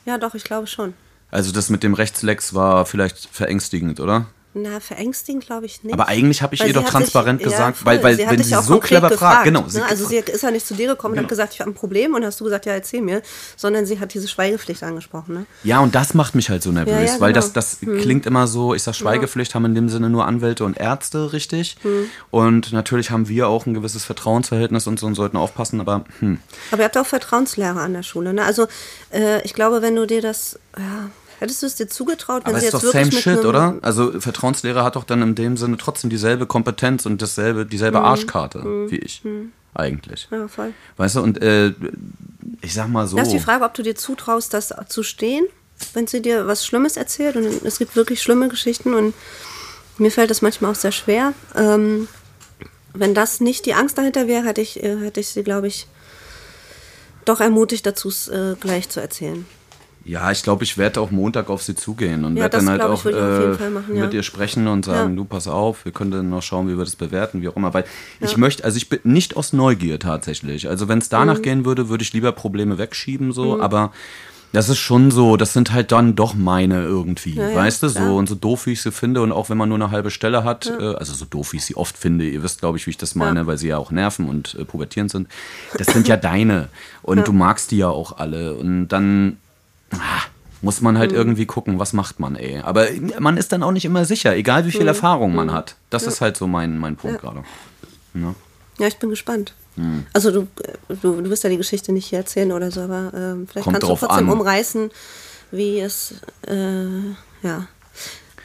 ja, 0.05 0.17
doch, 0.17 0.33
ich 0.33 0.45
glaube 0.45 0.67
schon. 0.67 0.93
Also 1.29 1.51
das 1.51 1.69
mit 1.69 1.83
dem 1.83 1.93
Rechtslex 1.93 2.53
war 2.53 2.85
vielleicht 2.85 3.27
verängstigend, 3.29 3.99
oder? 3.99 4.27
Na, 4.57 4.79
verängstigend 4.79 5.45
glaube 5.45 5.65
ich 5.65 5.83
nicht. 5.83 5.91
Aber 5.93 6.07
eigentlich 6.07 6.41
habe 6.41 6.55
ich 6.55 6.61
Weil 6.61 6.69
ihr 6.69 6.73
doch 6.73 6.85
transparent 6.85 7.41
sich, 7.41 7.51
gesagt, 7.51 7.77
voll. 7.79 7.85
weil, 7.87 8.03
weil 8.03 8.15
sie 8.15 8.25
wenn 8.25 8.41
sie 8.41 8.55
so 8.55 8.79
clever 8.79 9.09
fragt, 9.09 9.11
gefragt, 9.11 9.43
genau. 9.43 9.65
Sie, 9.67 9.79
ne? 9.79 9.85
Also 9.85 10.07
sie 10.07 10.15
ist 10.15 10.43
ja 10.43 10.49
nicht 10.49 10.65
zu 10.65 10.75
dir 10.75 10.87
gekommen 10.87 11.11
und 11.11 11.15
Genau. 11.17 11.23
hat 11.25 11.29
gesagt, 11.29 11.53
ich 11.55 11.59
habe 11.59 11.71
ein 11.71 11.73
Problem 11.73 12.13
und 12.15 12.23
hast 12.23 12.39
du 12.39 12.45
gesagt, 12.45 12.65
ja, 12.65 12.71
erzähl 12.71 13.01
mir, 13.01 13.21
sondern 13.57 13.85
sie 13.85 13.99
hat 13.99 14.13
diese 14.13 14.29
Schweigepflicht 14.29 14.81
angesprochen. 14.83 15.35
Ne? 15.35 15.45
ja, 15.63 15.79
und 15.81 15.93
das 15.93 16.13
macht 16.13 16.35
mich 16.35 16.49
halt 16.49 16.63
so 16.63 16.71
nervös, 16.71 16.93
Ja, 16.93 17.01
ja, 17.15 17.19
weil 17.19 17.33
genau. 17.33 17.45
das, 17.45 17.51
das 17.51 17.79
klingt 17.81 18.25
immer 18.25 18.47
so, 18.47 18.73
ich 18.73 18.81
sag 18.81 18.95
Schweigepflicht 18.95 19.53
haben 19.55 19.65
in 19.65 19.75
dem 19.75 19.89
Sinne 19.89 20.09
nur 20.09 20.25
Anwälte 20.25 20.63
und 20.63 20.77
Ärzte, 20.77 21.33
richtig? 21.33 21.75
Hm. 21.81 22.05
Und 22.31 22.71
natürlich 22.71 23.11
haben 23.11 23.27
wir 23.27 23.49
auch 23.49 23.65
ein 23.65 23.73
gewisses 23.73 24.05
Vertrauensverhältnis 24.05 24.87
und 24.87 24.99
so 25.01 25.05
und 25.07 25.15
sollten 25.15 25.35
aufpassen, 25.35 25.81
aber 25.81 26.05
hm, 26.19 26.39
Aber 26.71 26.81
ihr 26.81 26.85
habt 26.85 26.97
auch 26.97 27.05
Vertrauenslehrer 27.05 27.81
an 27.81 27.91
der 27.91 28.03
Schule. 28.03 28.33
Ne? 28.33 28.45
Also 28.45 28.67
äh, 29.11 29.41
ich 29.43 29.53
glaube, 29.53 29.81
wenn 29.81 29.95
du 29.97 30.07
dir 30.07 30.21
das, 30.21 30.57
ja, 30.77 31.09
Hättest 31.39 31.61
du 31.61 31.67
es 31.67 31.75
dir 31.75 31.87
zugetraut, 31.87 32.43
wenn 32.45 32.51
Aber 32.51 32.59
sie 32.59 32.67
ist 32.67 32.73
jetzt 32.73 32.83
doch 32.83 32.91
same 32.91 33.11
shit, 33.11 33.45
oder? 33.45 33.77
Also 33.81 34.19
Vertrauenslehrer 34.19 34.83
hat 34.83 34.95
doch 34.95 35.03
dann 35.03 35.21
in 35.21 35.35
dem 35.35 35.57
Sinne 35.57 35.77
trotzdem 35.77 36.09
dieselbe 36.09 36.45
Kompetenz 36.45 37.05
und 37.05 37.21
dasselbe, 37.21 37.65
dieselbe 37.65 37.99
Mhm. 37.99 38.05
Arschkarte 38.05 38.63
wie 38.89 38.97
ich. 38.97 39.21
Eigentlich. 39.73 40.27
Ja, 40.31 40.47
voll. 40.47 40.73
Weißt 40.97 41.17
du, 41.17 41.21
und 41.21 41.41
äh, 41.41 41.73
ich 42.61 42.73
sag 42.73 42.87
mal 42.87 43.07
so. 43.07 43.17
Das 43.17 43.27
ist 43.27 43.33
die 43.33 43.39
Frage, 43.39 43.65
ob 43.65 43.73
du 43.73 43.83
dir 43.83 43.95
zutraust, 43.95 44.53
das 44.53 44.73
zu 44.87 45.03
stehen, 45.03 45.45
wenn 45.93 46.07
sie 46.07 46.21
dir 46.21 46.47
was 46.47 46.65
Schlimmes 46.65 46.95
erzählt. 46.95 47.35
Und 47.35 47.45
es 47.65 47.77
gibt 47.77 47.95
wirklich 47.97 48.21
schlimme 48.21 48.47
Geschichten 48.47 48.93
und 48.93 49.13
mir 49.97 50.11
fällt 50.11 50.29
das 50.29 50.41
manchmal 50.41 50.71
auch 50.71 50.75
sehr 50.75 50.93
schwer. 50.93 51.33
Ähm, 51.55 52.07
wenn 52.93 53.13
das 53.13 53.41
nicht 53.41 53.65
die 53.65 53.73
Angst 53.73 53.97
dahinter 53.97 54.27
wäre, 54.27 54.45
hätte 54.45 54.61
ich, 54.61 54.81
äh, 54.81 54.97
hätte 54.97 55.19
ich 55.19 55.27
sie, 55.27 55.43
glaube 55.43 55.67
ich, 55.67 55.87
doch 57.25 57.41
ermutigt 57.41 57.85
dazu, 57.85 58.07
es 58.07 58.27
äh, 58.29 58.55
gleich 58.59 58.87
zu 58.89 59.01
erzählen. 59.01 59.45
Ja, 60.07 60.29
ich 60.31 60.43
glaube, 60.43 60.63
ich 60.63 60.77
werde 60.77 61.01
auch 61.01 61.09
Montag 61.09 61.49
auf 61.49 61.63
sie 61.63 61.73
zugehen 61.75 62.25
und 62.25 62.35
Ja, 62.37 62.43
werde 62.43 62.57
dann 62.57 62.69
halt 62.69 62.81
auch 62.83 63.03
äh, 63.05 63.69
machen, 63.71 63.85
mit 63.95 64.13
ja. 64.13 64.17
ihr 64.19 64.23
sprechen 64.23 64.67
und 64.67 64.85
sagen, 64.85 65.09
Ja. 65.11 65.15
du 65.15 65.25
pass 65.25 65.47
auf, 65.47 65.83
wir 65.83 65.91
können 65.91 66.11
dann 66.11 66.29
noch 66.29 66.43
schauen, 66.43 66.67
wie 66.67 66.77
wir 66.77 66.85
das 66.85 66.95
bewerten, 66.95 67.41
wie 67.41 67.47
auch 67.49 67.55
immer. 67.55 67.73
Weil 67.73 67.85
ich 68.19 68.37
möchte, 68.37 68.63
also 68.63 68.77
ich 68.77 68.87
bin 68.87 68.99
nicht 69.03 69.35
aus 69.35 69.51
Neugier 69.51 69.97
tatsächlich. 69.99 70.69
Also 70.69 70.87
wenn 70.87 70.99
es 70.99 71.07
Mhm. 71.07 71.11
danach 71.11 71.41
gehen 71.41 71.65
würde, 71.65 71.89
würde 71.89 72.03
ich 72.03 72.13
lieber 72.13 72.31
Probleme 72.33 72.77
wegschieben, 72.77 73.31
so, 73.31 73.59
aber 73.59 73.91
das 74.53 74.69
ist 74.69 74.77
schon 74.77 75.09
so, 75.11 75.35
das 75.37 75.51
sind 75.53 75.73
halt 75.73 75.91
dann 75.91 76.15
doch 76.15 76.33
meine 76.35 76.83
irgendwie, 76.83 77.33
Ja, 77.33 77.49
ja, 77.49 77.55
weißt 77.55 77.81
du, 77.83 77.89
klar. 77.89 78.05
so 78.07 78.15
und 78.15 78.29
so 78.29 78.35
doof 78.35 78.67
wie 78.67 78.73
ich 78.73 78.81
sie 78.83 78.91
finde 78.91 79.21
und 79.21 79.31
auch 79.31 79.49
wenn 79.49 79.57
man 79.57 79.67
nur 79.69 79.77
eine 79.79 79.89
halbe 79.91 80.11
Stelle 80.11 80.43
hat, 80.43 80.71
äh, 80.79 80.83
also 80.93 81.13
so 81.13 81.25
doof 81.25 81.51
wie 81.53 81.57
ich 81.57 81.65
sie 81.65 81.75
oft 81.75 81.97
finde, 81.97 82.25
ihr 82.29 82.41
wisst, 82.43 82.59
glaube 82.59 82.77
ich, 82.77 82.85
wie 82.85 82.91
ich 82.91 82.97
das 82.97 83.15
meine, 83.15 83.39
Ja. 83.41 83.47
weil 83.47 83.57
sie 83.57 83.69
ja 83.69 83.77
auch 83.79 83.89
nerven 83.91 84.29
und 84.29 84.55
äh, 84.57 84.63
pubertierend 84.65 85.09
sind, 85.11 85.27
das 85.77 85.87
sind 85.87 86.07
ja 86.07 86.15
deine 86.31 86.69
und 87.01 87.27
du 87.27 87.33
magst 87.33 87.71
die 87.71 87.77
ja 87.79 87.89
auch 87.89 88.17
alle 88.19 88.53
und 88.53 88.87
dann 88.89 89.37
muss 90.61 90.81
man 90.81 90.95
Mhm. 90.95 90.99
halt 90.99 91.11
irgendwie 91.11 91.45
gucken, 91.45 91.79
was 91.79 91.93
macht 91.93 92.19
man, 92.19 92.35
ey. 92.35 92.59
Aber 92.61 92.87
man 93.19 93.37
ist 93.37 93.51
dann 93.51 93.61
auch 93.63 93.71
nicht 93.71 93.85
immer 93.85 94.05
sicher, 94.05 94.35
egal 94.35 94.65
wie 94.65 94.71
viel 94.71 94.87
Erfahrung 94.87 95.31
Mhm. 95.31 95.35
man 95.35 95.53
hat. 95.53 95.75
Das 95.89 96.03
ist 96.07 96.21
halt 96.21 96.37
so 96.37 96.47
mein, 96.47 96.77
mein 96.79 96.95
Punkt 96.95 97.21
gerade. 97.21 97.43
Ne? 98.13 98.33
Ja, 98.79 98.87
ich 98.87 98.97
bin 98.97 99.09
gespannt. 99.09 99.53
Hm. 99.75 100.05
Also 100.13 100.31
du, 100.31 100.41
äh, 100.63 100.95
du, 101.01 101.21
du 101.21 101.29
wirst 101.29 101.43
ja 101.43 101.49
die 101.49 101.57
Geschichte 101.57 101.91
nicht 101.91 102.05
hier 102.07 102.19
erzählen 102.19 102.51
oder 102.53 102.71
so, 102.71 102.81
aber 102.81 103.11
ähm, 103.13 103.45
vielleicht 103.47 103.65
Kommt 103.65 103.73
kannst 103.81 103.83
du 103.83 103.87
trotzdem 104.07 104.29
an. 104.29 104.39
umreißen, 104.39 104.89
wie 105.51 105.79
es, 105.81 106.15
äh, 106.47 106.85
ja. 107.43 107.67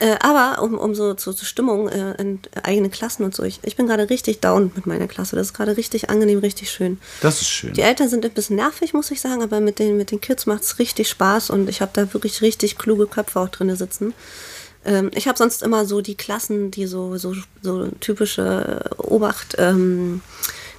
Äh, 0.00 0.16
aber 0.20 0.62
um, 0.62 0.78
um 0.78 0.94
so 0.94 1.12
zur 1.12 1.36
zur 1.36 1.46
Stimmung 1.46 1.88
äh, 1.88 2.14
in 2.20 2.40
eigene 2.62 2.88
Klassen 2.88 3.22
und 3.22 3.34
so, 3.34 3.42
ich, 3.42 3.60
ich 3.62 3.76
bin 3.76 3.86
gerade 3.86 4.08
richtig 4.08 4.40
down 4.40 4.72
mit 4.74 4.86
meiner 4.86 5.06
Klasse. 5.06 5.36
Das 5.36 5.48
ist 5.48 5.52
gerade 5.52 5.76
richtig 5.76 6.08
angenehm, 6.08 6.38
richtig 6.38 6.70
schön. 6.70 6.98
Das 7.20 7.42
ist 7.42 7.48
schön. 7.48 7.74
Die 7.74 7.82
Eltern 7.82 8.08
sind 8.08 8.24
ein 8.24 8.30
bisschen 8.30 8.56
nervig, 8.56 8.94
muss 8.94 9.10
ich 9.10 9.20
sagen, 9.20 9.42
aber 9.42 9.60
mit 9.60 9.78
den, 9.78 9.98
mit 9.98 10.10
den 10.10 10.22
Kids 10.22 10.46
macht 10.46 10.62
es 10.62 10.78
richtig 10.78 11.10
Spaß 11.10 11.50
und 11.50 11.68
ich 11.68 11.82
habe 11.82 11.90
da 11.92 12.12
wirklich 12.14 12.40
richtig 12.40 12.78
kluge 12.78 13.06
Köpfe 13.06 13.40
auch 13.40 13.50
drin 13.50 13.76
sitzen. 13.76 14.14
Ähm, 14.86 15.10
ich 15.14 15.28
habe 15.28 15.36
sonst 15.36 15.62
immer 15.62 15.84
so 15.84 16.00
die 16.00 16.16
Klassen, 16.16 16.70
die 16.70 16.86
so, 16.86 17.18
so, 17.18 17.34
so 17.60 17.88
typische 18.00 18.82
Obacht. 18.96 19.56
Ähm, 19.58 20.22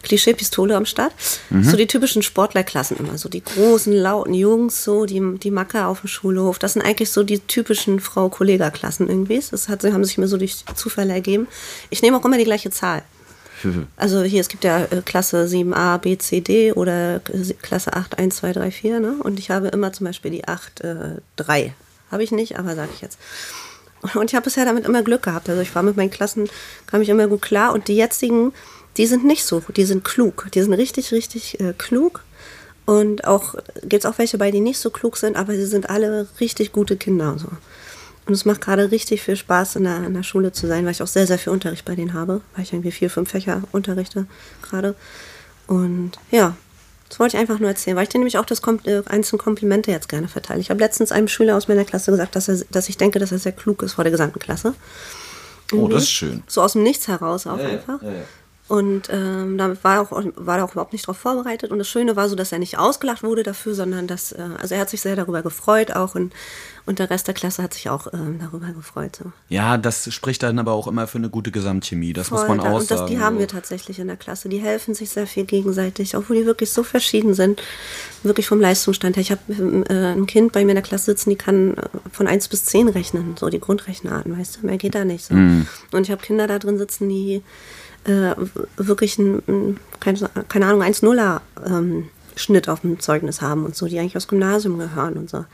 Klischeepistole 0.03 0.75
am 0.75 0.85
Start. 0.85 1.13
So 1.61 1.77
die 1.77 1.87
typischen 1.87 2.21
Sportlerklassen 2.21 2.97
immer. 2.97 3.17
So 3.17 3.29
die 3.29 3.43
großen, 3.43 3.93
lauten 3.93 4.33
Jungs, 4.33 4.83
so 4.83 5.05
die, 5.05 5.21
die 5.37 5.51
Macker 5.51 5.87
auf 5.87 6.01
dem 6.01 6.07
Schulhof. 6.07 6.59
Das 6.59 6.73
sind 6.73 6.81
eigentlich 6.81 7.11
so 7.11 7.23
die 7.23 7.39
typischen 7.39 7.99
Frau-Kollega-Klassen 7.99 9.07
irgendwie. 9.09 9.41
Das 9.51 9.69
hat, 9.69 9.83
haben 9.83 10.03
sich 10.05 10.17
mir 10.17 10.27
so 10.27 10.37
durch 10.37 10.63
Zufälle 10.75 11.13
ergeben. 11.13 11.47
Ich 11.89 12.01
nehme 12.01 12.17
auch 12.17 12.25
immer 12.25 12.37
die 12.37 12.43
gleiche 12.45 12.69
Zahl. 12.71 13.03
Also 13.95 14.23
hier, 14.23 14.41
es 14.41 14.47
gibt 14.47 14.63
ja 14.63 14.85
äh, 14.85 15.03
Klasse 15.05 15.45
7a, 15.45 15.99
B, 15.99 16.17
C, 16.17 16.41
D 16.41 16.73
oder 16.73 17.19
K- 17.19 17.33
Klasse 17.61 17.93
8, 17.93 18.17
1, 18.17 18.37
2, 18.37 18.53
3, 18.53 18.71
4. 18.71 18.99
Ne? 18.99 19.15
Und 19.21 19.37
ich 19.37 19.51
habe 19.51 19.67
immer 19.67 19.93
zum 19.93 20.07
Beispiel 20.07 20.31
die 20.31 20.47
8, 20.47 20.81
äh, 20.81 20.95
3. 21.35 21.71
Habe 22.09 22.23
ich 22.23 22.31
nicht, 22.31 22.57
aber 22.57 22.73
sage 22.75 22.89
ich 22.95 23.01
jetzt. 23.01 23.19
Und 24.15 24.31
ich 24.31 24.35
habe 24.35 24.45
bisher 24.45 24.65
damit 24.65 24.85
immer 24.85 25.03
Glück 25.03 25.21
gehabt. 25.21 25.47
Also 25.47 25.61
ich 25.61 25.75
war 25.75 25.83
mit 25.83 25.95
meinen 25.95 26.09
Klassen, 26.09 26.49
kam 26.87 27.03
ich 27.03 27.09
immer 27.09 27.27
gut 27.27 27.43
klar. 27.43 27.71
Und 27.73 27.87
die 27.87 27.95
jetzigen, 27.95 28.51
die 28.97 29.08
sind 29.08 29.25
nicht 29.25 29.45
so, 29.45 29.62
die 29.75 29.86
sind 29.86 30.04
klug. 30.04 30.47
Die 30.54 30.62
sind 30.62 30.73
richtig, 30.73 31.12
richtig 31.12 31.60
äh, 31.60 31.73
klug. 31.77 32.23
Und 32.86 33.25
auch 33.25 33.56
gibt 33.84 34.04
es 34.04 34.06
auch 34.06 34.17
welche 34.17 34.38
bei, 34.38 34.51
die 34.51 34.60
nicht 34.60 34.80
so 34.80 34.89
klug 34.89 35.17
sind, 35.17 35.38
aber 35.38 35.54
sie 35.54 35.65
sind 35.65 35.89
alle 35.89 36.27
richtig 36.39 36.71
gute 36.71 36.97
Kinder. 36.97 37.38
So. 37.38 37.47
Und 38.25 38.34
es 38.34 38.45
macht 38.45 38.62
gerade 38.62 38.91
richtig 38.91 39.21
viel 39.21 39.36
Spaß, 39.36 39.77
in 39.77 39.84
der, 39.84 40.04
in 40.04 40.13
der 40.13 40.23
Schule 40.23 40.51
zu 40.51 40.67
sein, 40.67 40.86
weil 40.86 40.91
ich 40.91 41.01
auch 41.01 41.08
sehr, 41.08 41.27
sehr 41.27 41.38
viel 41.38 41.54
Unterricht 41.54 41.86
bei 41.86 41.95
denen 41.95 42.13
habe, 42.13 42.41
weil 42.56 42.63
ich 42.63 42.73
irgendwie 42.73 42.91
vier, 42.91 43.10
fünf 43.10 43.30
Fächer 43.30 43.63
unterrichte 43.71 44.25
gerade. 44.62 44.95
Und 45.67 46.13
ja, 46.32 46.56
das 47.10 47.19
wollte 47.19 47.36
ich 47.36 47.41
einfach 47.41 47.60
nur 47.60 47.69
erzählen, 47.69 47.95
weil 47.97 48.04
ich 48.04 48.10
dir 48.10 48.19
nämlich 48.19 48.38
auch 48.38 48.45
das 48.45 48.62
Kom 48.62 48.80
äh, 48.86 49.01
einzelne 49.06 49.41
Komplimente 49.41 49.91
jetzt 49.91 50.10
gerne 50.10 50.27
verteile. 50.27 50.62
Ich 50.62 50.69
habe 50.69 50.80
letztens 50.80 51.12
einem 51.12 51.27
Schüler 51.27 51.58
aus 51.58 51.67
meiner 51.67 51.84
Klasse 51.84 52.12
gesagt, 52.12 52.36
dass, 52.36 52.47
er, 52.47 52.58
dass 52.71 52.89
ich 52.89 52.97
denke, 52.97 53.19
dass 53.19 53.32
er 53.32 53.39
sehr 53.39 53.51
klug 53.51 53.84
ist 53.84 53.93
vor 53.93 54.04
der 54.04 54.12
gesamten 54.12 54.39
Klasse. 54.39 54.73
Oh, 55.73 55.88
das 55.88 56.04
ist 56.04 56.12
schön. 56.12 56.43
So 56.47 56.62
aus 56.62 56.73
dem 56.73 56.84
Nichts 56.84 57.08
heraus 57.08 57.47
auch 57.47 57.58
ja, 57.58 57.67
einfach. 57.67 58.01
ja, 58.01 58.12
ja. 58.12 58.23
Und 58.71 59.10
ähm, 59.12 59.57
da 59.57 59.75
war, 59.84 59.99
auch, 59.99 60.12
war 60.36 60.60
er 60.60 60.63
auch 60.63 60.71
überhaupt 60.71 60.93
nicht 60.93 61.03
darauf 61.05 61.17
vorbereitet. 61.17 61.71
Und 61.71 61.79
das 61.79 61.89
Schöne 61.89 62.15
war 62.15 62.29
so, 62.29 62.38
dass 62.38 62.53
er 62.53 62.60
nicht 62.60 62.77
ausgelacht 62.77 63.21
wurde 63.21 63.43
dafür, 63.43 63.75
sondern 63.75 64.07
dass, 64.07 64.31
äh, 64.31 64.41
also 64.62 64.75
er 64.75 64.79
hat 64.79 64.89
sich 64.89 65.01
sehr 65.01 65.17
darüber 65.17 65.41
gefreut 65.41 65.93
auch 65.93 66.15
und, 66.15 66.31
und 66.86 66.97
der 66.99 67.10
Rest 67.10 67.27
der 67.27 67.34
Klasse 67.34 67.63
hat 67.63 67.73
sich 67.73 67.89
auch 67.89 68.07
ähm, 68.13 68.39
darüber 68.39 68.67
gefreut. 68.67 69.17
So. 69.17 69.34
Ja, 69.49 69.77
das 69.77 70.13
spricht 70.13 70.41
dann 70.43 70.57
aber 70.57 70.71
auch 70.71 70.88
immer 70.88 71.05
für 71.07 71.17
eine 71.17 71.29
gute 71.29 71.51
Gesamtchemie. 71.51 72.13
Das 72.13 72.31
muss 72.31 72.39
Voll, 72.45 72.55
man 72.55 72.60
da- 72.60 72.71
auch 72.71 72.79
und 72.79 72.89
das, 72.89 72.99
sagen. 72.99 73.12
die 73.12 73.19
haben 73.19 73.39
wir 73.39 73.49
tatsächlich 73.49 73.99
in 73.99 74.07
der 74.07 74.15
Klasse. 74.15 74.47
Die 74.47 74.60
helfen 74.60 74.95
sich 74.95 75.10
sehr 75.10 75.27
viel 75.27 75.43
gegenseitig, 75.43 76.15
obwohl 76.15 76.38
die 76.38 76.45
wirklich 76.45 76.71
so 76.71 76.84
verschieden 76.84 77.34
sind. 77.34 77.62
Wirklich 78.23 78.47
vom 78.47 78.62
Leistungsstand 78.62 79.17
her. 79.17 79.21
Ich 79.21 79.31
habe 79.31 79.84
äh, 79.89 80.13
ein 80.13 80.27
Kind 80.27 80.53
bei 80.53 80.63
mir 80.63 80.71
in 80.71 80.75
der 80.75 80.84
Klasse 80.84 81.07
sitzen, 81.07 81.29
die 81.29 81.36
kann 81.36 81.75
äh, 81.75 81.81
von 82.10 82.25
1 82.25 82.47
bis 82.47 82.63
10 82.63 82.88
rechnen, 82.88 83.36
so 83.38 83.49
die 83.49 83.60
Grundrechenarten, 83.60 84.39
weißt 84.39 84.60
du, 84.62 84.65
mehr 84.65 84.77
geht 84.77 84.95
da 84.95 85.03
nicht. 85.03 85.25
So. 85.25 85.34
Mhm. 85.34 85.67
Und 85.91 86.03
ich 86.03 86.12
habe 86.12 86.21
Kinder 86.21 86.47
da 86.47 86.57
drin 86.57 86.77
sitzen, 86.77 87.10
die 87.10 87.43
äh, 88.05 88.35
wirklich 88.77 89.17
ein, 89.17 89.41
ein 89.47 89.79
keine, 89.99 90.17
keine 90.49 90.65
Ahnung, 90.67 90.81
1-0er 90.83 91.41
ähm, 91.65 92.09
Schnitt 92.35 92.69
auf 92.69 92.81
dem 92.81 92.99
Zeugnis 92.99 93.41
haben 93.41 93.65
und 93.65 93.75
so, 93.75 93.87
die 93.87 93.99
eigentlich 93.99 94.17
aus 94.17 94.27
Gymnasium 94.27 94.77
gehören 94.79 95.13
und 95.13 95.29
so. 95.29 95.45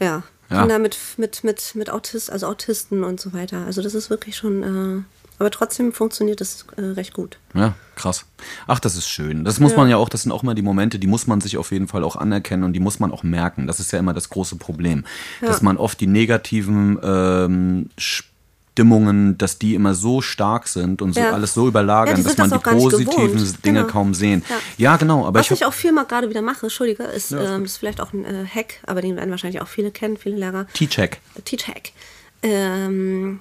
Ja, 0.00 0.22
Ja. 0.50 0.60
Kinder 0.60 0.78
mit, 0.78 0.96
mit, 1.16 1.44
mit, 1.44 1.74
mit 1.74 1.90
Autist, 1.90 2.30
also 2.30 2.46
Autisten 2.46 3.04
und 3.04 3.20
so 3.20 3.32
weiter. 3.32 3.64
Also 3.66 3.82
das 3.82 3.94
ist 3.94 4.10
wirklich 4.10 4.36
schon, 4.36 4.62
äh, 4.62 5.02
aber 5.38 5.50
trotzdem 5.50 5.92
funktioniert 5.92 6.40
das 6.40 6.64
äh, 6.76 6.82
recht 6.82 7.12
gut. 7.14 7.38
Ja, 7.54 7.74
krass. 7.94 8.24
Ach, 8.66 8.78
das 8.80 8.96
ist 8.96 9.08
schön. 9.08 9.44
Das 9.44 9.60
muss 9.60 9.72
Ja. 9.72 9.78
man 9.78 9.88
ja 9.90 9.96
auch, 9.98 10.08
das 10.08 10.22
sind 10.22 10.32
auch 10.32 10.42
mal 10.42 10.54
die 10.54 10.62
Momente, 10.62 10.98
die 10.98 11.06
muss 11.06 11.26
man 11.26 11.40
sich 11.40 11.56
auf 11.58 11.72
jeden 11.72 11.88
Fall 11.88 12.04
auch 12.04 12.16
anerkennen 12.16 12.64
und 12.64 12.72
die 12.72 12.80
muss 12.80 13.00
man 13.00 13.10
auch 13.12 13.22
merken. 13.22 13.66
Das 13.66 13.80
ist 13.80 13.92
ja 13.92 13.98
immer 13.98 14.14
das 14.14 14.30
große 14.30 14.56
Problem. 14.56 15.04
Dass 15.42 15.62
man 15.62 15.76
oft 15.76 16.00
die 16.00 16.06
negativen 16.06 16.98
ähm, 17.02 17.90
Stimmungen, 18.76 19.38
dass 19.38 19.58
die 19.58 19.74
immer 19.74 19.94
so 19.94 20.20
stark 20.20 20.68
sind 20.68 21.00
und 21.00 21.14
so 21.14 21.20
Ja. 21.20 21.32
alles 21.32 21.54
so 21.54 21.62
Ja, 21.62 21.68
überlagern, 21.68 22.14
die 22.16 22.22
dass 22.22 22.36
man 22.36 22.50
das 22.50 22.62
die 22.62 22.68
positiven 22.68 23.32
gewohnt. 23.32 23.64
Dinge 23.64 23.80
Genau. 23.80 23.90
kaum 23.90 24.12
sehen. 24.12 24.44
Ja. 24.50 24.56
Ja, 24.76 24.96
genau. 24.98 25.26
Aber 25.26 25.38
Was 25.40 25.46
ich 25.46 25.52
ich 25.62 25.64
auch 25.64 25.72
viel 25.72 25.92
mal 25.92 26.04
gerade 26.04 26.28
wieder 26.28 26.42
mache, 26.42 26.66
Entschuldige, 26.66 27.04
ist, 27.04 27.32
ähm, 27.32 27.38
das 27.62 27.72
ist 27.72 27.76
vielleicht 27.78 28.02
auch 28.02 28.12
ein 28.12 28.26
äh, 28.26 28.44
Hack, 28.46 28.74
aber 28.86 29.00
den 29.00 29.16
werden 29.16 29.30
wahrscheinlich 29.30 29.62
auch 29.62 29.68
viele 29.68 29.90
kennen, 29.90 30.18
viele 30.18 30.36
Lehrer. 30.36 30.66
T-Check. 30.74 31.20
Teach-Hack. 31.46 31.92
Ähm, 32.42 33.40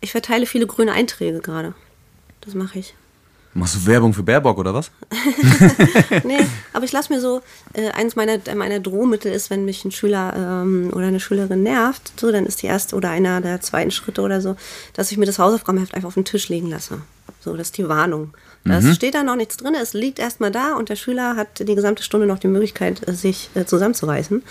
ich 0.00 0.10
verteile 0.10 0.46
viele 0.46 0.66
grüne 0.66 0.92
Einträge 0.92 1.40
gerade. 1.40 1.74
Das 2.40 2.54
mache 2.54 2.78
ich. 2.78 2.94
Machst 3.54 3.74
du 3.76 3.86
Werbung 3.86 4.14
für 4.14 4.22
Baerbock 4.22 4.56
oder 4.58 4.72
was? 4.72 4.90
nee, 6.24 6.38
aber 6.72 6.84
ich 6.86 6.92
lasse 6.92 7.12
mir 7.12 7.20
so, 7.20 7.42
äh, 7.74 7.90
eins 7.90 8.16
meiner, 8.16 8.38
meiner 8.54 8.80
Drohmittel 8.80 9.30
ist, 9.30 9.50
wenn 9.50 9.64
mich 9.66 9.84
ein 9.84 9.90
Schüler 9.90 10.32
ähm, 10.36 10.90
oder 10.94 11.06
eine 11.08 11.20
Schülerin 11.20 11.62
nervt, 11.62 12.12
so, 12.18 12.32
dann 12.32 12.46
ist 12.46 12.62
die 12.62 12.66
erste 12.66 12.96
oder 12.96 13.10
einer 13.10 13.40
der 13.42 13.60
zweiten 13.60 13.90
Schritte 13.90 14.22
oder 14.22 14.40
so, 14.40 14.56
dass 14.94 15.12
ich 15.12 15.18
mir 15.18 15.26
das 15.26 15.38
Hausaufgabenheft 15.38 15.94
einfach 15.94 16.08
auf 16.08 16.14
den 16.14 16.24
Tisch 16.24 16.48
legen 16.48 16.70
lasse. 16.70 17.02
So, 17.40 17.56
das 17.56 17.68
ist 17.68 17.78
die 17.78 17.88
Warnung. 17.88 18.32
Da 18.64 18.80
Mhm. 18.80 18.94
steht 18.94 19.14
da 19.14 19.22
noch 19.24 19.36
nichts 19.36 19.56
drin, 19.56 19.74
es 19.74 19.92
liegt 19.92 20.18
erstmal 20.18 20.50
da 20.52 20.74
und 20.74 20.88
der 20.88 20.96
Schüler 20.96 21.36
hat 21.36 21.58
die 21.58 21.74
gesamte 21.74 22.02
Stunde 22.04 22.26
noch 22.26 22.38
die 22.38 22.46
Möglichkeit, 22.48 23.06
äh, 23.06 23.12
sich 23.12 23.50
äh, 23.54 23.64
zusammenzureißen. 23.66 24.42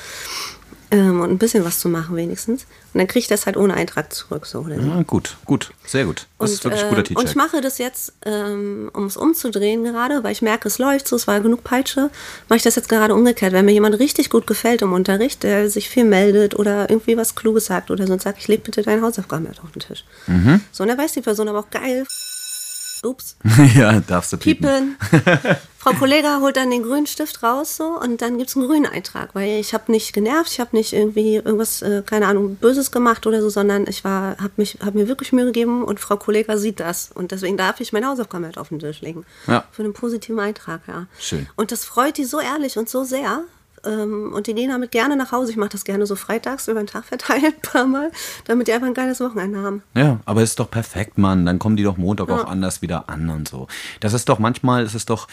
Ähm, 0.93 1.21
und 1.21 1.32
ein 1.32 1.38
bisschen 1.38 1.63
was 1.63 1.80
zu 1.80 1.88
machen 1.88 2.17
wenigstens. 2.17 2.63
Und 2.93 2.99
dann 2.99 3.08
kriege 3.08 3.19
ich 3.19 3.27
das 3.30 3.45
halt 3.45 3.56
ohne 3.56 3.75
Eintrag 3.75 4.12
zurück. 4.12 4.45
So, 4.45 4.60
oder. 4.60 4.75
Ja, 4.75 5.04
gut, 5.04 5.38
gut, 5.45 5.71
sehr 5.86 6.04
gut. 6.04 6.27
Das 6.38 6.49
Und, 6.49 6.56
ist 6.56 6.63
wirklich 6.65 6.84
äh, 6.84 6.89
guter 6.89 7.17
und 7.17 7.30
ich 7.30 7.36
mache 7.36 7.62
das 7.62 7.77
jetzt, 7.77 8.13
ähm, 8.25 8.91
um 8.93 9.06
es 9.06 9.15
umzudrehen 9.15 9.86
gerade, 9.86 10.21
weil 10.25 10.34
ich 10.34 10.41
merke, 10.41 10.67
es 10.67 10.80
läuft 10.80 11.08
so, 11.08 11.15
es 11.15 11.27
war 11.27 11.39
genug 11.39 11.63
Peitsche, 11.63 12.10
mache 12.49 12.58
ich 12.58 12.63
das 12.63 12.75
jetzt 12.75 12.89
gerade 12.89 13.15
umgekehrt. 13.15 13.54
Wenn 13.54 13.63
mir 13.63 13.71
jemand 13.71 13.97
richtig 13.99 14.30
gut 14.30 14.47
gefällt 14.47 14.82
im 14.82 14.91
Unterricht, 14.91 15.43
der 15.43 15.69
sich 15.69 15.88
viel 15.88 16.04
meldet 16.04 16.60
oder 16.60 16.89
irgendwie 16.89 17.15
was 17.15 17.36
Kluges 17.36 17.67
sagt 17.67 17.89
oder 17.89 18.06
so 18.06 18.12
und 18.12 18.21
sagt, 18.21 18.39
ich 18.39 18.49
leg 18.49 18.63
bitte 18.63 18.82
deine 18.82 19.01
Hausaufgaben 19.01 19.43
mit 19.43 19.63
auf 19.63 19.71
den 19.71 19.80
Tisch. 19.80 20.04
Mhm. 20.27 20.60
So, 20.73 20.84
und 20.84 20.89
dann 20.89 20.97
weiß 20.97 21.13
die 21.13 21.21
Person 21.21 21.47
aber 21.47 21.60
auch 21.60 21.69
geil. 21.69 22.06
Ups. 23.04 23.36
ja, 23.76 24.00
darfst 24.00 24.34
du 24.34 24.38
piepen. 24.38 24.98
Piepen. 24.98 25.58
Frau 25.82 25.94
Kollega 25.94 26.42
holt 26.42 26.58
dann 26.58 26.70
den 26.70 26.84
grünen 26.84 27.08
Stift 27.08 27.42
raus 27.42 27.76
so 27.76 28.00
und 28.00 28.22
dann 28.22 28.38
gibt's 28.38 28.56
einen 28.56 28.68
grünen 28.68 28.86
Eintrag, 28.86 29.34
weil 29.34 29.60
ich 29.60 29.74
habe 29.74 29.92
nicht 29.92 30.14
genervt, 30.14 30.52
ich 30.52 30.60
habe 30.60 30.76
nicht 30.76 30.94
irgendwie 30.94 31.38
irgendwas, 31.38 31.82
äh, 31.82 32.04
keine 32.06 32.28
Ahnung, 32.28 32.56
Böses 32.58 32.92
gemacht 32.92 33.26
oder 33.26 33.42
so, 33.42 33.50
sondern 33.50 33.88
ich 33.88 34.04
war, 34.04 34.38
habe 34.38 34.52
mich, 34.58 34.78
habe 34.86 35.00
mir 35.00 35.08
wirklich 35.08 35.34
Mühe 35.34 35.46
gegeben 35.46 35.84
und 35.84 36.00
Frau 36.00 36.18
Kollega 36.18 36.58
sieht 36.58 36.80
das 36.80 37.10
und 37.12 37.32
deswegen 37.32 37.58
darf 37.58 37.80
ich 37.80 37.94
meine 37.94 38.06
Hausaufgaben 38.06 38.46
halt 38.46 38.60
auf 38.60 38.70
den 38.70 38.78
Tisch 38.78 39.02
legen. 39.02 39.26
Ja. 39.48 39.64
Für 39.72 39.82
einen 39.82 39.94
positiven 39.94 40.40
Eintrag, 40.40 40.82
ja. 40.88 41.08
Schön. 41.18 41.48
Und 41.56 41.72
das 41.72 41.84
freut 41.84 42.18
die 42.18 42.26
so 42.26 42.40
ehrlich 42.40 42.78
und 42.78 42.88
so 42.88 43.04
sehr. 43.04 43.44
Ähm, 43.86 44.32
und 44.34 44.48
die 44.48 44.54
gehen 44.54 44.70
damit 44.70 44.91
gerne 44.91 45.15
nach 45.15 45.32
Hause. 45.32 45.52
Ich 45.52 45.58
mache 45.58 45.70
das 45.70 45.84
gerne 45.84 46.06
so 46.06 46.15
freitags 46.15 46.67
über 46.67 46.82
den 46.82 46.88
Tag 46.88 47.06
verteilt, 47.06 47.44
ein 47.44 47.62
paar 47.62 47.86
Mal, 47.86 48.12
damit 48.46 48.67
die 48.67 48.74
einfach 48.74 48.88
ein 48.88 48.94
geiles 48.94 49.20
Wochenende 49.20 49.60
haben. 49.60 49.84
Ja, 49.96 50.20
aber 50.26 50.44
ist 50.44 50.60
doch 50.60 50.70
perfekt, 50.70 51.17
Mann. 51.17 51.46
Dann 51.46 51.60
kommen 51.60 51.78
die 51.78 51.84
doch 51.84 51.98
Montag 51.98 52.30
ja. 52.30 52.36
auch 52.36 52.46
anders 52.46 52.82
wieder 52.82 53.10
an 53.10 53.30
und 53.30 53.48
so. 53.48 53.67
Das 54.00 54.13
ist 54.13 54.30
doch 54.30 54.39
manchmal, 54.39 54.86
ist 54.86 54.96
es 54.96 55.06
doch 55.06 55.28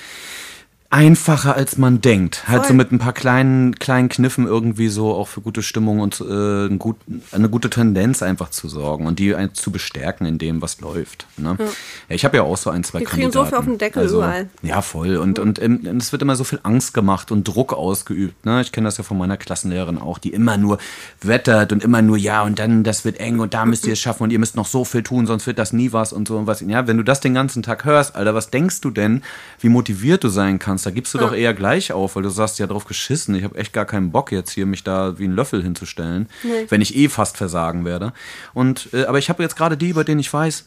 einfacher 0.90 1.54
als 1.54 1.76
man 1.76 2.00
denkt. 2.00 2.48
Halt 2.48 2.64
so 2.64 2.72
mit 2.72 2.92
ein 2.92 2.98
paar 2.98 3.12
kleinen, 3.12 3.74
kleinen 3.78 4.08
Kniffen 4.08 4.46
irgendwie 4.46 4.88
so 4.88 5.14
auch 5.14 5.28
für 5.28 5.42
gute 5.42 5.62
Stimmung 5.62 6.00
und 6.00 6.18
äh, 6.22 6.74
gut, 6.76 6.96
eine 7.30 7.50
gute 7.50 7.68
Tendenz 7.68 8.22
einfach 8.22 8.48
zu 8.48 8.68
sorgen 8.68 9.06
und 9.06 9.18
die 9.18 9.36
zu 9.52 9.70
bestärken 9.70 10.26
in 10.26 10.38
dem, 10.38 10.62
was 10.62 10.80
läuft. 10.80 11.26
Ne? 11.36 11.56
Ja. 11.58 11.64
Ja, 11.66 12.14
ich 12.14 12.24
habe 12.24 12.38
ja 12.38 12.42
auch 12.42 12.56
so 12.56 12.70
ein, 12.70 12.84
zwei 12.84 13.00
Die 13.00 13.04
kriegen 13.04 13.30
so 13.30 13.44
viel 13.44 13.58
auf 13.58 13.66
den 13.66 13.76
Deckel 13.76 14.04
also, 14.04 14.18
überall. 14.18 14.48
Ja, 14.62 14.80
voll. 14.80 15.16
Und, 15.16 15.38
und, 15.38 15.58
und, 15.58 15.86
und 15.86 16.02
es 16.02 16.12
wird 16.12 16.22
immer 16.22 16.36
so 16.36 16.44
viel 16.44 16.60
Angst 16.62 16.94
gemacht 16.94 17.30
und 17.32 17.46
Druck 17.46 17.74
ausgeübt. 17.74 18.46
Ne? 18.46 18.62
Ich 18.62 18.72
kenne 18.72 18.86
das 18.86 18.96
ja 18.96 19.04
von 19.04 19.18
meiner 19.18 19.36
Klassenlehrerin 19.36 19.98
auch, 19.98 20.16
die 20.16 20.30
immer 20.30 20.56
nur 20.56 20.78
wettert 21.20 21.70
und 21.72 21.84
immer 21.84 22.00
nur, 22.00 22.16
ja, 22.16 22.42
und 22.42 22.58
dann, 22.58 22.82
das 22.82 23.04
wird 23.04 23.20
eng 23.20 23.40
und 23.40 23.52
da 23.52 23.66
müsst 23.66 23.86
ihr 23.86 23.92
es 23.92 24.00
schaffen 24.00 24.22
und 24.22 24.30
ihr 24.30 24.38
müsst 24.38 24.56
noch 24.56 24.66
so 24.66 24.86
viel 24.86 25.02
tun, 25.02 25.26
sonst 25.26 25.46
wird 25.46 25.58
das 25.58 25.74
nie 25.74 25.92
was 25.92 26.14
und 26.14 26.28
so 26.28 26.38
und 26.38 26.46
was. 26.46 26.62
Ja, 26.62 26.86
wenn 26.86 26.96
du 26.96 27.02
das 27.02 27.20
den 27.20 27.34
ganzen 27.34 27.62
Tag 27.62 27.84
hörst, 27.84 28.16
Alter, 28.16 28.34
was 28.34 28.48
denkst 28.48 28.80
du 28.80 28.90
denn, 28.90 29.22
wie 29.60 29.68
motiviert 29.68 30.24
du 30.24 30.28
sein 30.28 30.58
kannst? 30.58 30.77
Kannst. 30.78 30.86
Da 30.86 30.90
gibst 30.90 31.14
du 31.14 31.18
ja. 31.18 31.24
doch 31.24 31.34
eher 31.34 31.54
gleich 31.54 31.92
auf, 31.92 32.16
weil 32.16 32.22
du 32.22 32.30
sagst, 32.30 32.58
ja, 32.58 32.66
drauf 32.66 32.84
geschissen. 32.84 33.34
Ich 33.34 33.44
habe 33.44 33.58
echt 33.58 33.72
gar 33.72 33.84
keinen 33.84 34.10
Bock 34.10 34.32
jetzt 34.32 34.50
hier, 34.50 34.66
mich 34.66 34.84
da 34.84 35.18
wie 35.18 35.26
ein 35.26 35.32
Löffel 35.32 35.62
hinzustellen, 35.62 36.28
nee. 36.42 36.66
wenn 36.68 36.80
ich 36.80 36.96
eh 36.96 37.08
fast 37.08 37.36
versagen 37.36 37.84
werde. 37.84 38.12
Und, 38.54 38.88
äh, 38.92 39.04
aber 39.04 39.18
ich 39.18 39.28
habe 39.28 39.42
jetzt 39.42 39.56
gerade 39.56 39.76
die, 39.76 39.92
bei 39.92 40.04
denen 40.04 40.20
ich 40.20 40.32
weiß, 40.32 40.64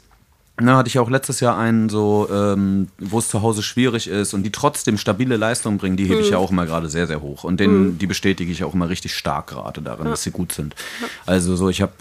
na, 0.61 0.77
hatte 0.77 0.87
ich 0.87 0.99
auch 0.99 1.09
letztes 1.09 1.39
Jahr 1.39 1.57
einen 1.57 1.89
so, 1.89 2.27
ähm, 2.31 2.87
wo 2.99 3.19
es 3.19 3.27
zu 3.27 3.41
Hause 3.41 3.63
schwierig 3.63 4.07
ist 4.07 4.33
und 4.33 4.43
die 4.43 4.51
trotzdem 4.51 4.97
stabile 4.97 5.37
Leistung 5.37 5.77
bringen, 5.77 5.97
die 5.97 6.05
hebe 6.05 6.21
ich 6.21 6.29
ja 6.29 6.37
mhm. 6.37 6.45
auch 6.45 6.51
immer 6.51 6.65
gerade 6.65 6.89
sehr, 6.89 7.07
sehr 7.07 7.21
hoch. 7.21 7.43
Und 7.43 7.59
den, 7.59 7.71
mhm. 7.71 7.97
die 7.97 8.07
bestätige 8.07 8.51
ich 8.51 8.63
auch 8.63 8.73
immer 8.73 8.89
richtig 8.89 9.15
stark 9.15 9.47
gerade 9.47 9.81
darin, 9.81 10.05
ja. 10.05 10.11
dass 10.11 10.23
sie 10.23 10.31
gut 10.31 10.53
sind. 10.53 10.75
Ja. 11.01 11.07
Also 11.25 11.55
so, 11.55 11.69
ich 11.69 11.81
habe, 11.81 11.93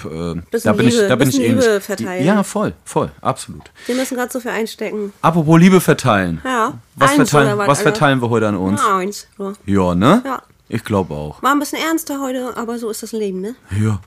äh, 0.53 0.59
da 0.59 0.73
bin 0.73 0.87
Liebe, 0.87 1.03
ich, 1.03 1.09
da 1.09 1.17
bin 1.17 1.29
ich 1.29 1.41
ähnlich. 1.41 1.65
Liebe 1.65 1.81
verteilen. 1.81 2.25
ja, 2.25 2.43
voll, 2.43 2.75
voll, 2.85 3.11
absolut. 3.21 3.71
Wir 3.87 3.95
müssen 3.95 4.17
gerade 4.17 4.33
so 4.33 4.41
viel 4.41 4.51
einstecken. 4.51 5.13
Apropos 5.23 5.59
Liebe 5.59 5.81
verteilen. 5.81 6.41
Ja. 6.45 6.75
Was, 6.97 7.13
verteilen, 7.13 7.59
was, 7.59 7.69
was 7.69 7.83
verteilen 7.83 8.21
wir 8.21 8.31
heute 8.31 8.49
an 8.49 8.57
uns? 8.57 8.81
Ja, 8.83 8.97
eins. 8.99 9.27
So. 9.39 9.55
Ja, 9.67 9.95
ne? 9.95 10.23
Ja. 10.25 10.43
Ich 10.69 10.85
glaube 10.85 11.15
auch. 11.15 11.43
War 11.43 11.53
ein 11.53 11.59
bisschen 11.59 11.81
ernster 11.81 12.21
heute, 12.21 12.57
aber 12.57 12.79
so 12.79 12.91
ist 12.91 13.03
das 13.03 13.13
Leben, 13.13 13.41
ne? 13.41 13.57
Ja. 13.81 14.01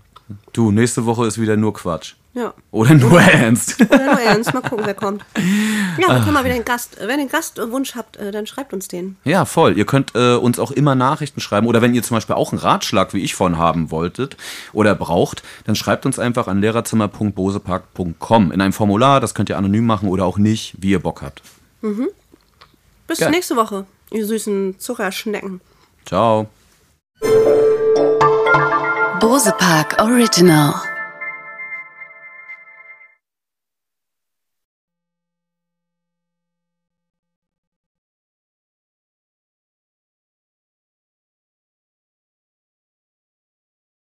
Du, 0.53 0.71
nächste 0.71 1.05
Woche 1.05 1.27
ist 1.27 1.39
wieder 1.39 1.57
nur 1.57 1.73
Quatsch. 1.73 2.15
Ja. 2.35 2.53
Oder 2.71 2.95
nur 2.95 3.21
ernst. 3.21 3.79
Oder 3.79 4.05
nur 4.05 4.19
ernst. 4.19 4.53
Mal 4.53 4.61
gucken, 4.61 4.85
wer 4.85 4.95
kommt. 4.95 5.23
Ja, 5.99 6.19
können 6.19 6.33
wir 6.33 6.43
wieder 6.43 6.55
einen 6.55 6.65
Gast. 6.65 6.97
Wenn 6.99 7.09
ihr 7.09 7.13
einen 7.19 7.29
Gastwunsch 7.29 7.95
habt, 7.95 8.17
äh, 8.17 8.31
dann 8.31 8.47
schreibt 8.47 8.73
uns 8.73 8.87
den. 8.87 9.17
Ja, 9.23 9.45
voll. 9.45 9.77
Ihr 9.77 9.85
könnt 9.85 10.15
äh, 10.15 10.33
uns 10.33 10.57
auch 10.57 10.71
immer 10.71 10.95
Nachrichten 10.95 11.39
schreiben. 11.41 11.67
Oder 11.67 11.83
wenn 11.83 11.93
ihr 11.93 12.01
zum 12.01 12.17
Beispiel 12.17 12.35
auch 12.35 12.51
einen 12.51 12.59
Ratschlag, 12.59 13.13
wie 13.13 13.21
ich 13.21 13.35
von 13.35 13.57
haben 13.57 13.91
wolltet 13.91 14.35
oder 14.73 14.95
braucht, 14.95 15.43
dann 15.65 15.75
schreibt 15.75 16.07
uns 16.07 16.17
einfach 16.17 16.47
an 16.47 16.59
lehrerzimmer.bosepark.com 16.61 18.51
in 18.51 18.61
einem 18.61 18.73
Formular. 18.73 19.19
Das 19.19 19.35
könnt 19.35 19.49
ihr 19.49 19.57
anonym 19.57 19.85
machen 19.85 20.09
oder 20.09 20.25
auch 20.25 20.39
nicht, 20.39 20.73
wie 20.79 20.89
ihr 20.89 20.99
Bock 20.99 21.21
habt. 21.21 21.43
Mhm. 21.81 22.09
Bis 23.05 23.19
Geil. 23.19 23.29
nächste 23.29 23.55
Woche, 23.55 23.85
ihr 24.09 24.25
süßen 24.25 24.79
Zuckerschnecken. 24.79 25.61
Ciao. 26.05 26.47
Bose 29.19 29.53
Park 29.57 30.01
Original 30.01 30.73